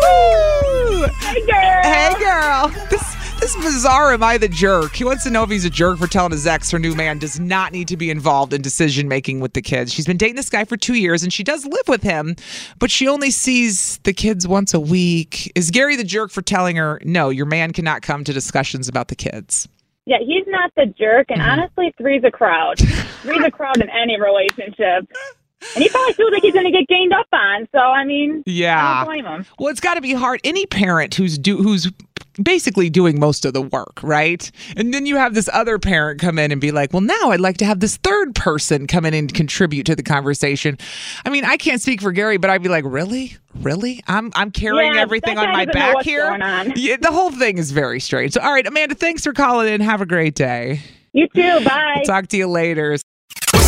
Woo! 0.03 1.07
Hey, 1.19 1.41
girl. 1.45 1.83
Hey, 1.83 2.13
girl. 2.19 2.87
This 2.89 3.14
this 3.45 3.55
bizarre 3.63 4.11
am 4.11 4.23
I 4.23 4.39
the 4.39 4.47
jerk? 4.47 4.95
He 4.95 5.03
wants 5.03 5.23
to 5.23 5.29
know 5.29 5.43
if 5.43 5.51
he's 5.51 5.65
a 5.65 5.69
jerk 5.69 5.99
for 5.99 6.07
telling 6.07 6.31
his 6.31 6.47
ex 6.47 6.71
her 6.71 6.79
new 6.79 6.95
man 6.95 7.19
does 7.19 7.39
not 7.39 7.71
need 7.73 7.87
to 7.89 7.95
be 7.97 8.09
involved 8.09 8.53
in 8.53 8.63
decision 8.63 9.07
making 9.07 9.39
with 9.39 9.53
the 9.53 9.61
kids. 9.61 9.93
She's 9.93 10.07
been 10.07 10.17
dating 10.17 10.35
this 10.35 10.49
guy 10.49 10.65
for 10.65 10.77
two 10.77 10.95
years 10.95 11.21
and 11.21 11.31
she 11.31 11.43
does 11.43 11.63
live 11.63 11.87
with 11.87 12.01
him, 12.01 12.35
but 12.79 12.89
she 12.89 13.07
only 13.07 13.29
sees 13.29 13.99
the 13.99 14.13
kids 14.13 14.47
once 14.47 14.73
a 14.73 14.79
week. 14.79 15.51
Is 15.53 15.69
Gary 15.69 15.95
the 15.95 16.03
jerk 16.03 16.31
for 16.31 16.41
telling 16.41 16.75
her 16.77 16.99
no, 17.05 17.29
your 17.29 17.45
man 17.45 17.71
cannot 17.71 18.01
come 18.01 18.23
to 18.23 18.33
discussions 18.33 18.87
about 18.87 19.09
the 19.09 19.15
kids? 19.15 19.67
Yeah, 20.07 20.17
he's 20.25 20.45
not 20.47 20.71
the 20.75 20.87
jerk, 20.87 21.27
Mm-hmm. 21.27 21.39
and 21.39 21.61
honestly, 21.61 21.93
three's 21.99 22.23
a 22.23 22.31
crowd. 22.31 22.79
three's 23.21 23.45
a 23.45 23.51
crowd 23.51 23.77
in 23.79 23.89
any 23.91 24.19
relationship. 24.19 25.07
And 25.75 25.83
he 25.83 25.89
probably 25.89 26.13
feels 26.13 26.31
like 26.31 26.41
he's 26.41 26.53
going 26.53 26.65
to 26.65 26.71
get 26.71 26.87
ganged 26.87 27.13
up 27.13 27.27
on. 27.31 27.67
So, 27.71 27.77
I 27.79 28.05
mean, 28.05 28.41
Yeah. 28.47 28.75
I 28.83 29.05
don't 29.05 29.13
blame 29.13 29.25
him. 29.25 29.45
Well, 29.59 29.69
it's 29.69 29.79
got 29.79 29.95
to 29.95 30.01
be 30.01 30.13
hard. 30.13 30.41
Any 30.43 30.65
parent 30.65 31.13
who's 31.13 31.37
do 31.37 31.57
who's 31.57 31.91
basically 32.41 32.89
doing 32.89 33.19
most 33.19 33.45
of 33.45 33.53
the 33.53 33.61
work, 33.61 33.99
right? 34.03 34.49
And 34.75 34.93
then 34.93 35.05
you 35.05 35.15
have 35.17 35.33
this 35.33 35.49
other 35.53 35.79
parent 35.79 36.19
come 36.19 36.37
in 36.39 36.51
and 36.51 36.59
be 36.61 36.71
like, 36.71 36.93
"Well, 36.93 37.01
now 37.01 37.31
I'd 37.31 37.39
like 37.39 37.57
to 37.57 37.65
have 37.65 37.79
this 37.79 37.97
third 37.97 38.35
person 38.35 38.87
come 38.87 39.05
in 39.05 39.13
and 39.13 39.33
contribute 39.33 39.85
to 39.87 39.95
the 39.95 40.03
conversation." 40.03 40.77
I 41.25 41.29
mean, 41.29 41.45
I 41.45 41.57
can't 41.57 41.81
speak 41.81 42.01
for 42.01 42.11
Gary, 42.11 42.37
but 42.37 42.49
I'd 42.49 42.63
be 42.63 42.69
like, 42.69 42.85
"Really? 42.85 43.37
Really? 43.61 44.03
I'm 44.07 44.31
I'm 44.35 44.51
carrying 44.51 44.93
Yeah, 44.95 45.01
everything 45.01 45.37
on 45.37 45.51
my 45.51 45.65
back 45.65 46.03
here." 46.03 46.37
Yeah, 46.75 46.97
the 46.99 47.11
whole 47.11 47.31
thing 47.31 47.57
is 47.57 47.71
very 47.71 47.99
strange. 47.99 48.33
So, 48.33 48.41
all 48.41 48.51
right, 48.51 48.65
Amanda, 48.65 48.95
thanks 48.95 49.23
for 49.23 49.33
calling 49.33 49.73
in. 49.73 49.81
Have 49.81 50.01
a 50.01 50.05
great 50.05 50.35
day. 50.35 50.81
You 51.13 51.27
too. 51.33 51.63
Bye. 51.63 52.03
Talk 52.05 52.27
to 52.27 52.37
you 52.37 52.47
later. 52.47 52.97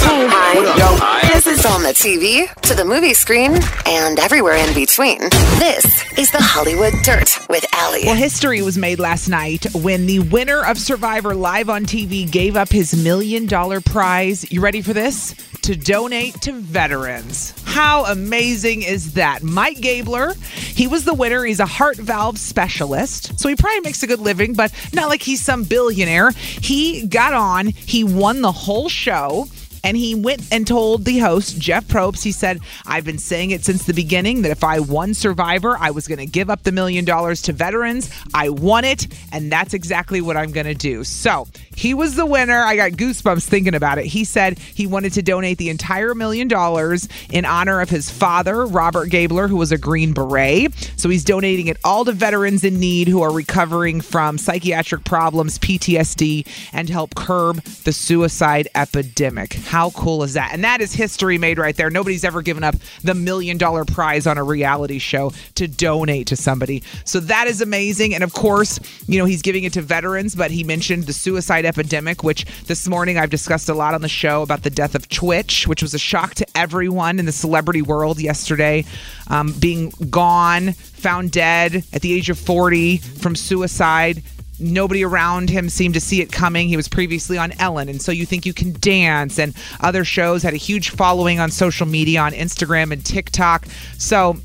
Hi. 0.09 1.27
This 1.33 1.47
is 1.47 1.65
on 1.65 1.83
the 1.83 1.89
TV, 1.89 2.49
to 2.61 2.73
the 2.73 2.85
movie 2.85 3.13
screen, 3.13 3.59
and 3.85 4.17
everywhere 4.19 4.55
in 4.55 4.73
between. 4.73 5.19
This 5.59 5.85
is 6.17 6.31
the 6.31 6.41
Hollywood 6.41 6.93
Dirt 7.03 7.37
with 7.49 7.65
Allie. 7.73 8.03
Well, 8.05 8.15
history 8.15 8.61
was 8.61 8.77
made 8.77 8.99
last 8.99 9.27
night 9.27 9.65
when 9.75 10.05
the 10.05 10.19
winner 10.19 10.65
of 10.65 10.77
Survivor 10.77 11.35
live 11.35 11.69
on 11.69 11.85
TV 11.85 12.29
gave 12.29 12.55
up 12.55 12.69
his 12.69 12.95
million 12.95 13.47
dollar 13.47 13.81
prize. 13.81 14.49
You 14.49 14.61
ready 14.61 14.81
for 14.81 14.93
this? 14.93 15.35
To 15.63 15.75
donate 15.75 16.35
to 16.43 16.53
veterans. 16.53 17.53
How 17.65 18.05
amazing 18.05 18.83
is 18.83 19.13
that? 19.13 19.43
Mike 19.43 19.81
Gabler, 19.81 20.35
he 20.53 20.87
was 20.87 21.03
the 21.03 21.13
winner. 21.13 21.43
He's 21.43 21.59
a 21.59 21.65
heart 21.65 21.97
valve 21.97 22.37
specialist. 22.37 23.37
So 23.37 23.49
he 23.49 23.55
probably 23.57 23.81
makes 23.81 24.01
a 24.03 24.07
good 24.07 24.19
living, 24.21 24.53
but 24.53 24.71
not 24.93 25.09
like 25.09 25.21
he's 25.21 25.43
some 25.43 25.63
billionaire. 25.63 26.31
He 26.31 27.05
got 27.07 27.33
on, 27.33 27.67
he 27.67 28.05
won 28.05 28.41
the 28.41 28.53
whole 28.53 28.87
show. 28.87 29.49
And 29.87 29.95
he 29.95 30.15
went 30.15 30.45
and 30.51 30.67
told 30.67 31.05
the 31.05 31.19
host, 31.19 31.61
Jeff 31.61 31.87
Probst, 31.87 32.21
he 32.21 32.33
said, 32.33 32.59
I've 32.85 33.05
been 33.05 33.17
saying 33.17 33.51
it 33.51 33.63
since 33.63 33.85
the 33.85 33.93
beginning 33.93 34.41
that 34.41 34.51
if 34.51 34.61
I 34.61 34.81
won 34.81 35.13
Survivor, 35.13 35.77
I 35.79 35.91
was 35.91 36.09
going 36.09 36.17
to 36.17 36.25
give 36.25 36.49
up 36.49 36.63
the 36.63 36.73
million 36.73 37.05
dollars 37.05 37.41
to 37.43 37.53
veterans. 37.53 38.09
I 38.33 38.49
won 38.49 38.83
it, 38.83 39.07
and 39.31 39.49
that's 39.49 39.73
exactly 39.73 40.19
what 40.19 40.35
I'm 40.35 40.51
going 40.51 40.65
to 40.65 40.75
do. 40.75 41.05
So 41.05 41.47
he 41.73 41.93
was 41.93 42.15
the 42.15 42.25
winner. 42.25 42.63
I 42.63 42.75
got 42.75 42.91
goosebumps 42.93 43.47
thinking 43.47 43.75
about 43.75 43.97
it. 43.97 44.07
He 44.07 44.25
said 44.25 44.59
he 44.59 44.85
wanted 44.85 45.13
to 45.13 45.21
donate 45.21 45.57
the 45.57 45.69
entire 45.69 46.13
million 46.13 46.49
dollars 46.49 47.07
in 47.29 47.45
honor 47.45 47.79
of 47.79 47.89
his 47.89 48.09
father, 48.09 48.65
Robert 48.65 49.09
Gabler, 49.09 49.47
who 49.47 49.55
was 49.55 49.71
a 49.71 49.77
Green 49.77 50.11
Beret. 50.11 50.73
So 50.97 51.07
he's 51.07 51.23
donating 51.23 51.67
it 51.67 51.77
all 51.85 52.03
to 52.03 52.11
veterans 52.11 52.65
in 52.65 52.77
need 52.77 53.07
who 53.07 53.21
are 53.21 53.31
recovering 53.31 54.01
from 54.01 54.37
psychiatric 54.37 55.05
problems, 55.05 55.57
PTSD, 55.59 56.45
and 56.73 56.89
help 56.89 57.15
curb 57.15 57.63
the 57.85 57.93
suicide 57.93 58.67
epidemic. 58.75 59.53
How 59.77 59.91
cool 59.91 60.23
is 60.23 60.33
that? 60.33 60.53
And 60.53 60.63
that 60.63 60.81
is 60.81 60.91
history 60.91 61.37
made 61.37 61.59
right 61.59 61.77
there. 61.77 61.91
Nobody's 61.91 62.23
ever 62.23 62.41
given 62.41 62.63
up 62.63 62.73
the 63.03 63.13
million 63.13 63.59
dollar 63.59 63.85
prize 63.85 64.25
on 64.25 64.39
a 64.39 64.43
reality 64.43 64.97
show 64.97 65.33
to 65.53 65.67
donate 65.67 66.25
to 66.27 66.35
somebody. 66.35 66.81
So 67.05 67.19
that 67.19 67.45
is 67.45 67.61
amazing. 67.61 68.15
And 68.15 68.23
of 68.23 68.33
course, 68.33 68.79
you 69.05 69.19
know, 69.19 69.25
he's 69.25 69.43
giving 69.43 69.65
it 69.65 69.73
to 69.73 69.83
veterans, 69.83 70.33
but 70.33 70.49
he 70.49 70.63
mentioned 70.63 71.03
the 71.03 71.13
suicide 71.13 71.63
epidemic, 71.63 72.23
which 72.23 72.45
this 72.63 72.87
morning 72.87 73.19
I've 73.19 73.29
discussed 73.29 73.69
a 73.69 73.75
lot 73.75 73.93
on 73.93 74.01
the 74.01 74.09
show 74.09 74.41
about 74.41 74.63
the 74.63 74.71
death 74.71 74.95
of 74.95 75.07
Twitch, 75.09 75.67
which 75.67 75.83
was 75.83 75.93
a 75.93 75.99
shock 75.99 76.33
to 76.33 76.47
everyone 76.57 77.19
in 77.19 77.27
the 77.27 77.31
celebrity 77.31 77.83
world 77.83 78.19
yesterday, 78.19 78.83
um, 79.27 79.53
being 79.59 79.91
gone, 80.09 80.71
found 80.73 81.31
dead 81.31 81.83
at 81.93 82.01
the 82.01 82.13
age 82.13 82.31
of 82.31 82.39
40 82.39 82.97
from 82.97 83.35
suicide. 83.35 84.23
Nobody 84.59 85.03
around 85.03 85.49
him 85.49 85.69
seemed 85.69 85.93
to 85.93 86.01
see 86.01 86.21
it 86.21 86.31
coming. 86.31 86.67
He 86.67 86.77
was 86.77 86.87
previously 86.87 87.37
on 87.37 87.51
Ellen, 87.59 87.89
and 87.89 88.01
so 88.01 88.11
you 88.11 88.25
think 88.25 88.45
you 88.45 88.53
can 88.53 88.73
dance, 88.79 89.37
and 89.37 89.53
other 89.81 90.03
shows 90.03 90.41
had 90.41 90.53
a 90.53 90.57
huge 90.57 90.89
following 90.89 91.39
on 91.39 91.51
social 91.51 91.85
media, 91.85 92.21
on 92.21 92.31
Instagram 92.33 92.91
and 92.91 93.05
TikTok. 93.05 93.67
So, 93.97 94.37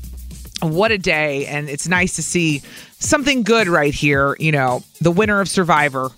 what 0.61 0.91
a 0.91 0.97
day, 0.97 1.47
and 1.47 1.69
it's 1.69 1.87
nice 1.87 2.15
to 2.17 2.23
see 2.23 2.61
something 2.99 3.43
good 3.43 3.67
right 3.67 3.93
here. 3.93 4.35
You 4.39 4.51
know, 4.51 4.83
the 5.01 5.11
winner 5.11 5.41
of 5.41 5.49
Survivor 5.49 6.11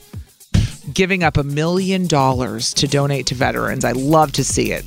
giving 0.93 1.23
up 1.23 1.37
a 1.37 1.43
million 1.43 2.07
dollars 2.07 2.73
to 2.75 2.87
donate 2.87 3.27
to 3.27 3.35
veterans. 3.35 3.85
I 3.85 3.93
love 3.93 4.33
to 4.33 4.43
see 4.43 4.71
it. 4.71 4.85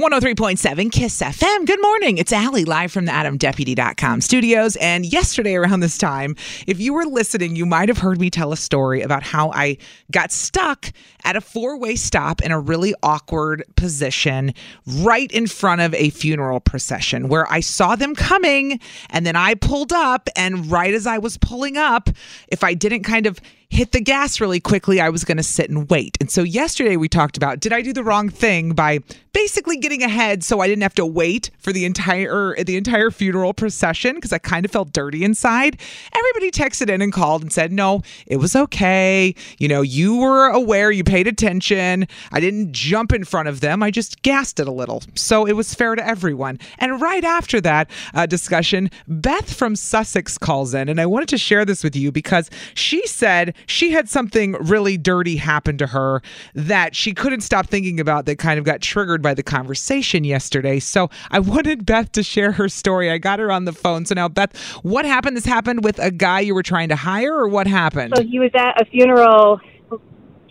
103.7 0.00 0.90
Kiss 0.90 1.20
FM. 1.20 1.66
Good 1.66 1.80
morning. 1.80 2.18
It's 2.18 2.32
Allie 2.32 2.64
live 2.64 2.90
from 2.90 3.04
the 3.04 3.12
AdamDeputy.com 3.12 4.22
studios. 4.22 4.74
And 4.80 5.06
yesterday 5.06 5.54
around 5.54 5.78
this 5.78 5.96
time, 5.96 6.34
if 6.66 6.80
you 6.80 6.92
were 6.92 7.04
listening, 7.04 7.54
you 7.54 7.64
might 7.64 7.88
have 7.88 7.98
heard 7.98 8.18
me 8.18 8.28
tell 8.28 8.52
a 8.52 8.56
story 8.56 9.02
about 9.02 9.22
how 9.22 9.52
I 9.52 9.76
got 10.10 10.32
stuck 10.32 10.90
at 11.22 11.36
a 11.36 11.40
four 11.40 11.78
way 11.78 11.94
stop 11.94 12.42
in 12.42 12.50
a 12.50 12.58
really 12.58 12.92
awkward 13.04 13.62
position 13.76 14.52
right 14.98 15.30
in 15.30 15.46
front 15.46 15.80
of 15.80 15.94
a 15.94 16.10
funeral 16.10 16.58
procession 16.58 17.28
where 17.28 17.48
I 17.48 17.60
saw 17.60 17.94
them 17.94 18.16
coming 18.16 18.80
and 19.10 19.24
then 19.24 19.36
I 19.36 19.54
pulled 19.54 19.92
up. 19.92 20.28
And 20.34 20.68
right 20.72 20.92
as 20.92 21.06
I 21.06 21.18
was 21.18 21.38
pulling 21.38 21.76
up, 21.76 22.10
if 22.48 22.64
I 22.64 22.74
didn't 22.74 23.04
kind 23.04 23.28
of 23.28 23.38
hit 23.74 23.90
the 23.90 24.00
gas 24.00 24.40
really 24.40 24.60
quickly, 24.60 25.00
I 25.00 25.08
was 25.08 25.24
going 25.24 25.36
to 25.36 25.42
sit 25.42 25.68
and 25.68 25.90
wait. 25.90 26.16
And 26.20 26.30
so 26.30 26.42
yesterday 26.42 26.96
we 26.96 27.08
talked 27.08 27.36
about 27.36 27.58
did 27.58 27.72
I 27.72 27.82
do 27.82 27.92
the 27.92 28.04
wrong 28.04 28.28
thing 28.28 28.72
by 28.72 29.00
basically 29.32 29.76
getting 29.76 30.02
ahead 30.02 30.44
so 30.44 30.60
I 30.60 30.68
didn't 30.68 30.82
have 30.82 30.94
to 30.94 31.04
wait 31.04 31.50
for 31.58 31.72
the 31.72 31.84
entire 31.84 32.54
the 32.62 32.76
entire 32.76 33.10
funeral 33.10 33.52
procession 33.52 34.14
because 34.14 34.32
I 34.32 34.38
kind 34.38 34.64
of 34.64 34.70
felt 34.70 34.92
dirty 34.92 35.24
inside. 35.24 35.78
Everybody 36.14 36.50
texted 36.52 36.88
in 36.88 37.02
and 37.02 37.12
called 37.12 37.42
and 37.42 37.52
said, 37.52 37.72
"No, 37.72 38.02
it 38.26 38.36
was 38.36 38.54
okay. 38.54 39.34
You 39.58 39.68
know, 39.68 39.82
you 39.82 40.16
were 40.16 40.46
aware, 40.46 40.92
you 40.92 41.02
paid 41.02 41.26
attention. 41.26 42.06
I 42.30 42.40
didn't 42.40 42.72
jump 42.72 43.12
in 43.12 43.24
front 43.24 43.48
of 43.48 43.60
them. 43.60 43.82
I 43.82 43.90
just 43.90 44.22
gassed 44.22 44.60
it 44.60 44.68
a 44.68 44.72
little." 44.72 45.02
So 45.14 45.44
it 45.44 45.54
was 45.54 45.74
fair 45.74 45.96
to 45.96 46.06
everyone. 46.06 46.60
And 46.78 47.00
right 47.00 47.24
after 47.24 47.60
that 47.62 47.90
uh, 48.14 48.26
discussion, 48.26 48.90
Beth 49.08 49.52
from 49.52 49.74
Sussex 49.74 50.38
calls 50.38 50.74
in 50.74 50.88
and 50.88 51.00
I 51.00 51.06
wanted 51.06 51.28
to 51.30 51.38
share 51.38 51.64
this 51.64 51.82
with 51.82 51.96
you 51.96 52.12
because 52.12 52.50
she 52.74 53.04
said 53.06 53.54
she 53.66 53.92
had 53.92 54.08
something 54.08 54.52
really 54.60 54.96
dirty 54.96 55.36
happen 55.36 55.78
to 55.78 55.88
her 55.88 56.22
that 56.54 56.94
she 56.94 57.12
couldn't 57.12 57.42
stop 57.42 57.66
thinking 57.66 58.00
about 58.00 58.26
that 58.26 58.38
kind 58.38 58.58
of 58.58 58.64
got 58.64 58.80
triggered 58.80 59.22
by 59.22 59.34
the 59.34 59.42
conversation 59.42 60.24
yesterday. 60.24 60.78
So 60.78 61.10
I 61.30 61.40
wanted 61.40 61.86
Beth 61.86 62.12
to 62.12 62.22
share 62.22 62.52
her 62.52 62.68
story. 62.68 63.10
I 63.10 63.18
got 63.18 63.38
her 63.38 63.50
on 63.50 63.64
the 63.64 63.72
phone. 63.72 64.06
So 64.06 64.14
now, 64.14 64.28
Beth, 64.28 64.56
what 64.82 65.04
happened? 65.04 65.36
This 65.36 65.44
happened 65.44 65.84
with 65.84 65.98
a 65.98 66.10
guy 66.10 66.40
you 66.40 66.54
were 66.54 66.62
trying 66.62 66.88
to 66.88 66.96
hire, 66.96 67.34
or 67.34 67.48
what 67.48 67.66
happened? 67.66 68.14
So 68.16 68.22
he 68.22 68.38
was 68.38 68.50
at 68.54 68.80
a 68.80 68.84
funeral 68.86 69.60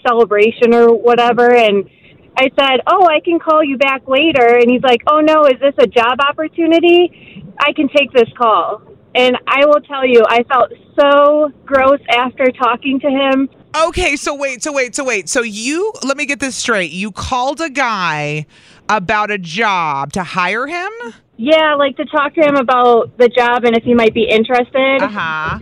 celebration 0.05 0.73
or 0.73 0.93
whatever, 0.93 1.53
and 1.53 1.89
I 2.37 2.49
said, 2.59 2.81
"Oh, 2.87 3.07
I 3.07 3.19
can 3.19 3.39
call 3.39 3.63
you 3.63 3.77
back 3.77 4.07
later." 4.07 4.57
And 4.57 4.69
he's 4.69 4.83
like, 4.83 5.01
"Oh 5.07 5.21
no, 5.21 5.45
is 5.45 5.59
this 5.59 5.75
a 5.79 5.87
job 5.87 6.19
opportunity? 6.19 7.45
I 7.59 7.73
can 7.73 7.89
take 7.89 8.11
this 8.11 8.29
call." 8.37 8.81
And 9.15 9.37
I 9.47 9.65
will 9.65 9.81
tell 9.81 10.05
you, 10.05 10.23
I 10.27 10.43
felt 10.43 10.71
so 10.99 11.51
gross 11.65 11.99
after 12.09 12.45
talking 12.51 12.99
to 12.99 13.09
him. 13.09 13.49
Okay, 13.87 14.15
so 14.15 14.35
wait, 14.35 14.63
so 14.63 14.71
wait, 14.71 14.95
so 14.95 15.03
wait. 15.03 15.29
So 15.29 15.41
you, 15.41 15.93
let 16.03 16.17
me 16.17 16.25
get 16.25 16.39
this 16.39 16.55
straight. 16.55 16.91
You 16.91 17.11
called 17.11 17.59
a 17.59 17.69
guy 17.69 18.45
about 18.89 19.31
a 19.31 19.37
job 19.37 20.13
to 20.13 20.23
hire 20.23 20.67
him? 20.67 20.91
Yeah, 21.37 21.75
like 21.75 21.97
to 21.97 22.05
talk 22.05 22.35
to 22.35 22.41
him 22.41 22.55
about 22.55 23.17
the 23.17 23.29
job 23.29 23.63
and 23.63 23.75
if 23.75 23.83
he 23.83 23.93
might 23.93 24.13
be 24.13 24.29
interested. 24.29 25.01
Uh 25.01 25.07
huh. 25.07 25.59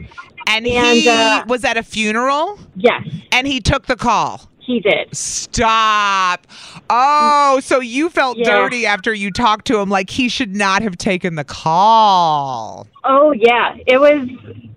And, 0.47 0.67
And, 0.67 0.97
he 0.97 1.07
uh, 1.07 1.45
was 1.47 1.63
at 1.63 1.77
a 1.77 1.83
funeral? 1.83 2.59
Yes. 2.75 3.07
And 3.31 3.47
he 3.47 3.61
took 3.61 3.85
the 3.85 3.95
call? 3.95 4.50
He 4.63 4.79
did. 4.79 5.13
Stop. 5.15 6.45
Oh, 6.89 7.59
so 7.63 7.79
you 7.79 8.09
felt 8.09 8.37
Yeah. 8.37 8.45
dirty 8.45 8.85
after 8.85 9.13
you 9.13 9.31
talked 9.31 9.65
to 9.67 9.79
him 9.79 9.89
like 9.89 10.09
he 10.09 10.29
should 10.29 10.55
not 10.55 10.81
have 10.83 10.97
taken 10.97 11.35
the 11.35 11.43
call. 11.43 12.87
Oh 13.03 13.31
yeah, 13.31 13.75
it 13.87 13.99
was. 13.99 14.27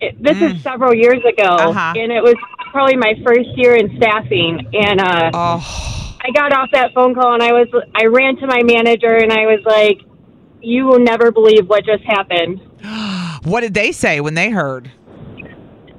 It, 0.01 0.23
this 0.23 0.41
is 0.41 0.63
several 0.63 0.95
years 0.95 1.19
ago, 1.19 1.57
Mm. 1.57 1.67
Uh-huh. 1.71 1.93
and 1.97 2.11
it 2.13 2.23
was 2.23 2.35
probably 2.73 2.97
my 2.97 3.15
first 3.25 3.49
year 3.57 3.75
in 3.77 3.95
staffing. 3.97 4.67
And 4.73 5.01
uh, 5.01 5.31
Oh. 5.35 6.17
I 6.27 6.31
got 6.33 6.53
off 6.53 6.71
that 6.73 6.93
phone 6.95 7.15
call, 7.15 7.35
and 7.35 7.43
I 7.43 7.53
was 7.53 7.69
I 7.95 8.07
ran 8.07 8.37
to 8.39 8.47
my 8.47 8.63
manager, 8.63 9.15
and 9.17 9.31
I 9.33 9.45
was 9.47 9.61
like, 9.67 10.01
"You 10.63 10.87
will 10.87 10.99
never 11.01 11.31
believe 11.31 11.69
what 11.69 11.85
just 11.85 12.03
happened." 12.05 12.61
What 13.45 13.61
did 13.61 13.75
they 13.75 13.93
say 13.93 14.23
when 14.23 14.33
they 14.33 14.49
heard? 14.49 14.91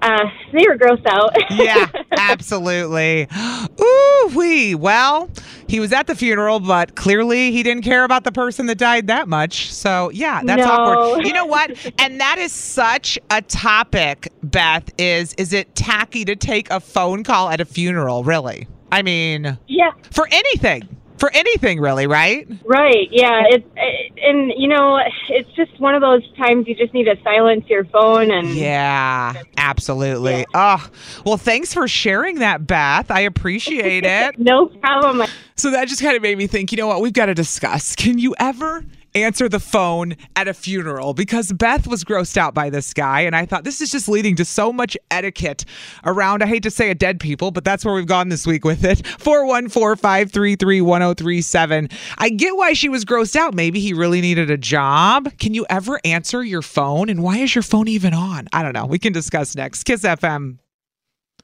Uh, 0.06 0.30
they 0.54 0.63
were 0.68 0.78
grossed 0.78 1.06
out. 1.08 1.32
Yeah, 1.50 1.88
absolutely. 2.12 3.28
Ooh, 3.82 4.32
wee. 4.36 4.76
Well, 4.76 5.32
he 5.68 5.80
was 5.80 5.91
at 5.91 6.06
the 6.06 6.13
funeral, 6.15 6.60
but 6.60 6.96
clearly 6.96 7.52
he 7.52 7.63
didn't 7.63 7.82
care 7.84 8.04
about 8.04 8.24
the 8.24 8.32
person 8.32 8.68
that 8.68 8.78
died 8.78 9.08
that 9.08 9.28
much. 9.28 9.74
So, 9.74 10.12
yeah, 10.12 10.41
that's 10.44 10.63
No. 10.63 10.72
awkward. 10.72 11.26
You 11.26 11.34
know 11.34 11.46
what? 11.48 11.72
And 12.00 12.20
that 12.22 12.38
is 12.38 12.52
such 12.52 13.18
a 13.32 13.41
topic, 13.41 14.32
Beth, 14.44 14.84
is 15.00 15.34
is 15.39 15.54
it 15.54 15.74
tacky 15.76 16.24
to 16.26 16.36
take 16.36 16.70
a 16.70 16.80
phone 16.80 17.24
call 17.24 17.50
at 17.50 17.60
a 17.60 17.65
funeral, 17.65 18.24
really? 18.24 18.68
I 18.91 19.02
mean, 19.02 19.58
yeah. 19.68 19.91
For 20.12 20.28
anything. 20.32 20.88
For 21.17 21.32
anything, 21.34 21.80
really, 21.80 22.08
right? 22.08 22.47
Right. 22.65 23.08
Yeah. 23.10 23.43
It's 23.47 23.65
it, 23.75 24.12
and 24.21 24.51
you 24.58 24.67
know 24.67 24.99
it's 25.30 25.49
just 25.54 25.80
one 25.80 25.95
of 25.95 26.01
those 26.01 26.21
times 26.36 26.67
you 26.67 26.75
just 26.75 26.93
need 26.93 27.06
to 27.06 27.15
silence 27.23 27.65
your 27.69 27.86
phone 27.86 28.32
and 28.32 28.49
Yeah, 28.49 29.34
absolutely. 29.58 30.45
Oh, 30.54 30.89
well, 31.25 31.38
thanks 31.38 31.73
for 31.73 31.88
sharing 31.88 32.39
that, 32.39 32.67
Beth. 32.67 33.12
I 33.12 33.21
appreciate 33.21 34.04
it. 34.06 34.38
no 34.39 34.67
problem. 34.67 35.28
So 35.56 35.71
that 35.71 35.88
just 35.88 36.01
kind 36.01 36.15
of 36.17 36.21
made 36.21 36.38
me 36.38 36.47
think, 36.47 36.71
you 36.71 36.78
know 36.78 36.88
what, 36.88 37.01
we've 37.01 37.13
got 37.13 37.28
to 37.28 37.34
discuss. 37.34 37.95
Can 37.95 38.17
you 38.19 38.36
ever 38.38 38.84
answer 39.15 39.49
the 39.49 39.60
phone 39.60 40.15
at 40.36 40.47
a 40.47 40.54
funeral? 40.54 41.13
Because 41.13 41.51
Beth 41.51 41.88
was 41.88 42.04
grossed 42.04 42.38
out 42.38 42.54
by 42.54 42.69
this 42.69 42.93
guy, 42.93 43.21
and 43.21 43.36
I 43.36 43.45
thought 43.45 43.63
this 43.63 43.82
is 43.82 43.91
just 43.91 44.08
leading 44.08 44.36
to 44.36 44.45
so 44.45 44.71
much 44.71 44.97
etiquette 45.10 45.65
around, 46.04 46.43
I 46.43 46.47
hate 46.47 46.63
to 46.63 46.71
say 46.71 46.89
it, 46.89 46.99
dead 46.99 47.19
people, 47.19 47.51
but 47.51 47.63
that's 47.63 47.86
where 47.86 47.95
we've 47.95 48.06
gone 48.06 48.30
this 48.30 48.45
week 48.45 48.65
with 48.65 48.84
it. 48.84 49.06
414 49.19 49.95
533 49.95 50.82
1037. 50.82 51.89
I 52.17 52.30
get 52.30 52.56
why 52.56 52.73
she 52.73 52.89
was 52.89 53.06
grossed 53.06 53.36
out. 53.36 53.54
Maybe 53.54 53.80
he 53.80 53.93
really 53.93 54.21
needed 54.21 54.51
a 54.51 54.58
job. 54.58 55.38
Can 55.38 55.54
you 55.54 55.65
ever 55.69 55.99
answer 56.04 56.43
your 56.43 56.62
phone? 56.62 57.10
And 57.10 57.23
why 57.23 57.38
is 57.38 57.56
your 57.56 57.63
phone 57.63 57.88
even 57.88 58.13
on? 58.13 58.47
I 58.54 58.62
don't 58.62 58.73
know. 58.73 58.86
We 58.86 58.99
can 58.99 59.13
discuss 59.13 59.56
next. 59.56 59.84
Kiss 59.84 60.01
FM. 60.01 60.60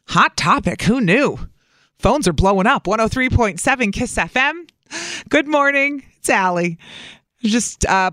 Hot 0.10 0.36
topic. 0.36 0.81
Who 0.84 0.99
knew? 0.99 1.39
Phones 1.97 2.27
are 2.27 2.34
blowing 2.34 2.67
up. 2.67 2.86
103.7 2.86 3.93
Kiss 3.93 4.15
FM. 4.15 4.67
Good 5.30 5.47
morning. 5.47 6.03
It's 6.17 6.30
Allie. 6.30 6.78
Just 7.43 7.85
uh, 7.85 8.11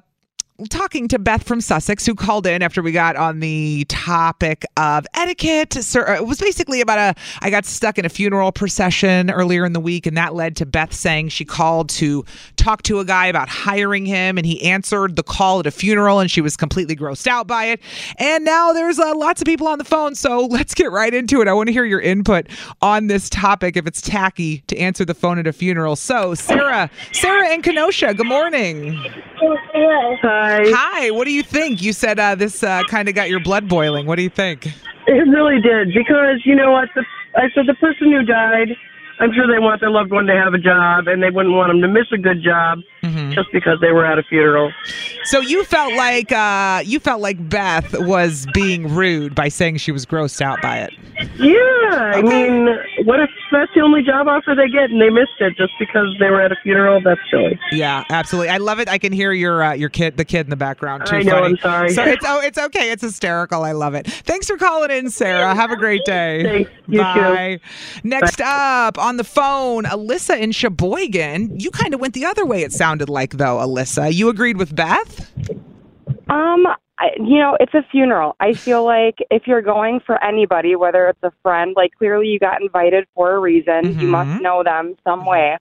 talking 0.70 1.06
to 1.08 1.18
Beth 1.18 1.44
from 1.44 1.60
Sussex, 1.60 2.04
who 2.04 2.14
called 2.14 2.46
in 2.46 2.62
after 2.62 2.82
we 2.82 2.90
got 2.90 3.14
on 3.14 3.38
the 3.38 3.84
topic 3.88 4.64
of 4.76 5.06
etiquette. 5.14 5.74
Sir, 5.74 6.16
it 6.16 6.26
was 6.26 6.40
basically 6.40 6.80
about 6.80 6.98
a. 6.98 7.20
I 7.40 7.50
got 7.50 7.64
stuck 7.64 7.98
in 7.98 8.04
a 8.04 8.08
funeral 8.08 8.50
procession 8.50 9.30
earlier 9.30 9.64
in 9.64 9.72
the 9.72 9.80
week, 9.80 10.06
and 10.06 10.16
that 10.16 10.34
led 10.34 10.56
to 10.56 10.66
Beth 10.66 10.92
saying 10.92 11.28
she 11.28 11.44
called 11.44 11.88
to 11.90 12.24
talk 12.58 12.82
to 12.82 13.00
a 13.00 13.04
guy 13.04 13.26
about 13.26 13.48
hiring 13.48 14.04
him, 14.04 14.36
and 14.36 14.46
he 14.46 14.62
answered 14.62 15.16
the 15.16 15.22
call 15.22 15.60
at 15.60 15.66
a 15.66 15.70
funeral, 15.70 16.20
and 16.20 16.30
she 16.30 16.40
was 16.40 16.56
completely 16.56 16.96
grossed 16.96 17.26
out 17.26 17.46
by 17.46 17.66
it. 17.66 17.80
And 18.18 18.44
now 18.44 18.72
there's 18.72 18.98
uh, 18.98 19.14
lots 19.16 19.40
of 19.40 19.46
people 19.46 19.68
on 19.68 19.78
the 19.78 19.84
phone, 19.84 20.14
so 20.14 20.46
let's 20.46 20.74
get 20.74 20.90
right 20.90 21.14
into 21.14 21.40
it. 21.40 21.48
I 21.48 21.52
want 21.52 21.68
to 21.68 21.72
hear 21.72 21.84
your 21.84 22.00
input 22.00 22.48
on 22.82 23.06
this 23.06 23.30
topic. 23.30 23.76
If 23.76 23.86
it's 23.86 24.02
tacky 24.02 24.58
to 24.66 24.76
answer 24.76 25.04
the 25.04 25.14
phone 25.14 25.38
at 25.38 25.46
a 25.46 25.52
funeral, 25.52 25.96
so 25.96 26.34
Sarah, 26.34 26.90
Sarah 27.12 27.52
in 27.54 27.62
Kenosha, 27.62 28.14
good 28.14 28.26
morning. 28.26 28.94
Hi. 29.40 30.64
Hi, 30.66 31.10
what 31.10 31.24
do 31.24 31.32
you 31.32 31.42
think? 31.42 31.80
You 31.82 31.92
said 31.92 32.18
uh, 32.18 32.34
this 32.34 32.62
uh, 32.62 32.82
kind 32.88 33.08
of 33.08 33.14
got 33.14 33.30
your 33.30 33.40
blood 33.40 33.68
boiling. 33.68 34.06
What 34.06 34.16
do 34.16 34.22
you 34.22 34.30
think? 34.30 34.66
It 35.06 35.28
really 35.28 35.60
did 35.60 35.94
because 35.94 36.42
you 36.44 36.54
know 36.54 36.72
what? 36.72 36.88
The, 36.94 37.04
I 37.36 37.48
said 37.54 37.66
the 37.66 37.74
person 37.74 38.12
who 38.12 38.24
died. 38.24 38.76
I'm 39.20 39.32
sure 39.32 39.46
they 39.46 39.58
want 39.58 39.80
their 39.80 39.90
loved 39.90 40.12
one 40.12 40.26
to 40.26 40.34
have 40.34 40.54
a 40.54 40.58
job, 40.58 41.08
and 41.08 41.22
they 41.22 41.30
wouldn't 41.30 41.54
want 41.54 41.70
them 41.70 41.80
to 41.82 41.88
miss 41.88 42.06
a 42.12 42.18
good 42.18 42.42
job 42.42 42.78
just 43.32 43.50
because 43.52 43.78
they 43.80 43.92
were 43.92 44.04
at 44.04 44.18
a 44.18 44.22
funeral. 44.22 44.72
So 45.24 45.40
you 45.40 45.64
felt 45.64 45.92
like 45.94 46.32
uh, 46.32 46.82
you 46.84 47.00
felt 47.00 47.20
like 47.20 47.48
Beth 47.48 47.94
was 47.98 48.46
being 48.54 48.94
rude 48.94 49.34
by 49.34 49.48
saying 49.48 49.78
she 49.78 49.92
was 49.92 50.06
grossed 50.06 50.40
out 50.40 50.60
by 50.62 50.78
it. 50.78 50.92
Yeah, 51.36 52.12
I 52.14 52.22
mean, 52.22 52.68
what 53.04 53.20
if 53.20 53.30
that's 53.50 53.72
the 53.74 53.80
only 53.80 54.02
job 54.02 54.28
offer 54.28 54.54
they 54.54 54.68
get 54.68 54.90
and 54.90 55.00
they 55.00 55.10
missed 55.10 55.40
it 55.40 55.56
just 55.56 55.72
because 55.78 56.14
they 56.20 56.30
were 56.30 56.40
at 56.40 56.52
a 56.52 56.56
funeral? 56.62 57.00
That's 57.02 57.20
silly. 57.30 57.58
Yeah, 57.72 58.04
absolutely. 58.10 58.50
I 58.50 58.58
love 58.58 58.78
it. 58.78 58.88
I 58.88 58.98
can 58.98 59.12
hear 59.12 59.32
your 59.32 59.62
uh, 59.62 59.72
your 59.72 59.88
kid, 59.88 60.16
the 60.16 60.24
kid 60.24 60.46
in 60.46 60.50
the 60.50 60.56
background. 60.56 61.06
Too 61.06 61.16
I 61.16 61.22
know, 61.22 61.32
funny. 61.32 61.46
I'm 61.46 61.56
sorry. 61.58 61.90
So 61.90 62.04
it's 62.04 62.24
oh, 62.26 62.40
it's 62.40 62.58
okay. 62.58 62.90
It's 62.92 63.02
hysterical. 63.02 63.64
I 63.64 63.72
love 63.72 63.94
it. 63.94 64.06
Thanks 64.06 64.46
for 64.46 64.56
calling 64.56 64.90
in, 64.90 65.10
Sarah. 65.10 65.54
Have 65.54 65.70
a 65.70 65.76
great 65.76 66.04
day. 66.04 66.42
Thanks. 66.42 66.70
You 66.86 66.98
too. 66.98 67.04
Bye. 67.04 67.60
Next 68.04 68.40
up 68.40 68.98
on 69.08 69.16
the 69.16 69.24
phone, 69.24 69.84
Alyssa 69.84 70.38
in 70.38 70.52
Sheboygan. 70.52 71.58
You 71.58 71.70
kind 71.70 71.94
of 71.94 72.00
went 72.00 72.12
the 72.12 72.26
other 72.26 72.44
way. 72.44 72.62
It 72.62 72.72
sounded 72.72 73.08
like 73.08 73.32
though, 73.32 73.56
Alyssa. 73.56 74.12
You 74.12 74.28
agreed 74.28 74.58
with 74.58 74.76
Beth. 74.76 75.32
Um, 76.28 76.66
I, 76.98 77.10
you 77.16 77.38
know, 77.38 77.56
it's 77.58 77.72
a 77.72 77.82
funeral. 77.90 78.36
I 78.38 78.52
feel 78.52 78.84
like 78.84 79.16
if 79.30 79.46
you're 79.46 79.62
going 79.62 80.00
for 80.04 80.22
anybody, 80.22 80.76
whether 80.76 81.08
it's 81.08 81.22
a 81.22 81.32
friend, 81.42 81.74
like 81.74 81.92
clearly 81.96 82.26
you 82.26 82.38
got 82.38 82.60
invited 82.60 83.06
for 83.14 83.32
a 83.32 83.38
reason. 83.38 83.98
You 83.98 84.08
must 84.08 84.42
know 84.42 84.62
them 84.62 84.94
some 85.04 85.24
way. 85.24 85.56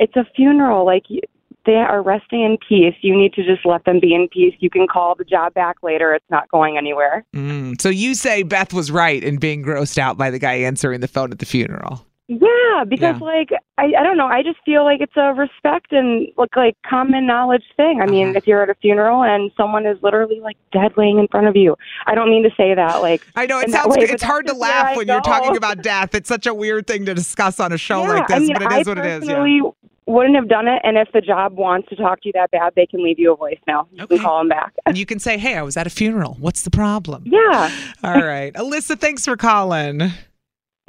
It's 0.00 0.16
a 0.16 0.24
funeral. 0.34 0.84
Like 0.84 1.04
you, 1.08 1.20
they 1.66 1.74
are 1.74 2.02
resting 2.02 2.42
in 2.42 2.56
peace. 2.66 2.96
You 3.02 3.16
need 3.16 3.34
to 3.34 3.44
just 3.44 3.64
let 3.64 3.84
them 3.84 4.00
be 4.00 4.14
in 4.14 4.28
peace. 4.28 4.54
You 4.58 4.70
can 4.70 4.88
call 4.88 5.14
the 5.14 5.24
job 5.24 5.54
back 5.54 5.76
later. 5.82 6.12
It's 6.14 6.30
not 6.30 6.48
going 6.50 6.76
anywhere. 6.76 7.24
Mm, 7.36 7.80
so 7.80 7.88
you 7.88 8.14
say 8.14 8.42
Beth 8.42 8.72
was 8.72 8.90
right 8.90 9.22
in 9.22 9.36
being 9.36 9.62
grossed 9.62 9.98
out 9.98 10.18
by 10.18 10.30
the 10.30 10.38
guy 10.38 10.54
answering 10.54 11.00
the 11.00 11.08
phone 11.08 11.30
at 11.30 11.38
the 11.38 11.46
funeral. 11.46 12.04
Yeah, 12.32 12.84
because 12.88 13.16
Yeah. 13.20 13.26
like 13.26 13.48
I, 13.76 13.86
I 13.98 14.04
don't 14.04 14.16
know, 14.16 14.26
I 14.28 14.44
just 14.44 14.58
feel 14.64 14.84
like 14.84 15.00
it's 15.00 15.16
a 15.16 15.34
respect 15.34 15.90
and 15.92 16.28
like 16.36 16.54
like 16.54 16.76
common 16.88 17.26
knowledge 17.26 17.64
thing. 17.76 18.00
I 18.00 18.06
mean, 18.06 18.28
Uh-huh. 18.28 18.36
if 18.38 18.46
you're 18.46 18.62
at 18.62 18.70
a 18.70 18.74
funeral 18.76 19.24
and 19.24 19.50
someone 19.56 19.84
is 19.84 19.98
literally 20.00 20.38
like 20.38 20.56
dead 20.72 20.92
laying 20.96 21.18
in 21.18 21.26
front 21.26 21.48
of 21.48 21.56
you, 21.56 21.74
I 22.06 22.14
don't 22.14 22.30
mean 22.30 22.44
to 22.44 22.50
say 22.56 22.72
that 22.72 23.02
like 23.02 23.26
I 23.34 23.46
know 23.46 23.58
it 23.58 23.70
sounds 23.70 23.96
way, 23.96 24.04
it's 24.04 24.22
hard 24.22 24.46
to 24.46 24.52
that's 24.52 24.60
just 24.60 24.70
where 24.70 24.84
laugh 24.84 24.96
when 24.96 25.08
you're 25.08 25.20
talking 25.22 25.56
about 25.56 25.82
death. 25.82 26.14
It's 26.14 26.28
such 26.28 26.46
a 26.46 26.54
weird 26.54 26.86
thing 26.86 27.04
to 27.06 27.14
discuss 27.14 27.58
on 27.58 27.72
a 27.72 27.78
show 27.78 28.02
yeah, 28.02 28.08
like 28.10 28.28
this, 28.28 28.36
I 28.36 28.38
mean, 28.38 28.52
but 28.52 28.62
it 28.62 28.70
I 28.70 28.82
what 28.82 28.98
it 28.98 29.06
is. 29.06 29.28
Yeah. 29.28 29.60
wouldn't 30.06 30.36
have 30.36 30.48
done 30.48 30.68
it, 30.68 30.80
and 30.84 30.96
if 30.98 31.08
the 31.12 31.20
job 31.20 31.54
wants 31.56 31.88
to 31.88 31.96
talk 31.96 32.20
to 32.22 32.28
you 32.28 32.32
that 32.34 32.50
bad, 32.52 32.72
they 32.76 32.86
can 32.86 33.02
leave 33.02 33.18
you 33.18 33.32
a 33.32 33.36
voicemail. 33.36 33.86
You 33.92 34.06
can 34.06 34.18
call 34.18 34.38
them 34.38 34.48
back. 34.48 34.72
And 34.86 34.96
you 34.96 35.06
can 35.06 35.18
say, 35.18 35.36
"Hey, 35.36 35.56
I 35.56 35.62
was 35.62 35.76
at 35.76 35.86
a 35.86 35.90
funeral. 35.90 36.36
What's 36.38 36.62
the 36.62 36.70
problem?" 36.70 37.24
Yeah. 37.26 37.70
All 38.04 38.22
right, 38.22 38.52
Alyssa, 38.54 38.98
thanks 38.98 39.24
for 39.24 39.36
calling. 39.36 40.12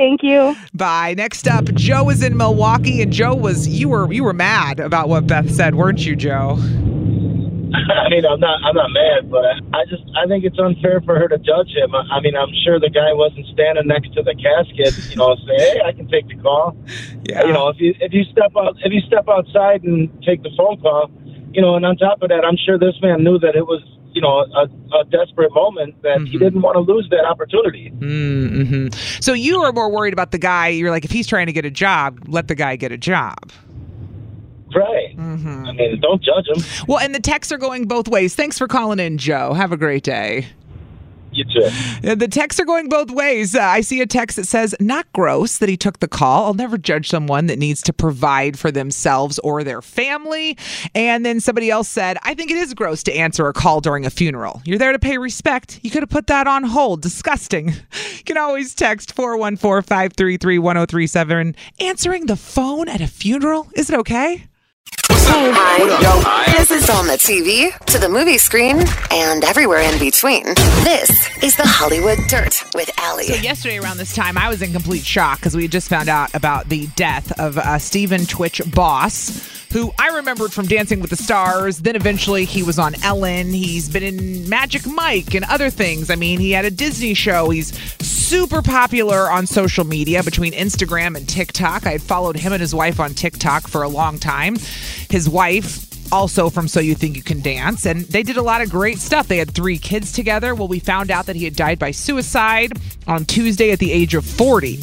Thank 0.01 0.23
you. 0.23 0.55
Bye. 0.73 1.13
Next 1.15 1.47
up, 1.47 1.65
Joe 1.75 2.09
is 2.09 2.23
in 2.23 2.35
Milwaukee, 2.35 3.03
and 3.03 3.13
Joe 3.13 3.35
was 3.35 3.67
you 3.67 3.87
were 3.87 4.11
you 4.11 4.23
were 4.23 4.33
mad 4.33 4.79
about 4.79 5.09
what 5.09 5.27
Beth 5.27 5.53
said, 5.53 5.75
weren't 5.75 6.03
you, 6.03 6.15
Joe? 6.15 6.57
I 6.57 8.09
mean, 8.09 8.25
I'm 8.25 8.39
not, 8.39 8.57
I'm 8.65 8.73
not 8.73 8.89
mad, 8.89 9.29
but 9.29 9.45
I 9.77 9.85
just, 9.87 10.01
I 10.17 10.25
think 10.25 10.43
it's 10.43 10.57
unfair 10.57 11.01
for 11.05 11.19
her 11.19 11.27
to 11.27 11.37
judge 11.37 11.69
him. 11.69 11.93
I 11.93 12.17
I 12.17 12.19
mean, 12.19 12.35
I'm 12.35 12.49
sure 12.65 12.79
the 12.79 12.89
guy 12.89 13.13
wasn't 13.13 13.45
standing 13.53 13.85
next 13.85 14.11
to 14.15 14.23
the 14.23 14.33
casket, 14.33 14.97
you 15.11 15.17
know, 15.17 15.35
saying, 15.45 15.77
"Hey, 15.77 15.81
I 15.85 15.91
can 15.91 16.07
take 16.07 16.27
the 16.27 16.35
call." 16.41 16.75
Yeah. 17.29 17.45
You 17.45 17.53
know, 17.53 17.69
if 17.69 17.79
you 17.79 17.93
if 17.99 18.11
you 18.11 18.23
step 18.23 18.57
out, 18.57 18.77
if 18.83 18.91
you 18.91 19.01
step 19.01 19.29
outside 19.29 19.83
and 19.83 20.09
take 20.25 20.41
the 20.41 20.49
phone 20.57 20.81
call, 20.81 21.11
you 21.53 21.61
know, 21.61 21.75
and 21.75 21.85
on 21.85 21.95
top 21.97 22.23
of 22.23 22.29
that, 22.29 22.43
I'm 22.43 22.57
sure 22.57 22.79
this 22.79 22.97
man 23.03 23.23
knew 23.23 23.37
that 23.37 23.55
it 23.55 23.67
was, 23.67 23.83
you 24.13 24.21
know, 24.21 24.39
a, 24.39 24.69
a 24.95 25.03
desperate 25.05 25.53
moment 25.53 26.01
that 26.03 26.21
he 26.21 26.37
didn't 26.37 26.61
want 26.61 26.75
to 26.75 26.79
lose 26.79 27.07
that 27.11 27.25
opportunity. 27.25 27.91
Mm-hmm. 27.91 28.87
So 29.21 29.33
you 29.33 29.61
are 29.61 29.71
more 29.71 29.89
worried 29.89 30.13
about 30.13 30.31
the 30.31 30.37
guy. 30.37 30.67
You're 30.69 30.91
like, 30.91 31.05
if 31.05 31.11
he's 31.11 31.27
trying 31.27 31.47
to 31.47 31.53
get 31.53 31.65
a 31.65 31.71
job, 31.71 32.19
let 32.27 32.47
the 32.47 32.55
guy 32.55 32.75
get 32.75 32.91
a 32.91 32.97
job. 32.97 33.51
Right. 34.73 35.17
Mm-hmm. 35.17 35.65
I 35.65 35.71
mean, 35.73 35.99
don't 35.99 36.23
judge 36.23 36.47
him. 36.47 36.85
Well, 36.87 36.99
and 36.99 37.13
the 37.13 37.19
texts 37.19 37.51
are 37.51 37.57
going 37.57 37.87
both 37.87 38.07
ways. 38.07 38.35
Thanks 38.35 38.57
for 38.57 38.67
calling 38.67 38.99
in, 38.99 39.17
Joe. 39.17 39.53
Have 39.53 39.71
a 39.71 39.77
great 39.77 40.03
day. 40.03 40.47
You 41.31 41.45
too. 41.45 42.15
The 42.15 42.27
texts 42.27 42.59
are 42.59 42.65
going 42.65 42.89
both 42.89 43.09
ways. 43.09 43.55
Uh, 43.55 43.61
I 43.61 43.81
see 43.81 44.01
a 44.01 44.05
text 44.05 44.35
that 44.35 44.47
says, 44.47 44.75
not 44.79 45.11
gross 45.13 45.57
that 45.59 45.69
he 45.69 45.77
took 45.77 45.99
the 45.99 46.07
call. 46.07 46.45
I'll 46.45 46.53
never 46.53 46.77
judge 46.77 47.09
someone 47.09 47.45
that 47.47 47.57
needs 47.57 47.81
to 47.83 47.93
provide 47.93 48.59
for 48.59 48.69
themselves 48.69 49.39
or 49.39 49.63
their 49.63 49.81
family. 49.81 50.57
And 50.93 51.25
then 51.25 51.39
somebody 51.39 51.69
else 51.69 51.87
said, 51.87 52.17
I 52.23 52.33
think 52.33 52.51
it 52.51 52.57
is 52.57 52.73
gross 52.73 53.01
to 53.03 53.13
answer 53.13 53.47
a 53.47 53.53
call 53.53 53.79
during 53.79 54.05
a 54.05 54.09
funeral. 54.09 54.61
You're 54.65 54.77
there 54.77 54.91
to 54.91 54.99
pay 54.99 55.17
respect. 55.17 55.79
You 55.83 55.89
could 55.89 56.03
have 56.03 56.09
put 56.09 56.27
that 56.27 56.47
on 56.47 56.63
hold. 56.63 57.01
Disgusting. 57.01 57.73
You 58.21 58.25
can 58.25 58.37
always 58.37 58.75
text 58.75 59.15
414 59.15 59.81
533 59.81 60.59
1037. 60.59 61.55
Answering 61.79 62.27
the 62.27 62.35
phone 62.35 62.87
at 62.87 63.01
a 63.01 63.07
funeral? 63.07 63.67
Is 63.73 63.89
it 63.89 63.97
okay? 63.97 64.47
Hi. 65.23 66.51
This 66.57 66.71
is 66.71 66.89
on 66.89 67.07
the 67.07 67.13
TV, 67.13 67.77
to 67.85 67.97
the 67.97 68.09
movie 68.09 68.37
screen, 68.37 68.83
and 69.11 69.43
everywhere 69.43 69.79
in 69.81 69.99
between. 69.99 70.43
This 70.83 71.09
is 71.43 71.55
the 71.55 71.65
Hollywood 71.65 72.19
Dirt 72.27 72.63
with 72.73 72.89
Allie. 72.99 73.25
So 73.25 73.35
yesterday 73.35 73.77
around 73.79 73.97
this 73.97 74.13
time, 74.15 74.37
I 74.37 74.49
was 74.49 74.61
in 74.61 74.71
complete 74.71 75.03
shock 75.03 75.39
because 75.39 75.55
we 75.55 75.63
had 75.63 75.71
just 75.71 75.89
found 75.89 76.09
out 76.09 76.33
about 76.33 76.69
the 76.69 76.87
death 76.95 77.37
of 77.39 77.57
uh, 77.57 77.77
Stephen 77.79 78.25
Twitch 78.25 78.61
Boss, 78.73 79.60
who 79.71 79.91
I 79.97 80.09
remembered 80.09 80.51
from 80.51 80.65
Dancing 80.65 80.99
with 80.99 81.09
the 81.09 81.15
Stars. 81.15 81.79
Then 81.79 81.95
eventually 81.95 82.45
he 82.45 82.61
was 82.61 82.77
on 82.77 82.95
Ellen. 83.03 83.47
He's 83.47 83.87
been 83.89 84.03
in 84.03 84.49
Magic 84.49 84.85
Mike 84.85 85.33
and 85.33 85.45
other 85.45 85.69
things. 85.69 86.09
I 86.09 86.15
mean, 86.15 86.39
he 86.39 86.51
had 86.51 86.65
a 86.65 86.71
Disney 86.71 87.13
show. 87.13 87.49
He's 87.49 87.77
super 88.05 88.61
popular 88.61 89.29
on 89.31 89.47
social 89.47 89.85
media 89.85 90.23
between 90.23 90.53
Instagram 90.53 91.15
and 91.15 91.27
TikTok. 91.27 91.85
I 91.85 91.91
had 91.91 92.01
followed 92.01 92.35
him 92.35 92.53
and 92.53 92.61
his 92.61 92.75
wife 92.75 92.99
on 92.99 93.13
TikTok 93.13 93.67
for 93.67 93.83
a 93.83 93.89
long 93.89 94.19
time. 94.19 94.57
His 95.09 95.29
wife 95.29 95.87
also 96.11 96.49
from 96.49 96.67
So 96.67 96.79
You 96.79 96.95
Think 96.95 97.15
You 97.15 97.23
Can 97.23 97.41
Dance. 97.41 97.85
And 97.85 98.01
they 98.01 98.23
did 98.23 98.37
a 98.37 98.41
lot 98.41 98.61
of 98.61 98.69
great 98.69 98.99
stuff. 98.99 99.27
They 99.27 99.37
had 99.37 99.51
three 99.51 99.77
kids 99.77 100.11
together. 100.11 100.53
Well, 100.53 100.67
we 100.67 100.79
found 100.79 101.09
out 101.09 101.25
that 101.27 101.35
he 101.35 101.45
had 101.45 101.55
died 101.55 101.79
by 101.79 101.91
suicide 101.91 102.73
on 103.07 103.25
Tuesday 103.25 103.71
at 103.71 103.79
the 103.79 103.91
age 103.91 104.13
of 104.13 104.25
40. 104.25 104.77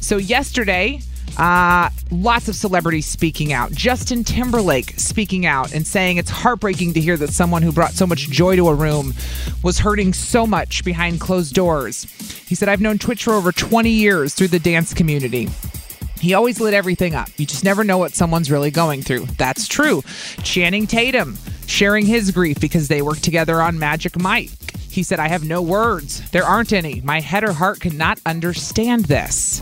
So, 0.00 0.16
yesterday, 0.16 1.00
uh, 1.38 1.90
lots 2.10 2.48
of 2.48 2.54
celebrities 2.54 3.06
speaking 3.06 3.52
out. 3.52 3.72
Justin 3.72 4.24
Timberlake 4.24 4.94
speaking 4.98 5.46
out 5.46 5.72
and 5.72 5.86
saying 5.86 6.18
it's 6.18 6.30
heartbreaking 6.30 6.92
to 6.94 7.00
hear 7.00 7.16
that 7.16 7.30
someone 7.30 7.62
who 7.62 7.72
brought 7.72 7.92
so 7.92 8.06
much 8.06 8.28
joy 8.28 8.56
to 8.56 8.68
a 8.68 8.74
room 8.74 9.14
was 9.62 9.78
hurting 9.78 10.12
so 10.12 10.46
much 10.46 10.84
behind 10.84 11.20
closed 11.20 11.54
doors. 11.54 12.04
He 12.48 12.54
said, 12.54 12.68
I've 12.68 12.80
known 12.80 12.98
Twitch 12.98 13.24
for 13.24 13.32
over 13.32 13.52
20 13.52 13.90
years 13.90 14.34
through 14.34 14.48
the 14.48 14.58
dance 14.58 14.92
community. 14.92 15.48
He 16.20 16.34
always 16.34 16.60
lit 16.60 16.74
everything 16.74 17.14
up. 17.14 17.28
You 17.36 17.46
just 17.46 17.64
never 17.64 17.82
know 17.82 17.98
what 17.98 18.14
someone's 18.14 18.50
really 18.50 18.70
going 18.70 19.02
through. 19.02 19.26
That's 19.38 19.66
true. 19.66 20.02
Channing 20.44 20.86
Tatum 20.86 21.36
sharing 21.66 22.06
his 22.06 22.30
grief 22.30 22.60
because 22.60 22.88
they 22.88 23.02
worked 23.02 23.24
together 23.24 23.60
on 23.60 23.78
Magic 23.78 24.18
Mike. 24.18 24.50
He 24.90 25.02
said, 25.02 25.18
I 25.18 25.28
have 25.28 25.44
no 25.44 25.62
words. 25.62 26.30
There 26.30 26.44
aren't 26.44 26.72
any. 26.72 27.00
My 27.00 27.20
head 27.20 27.44
or 27.44 27.52
heart 27.52 27.80
cannot 27.80 28.20
understand 28.26 29.06
this. 29.06 29.60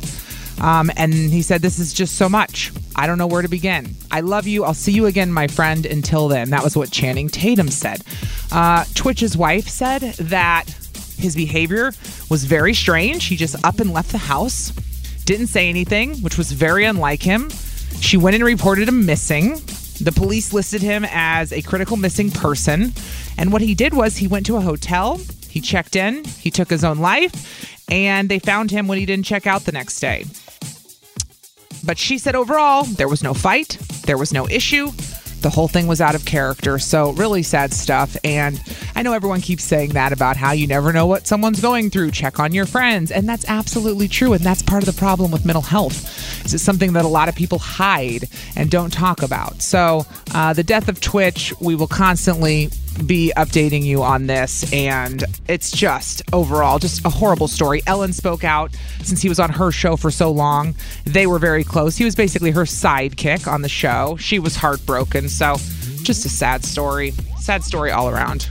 Um, 0.61 0.91
and 0.97 1.13
he 1.13 1.43
said, 1.43 1.63
This 1.63 1.79
is 1.79 1.93
just 1.93 2.17
so 2.17 2.29
much. 2.29 2.73
I 2.95 3.07
don't 3.07 3.19
know 3.19 3.27
where 3.27 3.43
to 3.43 3.49
begin. 3.49 3.95
I 4.11 4.21
love 4.21 4.47
you. 4.47 4.65
I'll 4.65 4.75
see 4.75 4.93
you 4.93 5.07
again, 5.07 5.33
my 5.33 5.47
friend. 5.47 5.87
Until 5.87 6.29
then. 6.29 6.51
That 6.51 6.63
was 6.63 6.77
what 6.77 6.91
Channing 6.91 7.29
Tatum 7.29 7.69
said. 7.69 8.03
Uh, 8.53 8.85
Twitch's 8.95 9.37
wife 9.37 9.69
said 9.69 10.03
that 10.03 10.65
his 11.19 11.35
behavior 11.37 11.93
was 12.29 12.45
very 12.45 12.75
strange. 12.75 13.27
He 13.27 13.37
just 13.37 13.63
up 13.65 13.81
and 13.81 13.93
left 13.93 14.13
the 14.13 14.19
house, 14.19 14.71
didn't 15.25 15.49
say 15.49 15.69
anything, 15.69 16.17
which 16.19 16.37
was 16.37 16.53
very 16.53 16.85
unlike 16.85 17.23
him. 17.23 17.51
She 18.01 18.17
went 18.17 18.35
and 18.35 18.45
reported 18.45 18.89
him 18.89 19.07
missing. 19.07 19.57
The 20.01 20.13
police 20.15 20.53
listed 20.53 20.81
him 20.81 21.05
as 21.11 21.53
a 21.53 21.61
critical 21.63 21.97
missing 21.97 22.31
person. 22.31 22.93
And 23.37 23.53
what 23.53 23.61
he 23.61 23.75
did 23.75 23.93
was 23.93 24.17
he 24.17 24.27
went 24.27 24.47
to 24.47 24.57
a 24.57 24.61
hotel, 24.61 25.21
he 25.49 25.61
checked 25.61 25.97
in, 25.97 26.25
he 26.25 26.51
took 26.51 26.71
his 26.71 26.85
own 26.85 26.99
life, 26.99 27.89
and 27.91 28.29
they 28.29 28.39
found 28.39 28.71
him 28.71 28.89
when 28.89 28.99
he 28.99 29.05
didn't 29.05 29.27
check 29.27 29.47
out 29.47 29.65
the 29.65 29.73
next 29.73 30.01
day. 30.01 30.25
But 31.85 31.99
she 31.99 32.19
said 32.19 32.35
overall, 32.35 32.85
there 32.85 33.09
was 33.09 33.23
no 33.23 33.35
fight, 33.35 33.79
There 34.05 34.19
was 34.19 34.33
no 34.33 34.49
issue. 34.49 34.91
The 35.41 35.51
whole 35.51 35.69
thing 35.69 35.87
was 35.87 36.01
out 36.03 36.15
of 36.15 36.25
character. 36.27 36.79
So, 36.79 37.13
really 37.13 37.43
sad 37.43 37.73
stuff. 37.73 38.15
And 38.25 38.61
I 39.01 39.03
know 39.03 39.15
everyone 39.15 39.41
keeps 39.41 39.65
saying 39.65 39.93
that 39.93 40.13
about 40.13 40.37
how 40.37 40.53
you 40.53 40.67
never 40.67 40.93
know 40.93 41.07
what 41.07 41.27
someone's 41.27 41.63
going 41.63 41.89
through. 41.89 42.11
Check 42.11 42.39
on 42.39 42.53
your 42.53 42.67
friends. 42.67 43.11
And 43.11 43.27
that's 43.27 43.49
absolutely 43.49 44.09
true. 44.09 44.35
And 44.35 44.45
that's 44.45 44.61
part 44.61 44.83
of 44.87 44.95
the 44.95 45.01
problem 45.01 45.31
with 45.31 45.47
mental 45.47 45.63
health. 45.63 46.45
Is 46.45 46.53
it's 46.53 46.63
something 46.63 46.93
that 46.93 47.07
a 47.07 47.09
lot 47.09 47.31
of 47.31 47.35
people 47.35 47.59
hide 47.59 48.29
and 48.57 48.71
don't 48.71 48.93
talk 48.93 49.23
about. 49.23 49.63
So, 49.63 50.05
uh, 50.35 50.53
the 50.53 50.63
death 50.63 50.91
of 50.91 51.01
Twitch, 51.01 51.55
we 51.61 51.75
will 51.75 51.87
constantly 51.87 52.69
be 53.07 53.33
updating 53.39 53.83
you 53.85 54.03
on 54.03 54.27
this 54.27 54.71
and 54.71 55.25
it's 55.49 55.71
just 55.71 56.21
overall 56.35 56.79
just 56.79 57.03
a 57.07 57.09
horrible 57.09 57.49
story 57.49 57.81
ellen 57.87 58.13
spoke 58.13 58.45
out 58.45 58.71
since 59.03 59.23
he 59.23 59.29
was 59.29 59.39
on 59.39 59.49
her 59.49 59.71
show 59.71 59.97
for 59.97 60.11
so 60.11 60.31
long 60.31 60.75
they 61.05 61.27
were 61.27 61.39
very 61.39 61.65
close 61.65 61.97
he 61.97 62.05
was 62.05 62.15
basically 62.15 62.51
her 62.51 62.65
sidekick 62.65 63.51
on 63.51 63.63
the 63.63 63.69
show 63.71 64.17
she 64.19 64.39
was 64.39 64.57
heartbroken 64.57 65.31
so 65.31 65.55
just 66.03 66.27
a 66.27 66.29
sad 66.29 66.63
story 66.63 67.13
sad 67.39 67.63
story 67.63 67.91
all 67.91 68.11
around 68.11 68.51